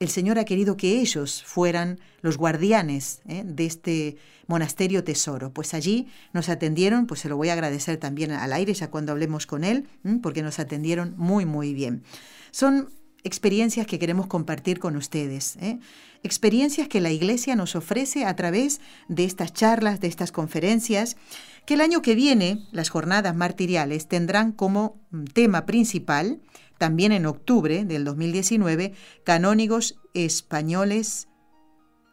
El 0.00 0.08
Señor 0.08 0.38
ha 0.38 0.46
querido 0.46 0.78
que 0.78 0.98
ellos 1.00 1.44
fueran 1.44 2.00
los 2.22 2.38
guardianes 2.38 3.20
¿eh? 3.28 3.42
de 3.44 3.66
este 3.66 4.16
monasterio 4.46 5.04
tesoro. 5.04 5.52
Pues 5.52 5.74
allí 5.74 6.08
nos 6.32 6.48
atendieron, 6.48 7.06
pues 7.06 7.20
se 7.20 7.28
lo 7.28 7.36
voy 7.36 7.50
a 7.50 7.52
agradecer 7.52 7.98
también 7.98 8.32
al 8.32 8.54
aire 8.54 8.72
ya 8.72 8.90
cuando 8.90 9.12
hablemos 9.12 9.46
con 9.46 9.62
él, 9.62 9.86
porque 10.22 10.42
nos 10.42 10.58
atendieron 10.58 11.14
muy, 11.18 11.44
muy 11.44 11.74
bien. 11.74 12.02
Son 12.50 12.88
experiencias 13.24 13.86
que 13.86 13.98
queremos 13.98 14.26
compartir 14.26 14.78
con 14.78 14.96
ustedes, 14.96 15.56
¿eh? 15.56 15.78
experiencias 16.22 16.88
que 16.88 17.02
la 17.02 17.10
Iglesia 17.10 17.54
nos 17.54 17.76
ofrece 17.76 18.24
a 18.24 18.34
través 18.34 18.80
de 19.08 19.24
estas 19.24 19.52
charlas, 19.52 20.00
de 20.00 20.08
estas 20.08 20.32
conferencias, 20.32 21.18
que 21.66 21.74
el 21.74 21.82
año 21.82 22.00
que 22.00 22.14
viene 22.14 22.66
las 22.72 22.88
jornadas 22.88 23.36
martiriales 23.36 24.08
tendrán 24.08 24.52
como 24.52 24.98
tema 25.34 25.66
principal 25.66 26.40
también 26.80 27.12
en 27.12 27.26
octubre 27.26 27.84
del 27.84 28.04
2019, 28.04 28.94
canónigos 29.22 30.00
españoles 30.14 31.28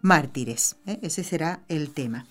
mártires. 0.01 0.75
¿eh? 0.85 0.99
Ese 1.03 1.23
será 1.23 1.63
el 1.69 1.91
tema. 1.91 2.25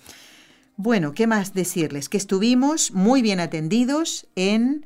Bueno, 0.77 1.15
¿qué 1.15 1.27
más 1.27 1.55
decirles? 1.55 2.11
Que 2.11 2.19
estuvimos 2.19 2.93
muy 2.93 3.23
bien 3.23 3.41
atendidos 3.41 4.29
en 4.37 4.85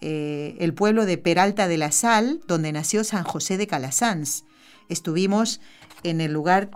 eh, 0.00 0.56
el 0.58 0.74
pueblo 0.74 1.06
de 1.06 1.18
Peralta 1.18 1.68
de 1.68 1.78
la 1.78 1.92
Sal, 1.92 2.40
donde 2.48 2.72
nació 2.72 3.04
San 3.04 3.22
José 3.22 3.58
de 3.58 3.68
Calasanz. 3.68 4.42
Estuvimos 4.88 5.60
en 6.02 6.20
el 6.20 6.32
lugar 6.32 6.68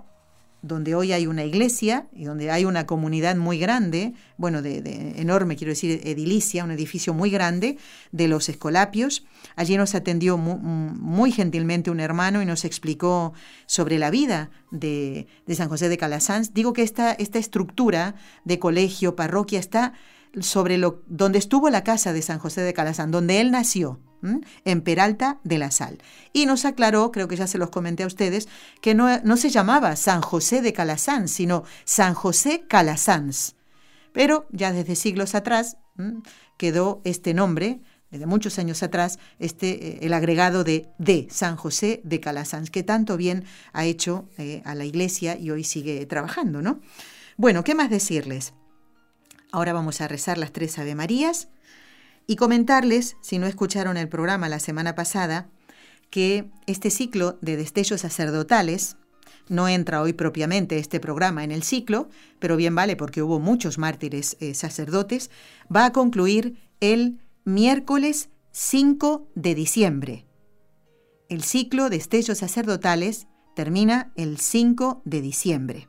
donde 0.63 0.95
hoy 0.95 1.11
hay 1.11 1.27
una 1.27 1.43
iglesia 1.43 2.07
y 2.13 2.23
donde 2.23 2.49
hay 2.49 2.63
una 2.63 2.87
comunidad 2.87 3.35
muy 3.35 3.59
grande, 3.59 4.13
bueno, 4.37 4.61
de, 4.61 5.13
enorme, 5.17 5.57
quiero 5.57 5.71
decir, 5.71 6.01
edilicia, 6.05 6.63
un 6.63 6.71
edificio 6.71 7.13
muy 7.13 7.29
grande 7.29 7.77
de 8.13 8.29
los 8.29 8.47
escolapios. 8.47 9.25
Allí 9.57 9.75
nos 9.75 9.93
atendió 9.93 10.37
muy, 10.37 11.31
gentilmente 11.33 11.91
un 11.91 11.99
hermano 11.99 12.41
y 12.41 12.45
nos 12.45 12.63
explicó 12.63 13.33
sobre 13.65 13.99
la 13.99 14.09
vida 14.09 14.51
de, 14.71 15.27
San 15.53 15.67
José 15.67 15.89
de 15.89 15.97
Calasanz. 15.97 16.53
Digo 16.53 16.71
que 16.71 16.81
esta, 16.81 17.11
esta 17.11 17.39
estructura 17.39 18.15
de 18.45 18.57
colegio, 18.57 19.17
parroquia, 19.17 19.59
está 19.59 19.93
sobre 20.39 20.77
lo, 20.77 21.03
donde 21.07 21.39
estuvo 21.39 21.69
la 21.69 21.83
casa 21.83 22.13
de 22.13 22.21
San 22.21 22.39
José 22.39 22.61
de 22.61 22.73
Calasanz, 22.73 23.11
donde 23.11 23.41
él 23.41 23.51
nació. 23.51 23.99
En 24.65 24.81
Peralta 24.81 25.39
de 25.43 25.57
la 25.57 25.71
Sal. 25.71 25.99
Y 26.31 26.45
nos 26.45 26.65
aclaró, 26.65 27.11
creo 27.11 27.27
que 27.27 27.35
ya 27.35 27.47
se 27.47 27.57
los 27.57 27.69
comenté 27.69 28.03
a 28.03 28.07
ustedes, 28.07 28.47
que 28.81 28.93
no, 28.93 29.19
no 29.23 29.37
se 29.37 29.49
llamaba 29.49 29.95
San 29.95 30.21
José 30.21 30.61
de 30.61 30.73
Calasanz, 30.73 31.31
sino 31.31 31.63
San 31.85 32.13
José 32.13 32.65
Calasanz. 32.67 33.55
Pero 34.11 34.45
ya 34.51 34.71
desde 34.71 34.95
siglos 34.95 35.35
atrás 35.35 35.77
quedó 36.57 37.01
este 37.03 37.33
nombre, 37.33 37.81
desde 38.11 38.25
muchos 38.27 38.59
años 38.59 38.83
atrás, 38.83 39.17
este, 39.39 39.87
eh, 39.87 39.99
el 40.01 40.13
agregado 40.13 40.63
de, 40.63 40.87
de 40.99 41.27
San 41.31 41.55
José 41.55 41.99
de 42.03 42.19
Calasanz, 42.19 42.69
que 42.69 42.83
tanto 42.83 43.17
bien 43.17 43.45
ha 43.73 43.85
hecho 43.85 44.29
eh, 44.37 44.61
a 44.65 44.75
la 44.75 44.85
iglesia 44.85 45.37
y 45.37 45.49
hoy 45.49 45.63
sigue 45.63 46.05
trabajando, 46.05 46.61
¿no? 46.61 46.79
Bueno, 47.37 47.63
¿qué 47.63 47.73
más 47.73 47.89
decirles? 47.89 48.53
Ahora 49.51 49.73
vamos 49.73 49.99
a 50.01 50.07
rezar 50.07 50.37
las 50.37 50.51
tres 50.51 50.77
Ave 50.77 50.93
Marías 50.93 51.47
y 52.27 52.35
comentarles, 52.35 53.17
si 53.21 53.37
no 53.37 53.47
escucharon 53.47 53.97
el 53.97 54.09
programa 54.09 54.49
la 54.49 54.59
semana 54.59 54.95
pasada, 54.95 55.49
que 56.09 56.49
este 56.67 56.89
ciclo 56.89 57.37
de 57.41 57.57
destellos 57.57 58.01
sacerdotales, 58.01 58.97
no 59.49 59.67
entra 59.67 60.01
hoy 60.01 60.13
propiamente 60.13 60.77
este 60.77 60.99
programa 60.99 61.43
en 61.43 61.51
el 61.51 61.63
ciclo, 61.63 62.09
pero 62.39 62.55
bien 62.55 62.75
vale 62.75 62.95
porque 62.95 63.21
hubo 63.21 63.39
muchos 63.39 63.77
mártires 63.77 64.37
eh, 64.39 64.53
sacerdotes, 64.53 65.31
va 65.73 65.85
a 65.85 65.91
concluir 65.91 66.57
el 66.79 67.19
miércoles 67.43 68.29
5 68.51 69.27
de 69.35 69.55
diciembre. 69.55 70.25
El 71.29 71.43
ciclo 71.43 71.85
de 71.85 71.97
destellos 71.97 72.37
sacerdotales 72.37 73.27
termina 73.55 74.13
el 74.15 74.37
5 74.37 75.01
de 75.05 75.21
diciembre. 75.21 75.87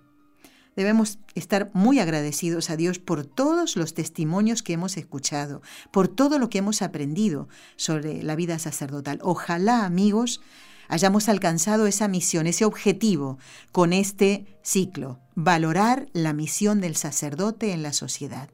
Debemos 0.77 1.18
estar 1.35 1.70
muy 1.72 2.01
agradecidos 2.01 2.70
a 2.70 2.77
Dios 2.77 2.99
por 2.99 3.25
todos 3.25 3.77
los 3.77 3.95
testimonios 3.95 4.62
que 4.62 4.72
hemos 4.72 4.97
escuchado, 4.97 5.62
por 5.93 6.09
todo 6.09 6.39
lo 6.39 6.51
que 6.51 6.59
hemos 6.59 6.83
aprendido 6.83 7.49
sobre 7.77 8.22
la 8.22 8.35
vida 8.35 8.59
sacerdotal. 8.59 9.20
Ojalá, 9.22 9.85
amigos, 9.85 10.41
hayamos 10.89 11.29
alcanzado 11.29 11.87
esa 11.87 12.09
misión, 12.09 12.47
ese 12.47 12.64
objetivo 12.64 13.39
con 13.72 13.93
este 13.93 14.47
ciclo, 14.62 15.20
valorar 15.35 16.09
la 16.12 16.33
misión 16.33 16.81
del 16.81 16.97
sacerdote 16.97 17.72
en 17.72 17.83
la 17.83 17.93
sociedad. 17.93 18.51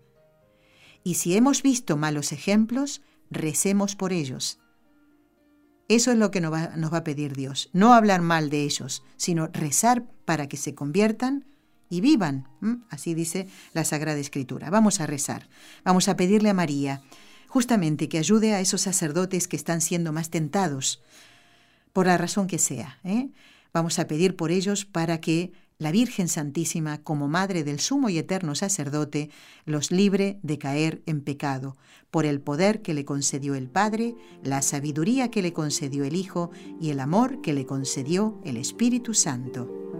Y 1.03 1.15
si 1.15 1.37
hemos 1.37 1.63
visto 1.63 1.97
malos 1.97 2.33
ejemplos, 2.33 3.01
recemos 3.31 3.97
por 3.97 4.13
ellos. 4.13 4.59
Eso 5.89 6.13
es 6.13 6.19
lo 6.19 6.31
que 6.31 6.41
nos 6.41 6.53
va, 6.53 6.97
a 6.97 7.05
pedir 7.05 7.35
Dios. 7.35 7.71
No 7.73 7.95
hablar 7.95 8.21
mal 8.21 8.49
de 8.51 8.63
ellos, 8.63 9.03
sino 9.17 9.49
rezar 9.49 10.05
para 10.25 10.49
que 10.49 10.57
se 10.57 10.75
conviertan 10.75 11.47
y 11.91 12.01
vivan. 12.01 12.49
Así 12.89 13.13
dice 13.13 13.49
la 13.75 13.85
Sagrada 13.85 14.19
Escritura. 14.19 14.71
Vamos 14.71 15.01
a 15.01 15.07
rezar. 15.07 15.49
Vamos 15.85 16.09
a 16.09 16.17
pedirle 16.17 16.49
a 16.49 16.55
María 16.55 17.03
justamente 17.49 18.09
que 18.09 18.19
ayude 18.19 18.55
a 18.55 18.61
esos 18.61 18.81
sacerdotes 18.81 19.49
que 19.49 19.57
están 19.57 19.81
siendo 19.81 20.13
más 20.13 20.31
tentados 20.31 21.03
por 21.93 22.07
la 22.07 22.17
razón 22.17 22.47
que 22.47 22.59
sea. 22.59 23.01
¿eh? 23.05 23.29
Vamos 23.75 23.99
a 23.99 24.07
pedir 24.07 24.37
por 24.37 24.53
ellos 24.53 24.85
para 24.85 25.21
que 25.21 25.53
la 25.79 25.91
Virgen 25.91 26.29
Santísima, 26.29 27.03
como 27.03 27.27
Madre 27.27 27.65
del 27.65 27.81
Sumo 27.81 28.11
y 28.11 28.19
Eterno 28.19 28.55
Sacerdote, 28.55 29.31
los 29.65 29.91
libre 29.91 30.39
de 30.43 30.59
caer 30.59 31.03
en 31.07 31.23
pecado, 31.23 31.77
por 32.11 32.27
el 32.27 32.41
poder 32.41 32.83
que 32.83 32.95
le 32.95 33.05
concedió 33.05 33.55
el 33.55 33.69
Padre, 33.69 34.15
la 34.45 34.63
sabiduría 34.63 35.31
que 35.31 35.43
le 35.43 35.53
concedió 35.53 36.05
el 36.05 36.17
Hijo 36.17 36.51
y 36.81 36.91
el 36.91 37.01
amor 37.01 37.41
que 37.41 37.55
le 37.55 37.65
concedió 37.65 38.41
el 38.45 38.59
Espíritu 38.59 39.15
Santo. 39.15 40.00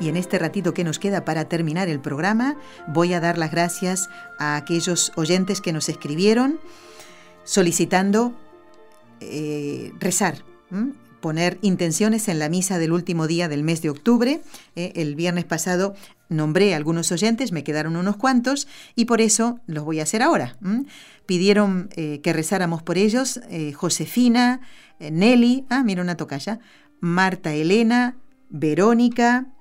Y 0.00 0.08
en 0.08 0.16
este 0.16 0.38
ratito 0.38 0.74
que 0.74 0.84
nos 0.84 0.98
queda 0.98 1.24
para 1.24 1.48
terminar 1.48 1.88
el 1.88 2.00
programa, 2.00 2.56
voy 2.88 3.14
a 3.14 3.20
dar 3.20 3.38
las 3.38 3.50
gracias 3.50 4.10
a 4.38 4.56
aquellos 4.56 5.12
oyentes 5.16 5.60
que 5.60 5.72
nos 5.72 5.88
escribieron 5.88 6.58
solicitando 7.44 8.34
eh, 9.20 9.92
rezar, 10.00 10.44
poner 11.20 11.58
intenciones 11.62 12.28
en 12.28 12.38
la 12.38 12.48
misa 12.48 12.78
del 12.78 12.92
último 12.92 13.26
día 13.26 13.48
del 13.48 13.62
mes 13.62 13.80
de 13.80 13.90
octubre. 13.90 14.42
Eh, 14.74 14.92
el 14.96 15.14
viernes 15.14 15.44
pasado 15.44 15.94
nombré 16.28 16.74
a 16.74 16.76
algunos 16.76 17.12
oyentes, 17.12 17.52
me 17.52 17.64
quedaron 17.64 17.96
unos 17.96 18.16
cuantos 18.16 18.66
y 18.96 19.04
por 19.04 19.20
eso 19.20 19.60
los 19.66 19.84
voy 19.84 20.00
a 20.00 20.02
hacer 20.02 20.22
ahora. 20.22 20.56
Pidieron 21.26 21.88
eh, 21.96 22.20
que 22.22 22.32
rezáramos 22.32 22.82
por 22.82 22.98
ellos 22.98 23.40
Josefina, 23.74 24.60
Nelly, 24.98 25.64
ah, 25.70 25.84
mira 25.84 26.02
una 26.02 26.16
tocaya, 26.16 26.60
Marta 27.00 27.52
Elena, 27.54 28.16
Verónica, 28.48 29.53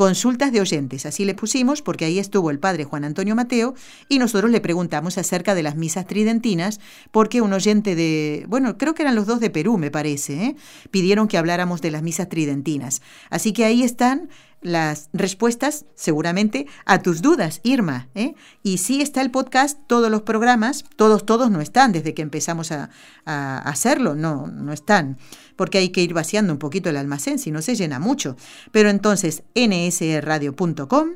consultas 0.00 0.50
de 0.50 0.62
oyentes. 0.62 1.04
Así 1.04 1.26
le 1.26 1.34
pusimos 1.34 1.82
porque 1.82 2.06
ahí 2.06 2.18
estuvo 2.18 2.50
el 2.50 2.58
padre 2.58 2.84
Juan 2.84 3.04
Antonio 3.04 3.34
Mateo 3.36 3.74
y 4.08 4.18
nosotros 4.18 4.50
le 4.50 4.62
preguntamos 4.62 5.18
acerca 5.18 5.54
de 5.54 5.62
las 5.62 5.76
misas 5.76 6.06
tridentinas 6.06 6.80
porque 7.10 7.42
un 7.42 7.52
oyente 7.52 7.94
de, 7.94 8.46
bueno, 8.48 8.78
creo 8.78 8.94
que 8.94 9.02
eran 9.02 9.14
los 9.14 9.26
dos 9.26 9.40
de 9.40 9.50
Perú, 9.50 9.76
me 9.76 9.90
parece, 9.90 10.42
¿eh? 10.42 10.56
pidieron 10.90 11.28
que 11.28 11.36
habláramos 11.36 11.82
de 11.82 11.90
las 11.90 12.02
misas 12.02 12.30
tridentinas. 12.30 13.02
Así 13.28 13.52
que 13.52 13.66
ahí 13.66 13.82
están 13.82 14.30
las 14.60 15.08
respuestas 15.12 15.86
seguramente 15.94 16.66
a 16.84 17.02
tus 17.02 17.22
dudas, 17.22 17.60
Irma. 17.62 18.08
¿eh? 18.14 18.34
Y 18.62 18.78
sí 18.78 19.00
está 19.00 19.22
el 19.22 19.30
podcast, 19.30 19.78
todos 19.86 20.10
los 20.10 20.22
programas, 20.22 20.84
todos, 20.96 21.24
todos 21.24 21.50
no 21.50 21.60
están 21.60 21.92
desde 21.92 22.14
que 22.14 22.22
empezamos 22.22 22.72
a, 22.72 22.90
hacerlo, 23.24 24.16
no, 24.16 24.48
no 24.48 24.72
están, 24.72 25.16
porque 25.54 25.78
hay 25.78 25.90
que 25.90 26.02
ir 26.02 26.14
vaciando 26.14 26.52
un 26.52 26.58
poquito 26.58 26.90
el 26.90 26.96
almacén, 26.96 27.38
si 27.38 27.52
no 27.52 27.62
se 27.62 27.76
llena 27.76 28.00
mucho. 28.00 28.36
Pero 28.72 28.90
entonces, 28.90 29.44
nsradio.com, 29.54 31.10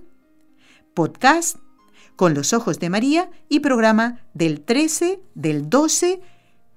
podcast 0.95 1.57
con 2.17 2.35
los 2.35 2.53
ojos 2.53 2.79
de 2.79 2.91
María 2.91 3.31
y 3.49 3.61
programa 3.61 4.21
del 4.33 4.61
13, 4.61 5.21
del 5.35 5.69
12, 5.69 6.21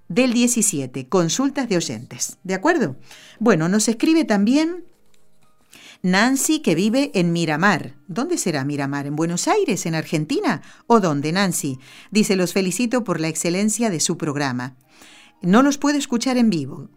del 0.08 0.34
17, 0.34 1.08
consultas 1.08 1.70
de 1.70 1.78
oyentes. 1.78 2.38
¿De 2.44 2.54
acuerdo? 2.54 2.96
Bueno, 3.40 3.70
nos 3.70 3.88
escribe 3.88 4.24
también 4.26 4.87
Nancy 6.02 6.60
que 6.60 6.76
vive 6.76 7.12
en 7.14 7.34
Miramar. 7.34 7.96
¿Dónde 8.08 8.38
será 8.38 8.64
Miramar? 8.64 9.08
¿En 9.08 9.16
Buenos 9.16 9.48
Aires? 9.48 9.86
¿En 9.86 9.96
Argentina? 9.96 10.62
¿O 10.86 11.00
dónde, 11.00 11.32
Nancy? 11.32 11.80
Dice, 12.12 12.36
los 12.36 12.54
felicito 12.54 13.04
por 13.04 13.20
la 13.20 13.28
excelencia 13.28 13.90
de 13.90 14.00
su 14.00 14.18
programa. 14.18 14.76
No 15.42 15.64
los 15.64 15.78
puedo 15.78 15.98
escuchar 15.98 16.38
en 16.38 16.50
vivo. 16.50 16.90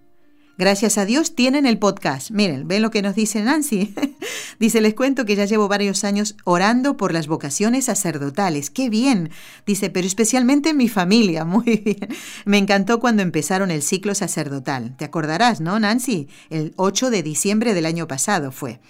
Gracias 0.59 0.99
a 0.99 1.07
Dios 1.07 1.35
tienen 1.35 1.65
el 1.65 1.79
podcast. 1.79 2.31
Miren, 2.31 2.69
ven 2.69 2.83
lo 2.83 2.91
que 2.91 3.01
nos 3.01 3.15
dice 3.15 3.43
Nancy. 3.43 3.95
dice, 4.59 4.81
les 4.81 4.95
cuento 4.95 5.25
que 5.25 5.37
ya 5.37 5.47
llevo 5.47 5.69
varios 5.69 6.05
años 6.05 6.37
orando 6.45 6.97
por 6.97 7.13
las 7.13 7.29
vocaciones 7.29 7.87
sacerdotales. 7.87 8.69
¡Qué 8.69 8.91
bien! 8.91 9.31
Dice, 9.65 9.89
pero 9.89 10.07
especialmente 10.07 10.71
en 10.71 10.77
mi 10.77 10.89
familia. 10.89 11.45
Muy 11.47 11.83
bien. 11.85 12.09
Me 12.45 12.59
encantó 12.59 13.01
cuando 13.01 13.23
empezaron 13.23 13.71
el 13.71 13.83
ciclo 13.83 14.15
sacerdotal. 14.15 14.97
Te 14.97 15.07
acordarás, 15.07 15.61
¿no, 15.61 15.79
Nancy? 15.79 16.29
El 16.51 16.75
8 16.77 17.11
de 17.11 17.23
diciembre 17.23 17.73
del 17.73 17.87
año 17.87 18.07
pasado 18.07 18.53
fue. 18.53 18.81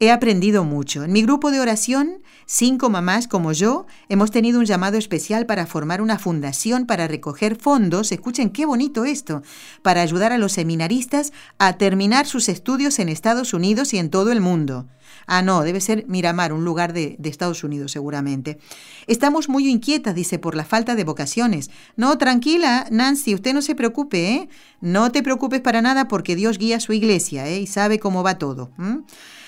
He 0.00 0.10
aprendido 0.10 0.64
mucho. 0.64 1.04
En 1.04 1.12
mi 1.12 1.22
grupo 1.22 1.52
de 1.52 1.60
oración, 1.60 2.18
cinco 2.46 2.90
mamás 2.90 3.28
como 3.28 3.52
yo 3.52 3.86
hemos 4.08 4.32
tenido 4.32 4.58
un 4.58 4.64
llamado 4.64 4.98
especial 4.98 5.46
para 5.46 5.66
formar 5.66 6.02
una 6.02 6.18
fundación 6.18 6.84
para 6.86 7.06
recoger 7.06 7.54
fondos, 7.56 8.10
escuchen 8.10 8.50
qué 8.50 8.66
bonito 8.66 9.04
esto, 9.04 9.42
para 9.82 10.02
ayudar 10.02 10.32
a 10.32 10.38
los 10.38 10.52
seminaristas 10.52 11.32
a 11.58 11.74
terminar 11.74 12.26
sus 12.26 12.48
estudios 12.48 12.98
en 12.98 13.08
Estados 13.08 13.54
Unidos 13.54 13.94
y 13.94 13.98
en 13.98 14.10
todo 14.10 14.32
el 14.32 14.40
mundo. 14.40 14.86
Ah, 15.26 15.42
no, 15.42 15.62
debe 15.62 15.80
ser 15.80 16.04
Miramar, 16.08 16.52
un 16.52 16.64
lugar 16.64 16.92
de, 16.92 17.16
Estados 17.22 17.64
Unidos 17.64 17.92
seguramente. 17.92 18.58
Estamos 19.06 19.48
muy 19.48 19.68
inquietas, 19.68 20.14
dice, 20.14 20.38
por 20.38 20.54
la 20.54 20.64
falta 20.64 20.94
de 20.94 21.04
vocaciones. 21.04 21.70
No, 21.96 22.18
tranquila, 22.18 22.86
Nancy, 22.90 23.34
usted 23.34 23.54
no 23.54 23.62
se 23.62 23.74
preocupe, 23.74 24.32
¿eh? 24.32 24.48
No 24.80 25.12
te 25.12 25.22
preocupes 25.22 25.60
para 25.60 25.82
nada 25.82 26.08
porque 26.08 26.36
Dios 26.36 26.58
guía 26.58 26.76
a 26.76 26.80
su 26.80 26.92
iglesia, 26.92 27.46
¿eh? 27.46 27.60
Y 27.60 27.66
sabe 27.66 27.98
cómo 27.98 28.22
va 28.22 28.38
todo. 28.38 28.70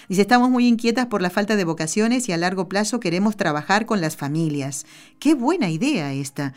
Dice, 0.09 0.23
estamos 0.23 0.51
muy 0.51 0.67
inquietas 0.67 1.07
por 1.07 1.21
la 1.21 1.31
falta 1.31 1.57
de 1.57 1.65
vocaciones 1.65 2.29
y 2.29 2.33
a 2.33 2.37
largo 2.37 2.69
plazo 2.69 3.01
queremos 3.01 3.37
trabajar 3.37 3.87
con 3.87 4.01
las 4.01 4.17
familias. 4.17 4.87
Qué 5.19 5.35
buena 5.35 5.71
idea 5.71 6.13
esta. 6.13 6.55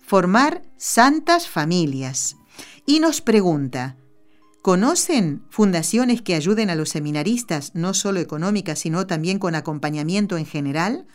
Formar 0.00 0.62
santas 0.76 1.48
familias. 1.48 2.36
Y 2.86 3.00
nos 3.00 3.20
pregunta, 3.20 3.96
¿conocen 4.62 5.42
fundaciones 5.50 6.22
que 6.22 6.34
ayuden 6.34 6.70
a 6.70 6.74
los 6.74 6.88
seminaristas, 6.88 7.72
no 7.74 7.94
solo 7.94 8.18
económicas, 8.18 8.80
sino 8.80 9.06
también 9.06 9.38
con 9.38 9.54
acompañamiento 9.54 10.36
en 10.36 10.46
general? 10.46 11.06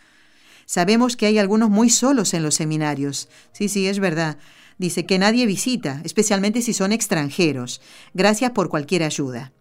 Sabemos 0.65 1.17
que 1.17 1.25
hay 1.25 1.37
algunos 1.37 1.69
muy 1.69 1.89
solos 1.89 2.33
en 2.33 2.43
los 2.43 2.55
seminarios. 2.55 3.27
Sí, 3.51 3.67
sí, 3.67 3.87
es 3.87 3.99
verdad. 3.99 4.37
Dice 4.77 5.05
que 5.05 5.19
nadie 5.19 5.45
visita, 5.45 6.01
especialmente 6.03 6.61
si 6.61 6.73
son 6.73 6.93
extranjeros. 6.93 7.81
Gracias 8.13 8.51
por 8.51 8.69
cualquier 8.69 9.03
ayuda. 9.03 9.51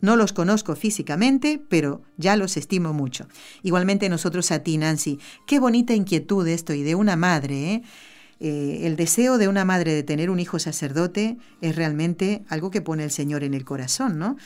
No 0.00 0.16
los 0.16 0.32
conozco 0.32 0.76
físicamente, 0.76 1.60
pero 1.68 2.02
ya 2.16 2.36
los 2.36 2.56
estimo 2.56 2.92
mucho. 2.92 3.26
Igualmente 3.62 4.08
nosotros 4.08 4.50
a 4.52 4.60
ti, 4.62 4.76
Nancy. 4.76 5.18
Qué 5.46 5.58
bonita 5.58 5.94
inquietud 5.94 6.46
esto 6.46 6.74
y 6.74 6.82
de 6.82 6.94
una 6.94 7.16
madre, 7.16 7.72
¿eh? 7.72 7.82
Eh, 8.38 8.80
el 8.82 8.96
deseo 8.96 9.38
de 9.38 9.48
una 9.48 9.64
madre 9.64 9.94
de 9.94 10.02
tener 10.02 10.28
un 10.28 10.38
hijo 10.38 10.58
sacerdote 10.58 11.38
es 11.62 11.74
realmente 11.74 12.44
algo 12.48 12.70
que 12.70 12.82
pone 12.82 13.02
el 13.02 13.10
Señor 13.10 13.42
en 13.44 13.54
el 13.54 13.64
corazón, 13.64 14.18
¿no? 14.18 14.36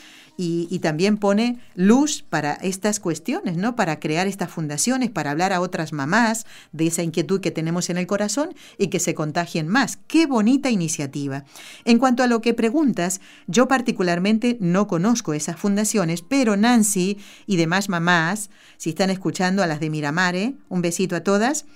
Y, 0.43 0.78
también 0.78 1.18
pone 1.18 1.59
luz 1.74 2.22
para 2.22 2.55
estas 2.55 2.99
cuestiones, 2.99 3.59
¿no? 3.59 3.76
Para 3.76 4.01
crear 4.01 4.26
estas 4.26 4.51
fundaciones, 4.51 5.11
para 5.11 5.32
hablar 5.32 5.53
a 5.53 5.61
otras 5.61 5.93
mamás 5.93 6.47
de 6.72 6.86
esa 6.86 7.03
inquietud 7.03 7.43
que 7.43 7.51
tenemos 7.51 7.91
en 7.91 7.99
el 7.99 8.07
corazón 8.07 8.55
y 8.78 8.88
que 8.88 9.01
se 9.01 9.14
contagien 9.14 9.68
más. 9.68 9.99
¡Qué 10.07 10.24
bonita 10.24 10.70
iniciativa! 10.70 11.45
En 11.84 11.99
cuanto 11.99 12.22
a 12.22 12.26
lo 12.26 12.41
que 12.41 12.55
preguntas, 12.55 13.20
yo 13.49 13.68
particularmente 13.68 14.57
no 14.61 14.86
conozco 14.86 15.34
esas 15.34 15.61
fundaciones, 15.61 16.22
pero 16.22 16.57
Nancy 16.57 17.18
y 17.45 17.57
demás 17.57 17.91
mamás, 17.91 18.49
si 18.78 18.91
están 18.91 19.11
escuchando 19.11 19.62
a 19.62 19.66
las 19.66 19.78
de 19.78 19.91
Miramare, 19.91 20.55
un 20.70 20.80
besito 20.80 21.16
a 21.16 21.20
todas, 21.20 21.66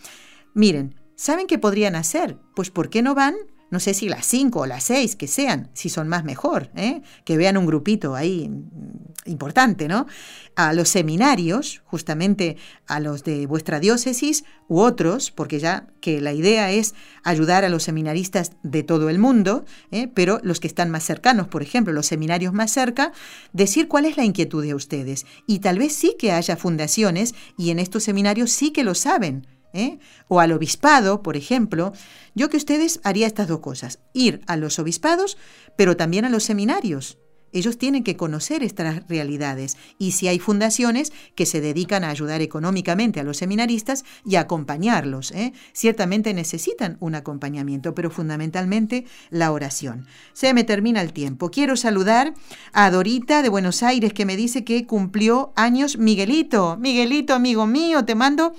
miren, 0.54 0.94
¿Saben 1.16 1.46
qué 1.46 1.58
podrían 1.58 1.94
hacer? 1.94 2.38
Pues 2.56 2.70
¿por 2.70 2.90
qué 2.90 3.00
no 3.00 3.14
van? 3.14 3.36
No 3.74 3.80
sé 3.80 3.92
si 3.92 4.08
las 4.08 4.24
cinco 4.24 4.60
o 4.60 4.66
las 4.66 4.84
seis 4.84 5.16
que 5.16 5.26
sean, 5.26 5.68
si 5.74 5.88
son 5.88 6.06
más 6.06 6.22
mejor, 6.22 6.70
¿eh? 6.76 7.02
que 7.24 7.36
vean 7.36 7.56
un 7.56 7.66
grupito 7.66 8.14
ahí 8.14 8.48
mm, 8.48 9.28
importante, 9.28 9.88
¿no? 9.88 10.06
A 10.54 10.72
los 10.72 10.88
seminarios, 10.88 11.82
justamente 11.84 12.56
a 12.86 13.00
los 13.00 13.24
de 13.24 13.48
vuestra 13.48 13.80
diócesis 13.80 14.44
u 14.68 14.78
otros, 14.78 15.32
porque 15.32 15.58
ya 15.58 15.88
que 16.00 16.20
la 16.20 16.32
idea 16.32 16.70
es 16.70 16.94
ayudar 17.24 17.64
a 17.64 17.68
los 17.68 17.82
seminaristas 17.82 18.52
de 18.62 18.84
todo 18.84 19.10
el 19.10 19.18
mundo, 19.18 19.64
¿eh? 19.90 20.06
pero 20.14 20.38
los 20.44 20.60
que 20.60 20.68
están 20.68 20.90
más 20.90 21.02
cercanos, 21.02 21.48
por 21.48 21.64
ejemplo, 21.64 21.92
los 21.92 22.06
seminarios 22.06 22.52
más 22.52 22.70
cerca, 22.70 23.10
decir 23.52 23.88
cuál 23.88 24.04
es 24.04 24.16
la 24.16 24.24
inquietud 24.24 24.62
de 24.62 24.76
ustedes. 24.76 25.26
Y 25.48 25.58
tal 25.58 25.80
vez 25.80 25.96
sí 25.96 26.14
que 26.16 26.30
haya 26.30 26.56
fundaciones 26.56 27.34
y 27.58 27.70
en 27.70 27.80
estos 27.80 28.04
seminarios 28.04 28.52
sí 28.52 28.70
que 28.70 28.84
lo 28.84 28.94
saben 28.94 29.48
¿eh? 29.74 29.98
o 30.28 30.40
al 30.40 30.52
obispado, 30.52 31.22
por 31.22 31.36
ejemplo, 31.36 31.92
yo 32.34 32.48
que 32.48 32.56
ustedes 32.56 33.00
haría 33.04 33.26
estas 33.26 33.48
dos 33.48 33.60
cosas, 33.60 33.98
ir 34.14 34.40
a 34.46 34.56
los 34.56 34.78
obispados, 34.78 35.36
pero 35.76 35.96
también 35.96 36.24
a 36.24 36.30
los 36.30 36.44
seminarios. 36.44 37.18
Ellos 37.54 37.78
tienen 37.78 38.02
que 38.02 38.16
conocer 38.16 38.64
estas 38.64 39.06
realidades 39.08 39.76
y 39.96 40.10
si 40.10 40.26
hay 40.26 40.40
fundaciones 40.40 41.12
que 41.36 41.46
se 41.46 41.60
dedican 41.60 42.02
a 42.02 42.10
ayudar 42.10 42.42
económicamente 42.42 43.20
a 43.20 43.22
los 43.22 43.36
seminaristas 43.36 44.04
y 44.26 44.34
a 44.34 44.40
acompañarlos, 44.40 45.30
¿eh? 45.30 45.52
ciertamente 45.72 46.34
necesitan 46.34 46.96
un 46.98 47.14
acompañamiento, 47.14 47.94
pero 47.94 48.10
fundamentalmente 48.10 49.04
la 49.30 49.52
oración. 49.52 50.08
Se 50.32 50.52
me 50.52 50.64
termina 50.64 51.00
el 51.00 51.12
tiempo. 51.12 51.52
Quiero 51.52 51.76
saludar 51.76 52.34
a 52.72 52.90
Dorita 52.90 53.40
de 53.40 53.50
Buenos 53.50 53.84
Aires 53.84 54.12
que 54.12 54.26
me 54.26 54.36
dice 54.36 54.64
que 54.64 54.84
cumplió 54.84 55.52
años 55.54 55.96
Miguelito. 55.96 56.76
Miguelito, 56.76 57.34
amigo 57.34 57.68
mío, 57.68 58.04
te 58.04 58.16
mando 58.16 58.52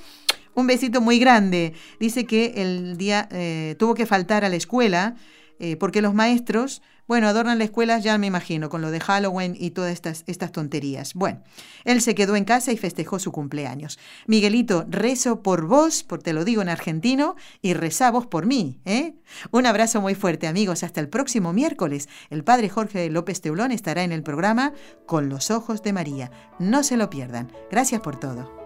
un 0.56 0.68
besito 0.68 1.02
muy 1.02 1.20
grande. 1.20 1.74
Dice 2.00 2.26
que 2.26 2.54
el 2.58 2.98
día 2.98 3.28
eh, 3.32 3.76
tuvo 3.78 3.94
que 3.94 4.06
faltar 4.06 4.44
a 4.44 4.50
la 4.50 4.56
escuela 4.56 5.16
eh, 5.60 5.78
porque 5.78 6.02
los 6.02 6.14
maestros, 6.14 6.82
bueno, 7.08 7.28
adornan 7.28 7.60
la 7.60 7.64
escuela, 7.64 8.00
ya 8.00 8.18
me 8.18 8.28
imagino, 8.28 8.68
con 8.70 8.82
lo 8.82 8.92
de 8.92 9.00
Halloween 9.00 9.56
y 9.58 9.72
todas 9.72 9.94
estas, 9.94 10.24
estas 10.28 10.52
tonterías. 10.52 11.14
Bueno, 11.14 11.44
él 11.86 12.02
se 12.02 12.16
quedó 12.16 12.36
en 12.36 12.44
casa 12.44 12.72
y 12.72 12.78
festejó 12.78 13.20
su 13.20 13.32
cumpleaños. 13.32 13.98
Miguelito, 14.28 14.86
rezo 14.90 15.42
por 15.42 15.66
vos, 15.66 16.04
por 16.04 16.22
te 16.22 16.34
lo 16.34 16.44
digo 16.44 16.62
en 16.62 16.70
argentino, 16.70 17.36
y 17.62 17.74
reza 17.74 18.12
vos 18.12 18.26
por 18.26 18.46
mí. 18.46 18.82
¿eh? 18.86 19.16
Un 19.52 19.66
abrazo 19.66 20.02
muy 20.02 20.16
fuerte, 20.16 20.48
amigos. 20.48 20.84
Hasta 20.84 21.00
el 21.00 21.08
próximo 21.08 21.54
miércoles. 21.54 22.10
El 22.30 22.44
padre 22.44 22.70
Jorge 22.70 23.10
López 23.10 23.40
Teulón 23.40 23.72
estará 23.72 24.04
en 24.04 24.12
el 24.12 24.24
programa 24.24 24.74
Con 25.06 25.30
los 25.30 25.52
Ojos 25.52 25.84
de 25.84 25.94
María. 25.94 26.32
No 26.60 26.84
se 26.84 26.98
lo 26.98 27.10
pierdan. 27.10 27.52
Gracias 27.72 28.02
por 28.02 28.20
todo. 28.20 28.66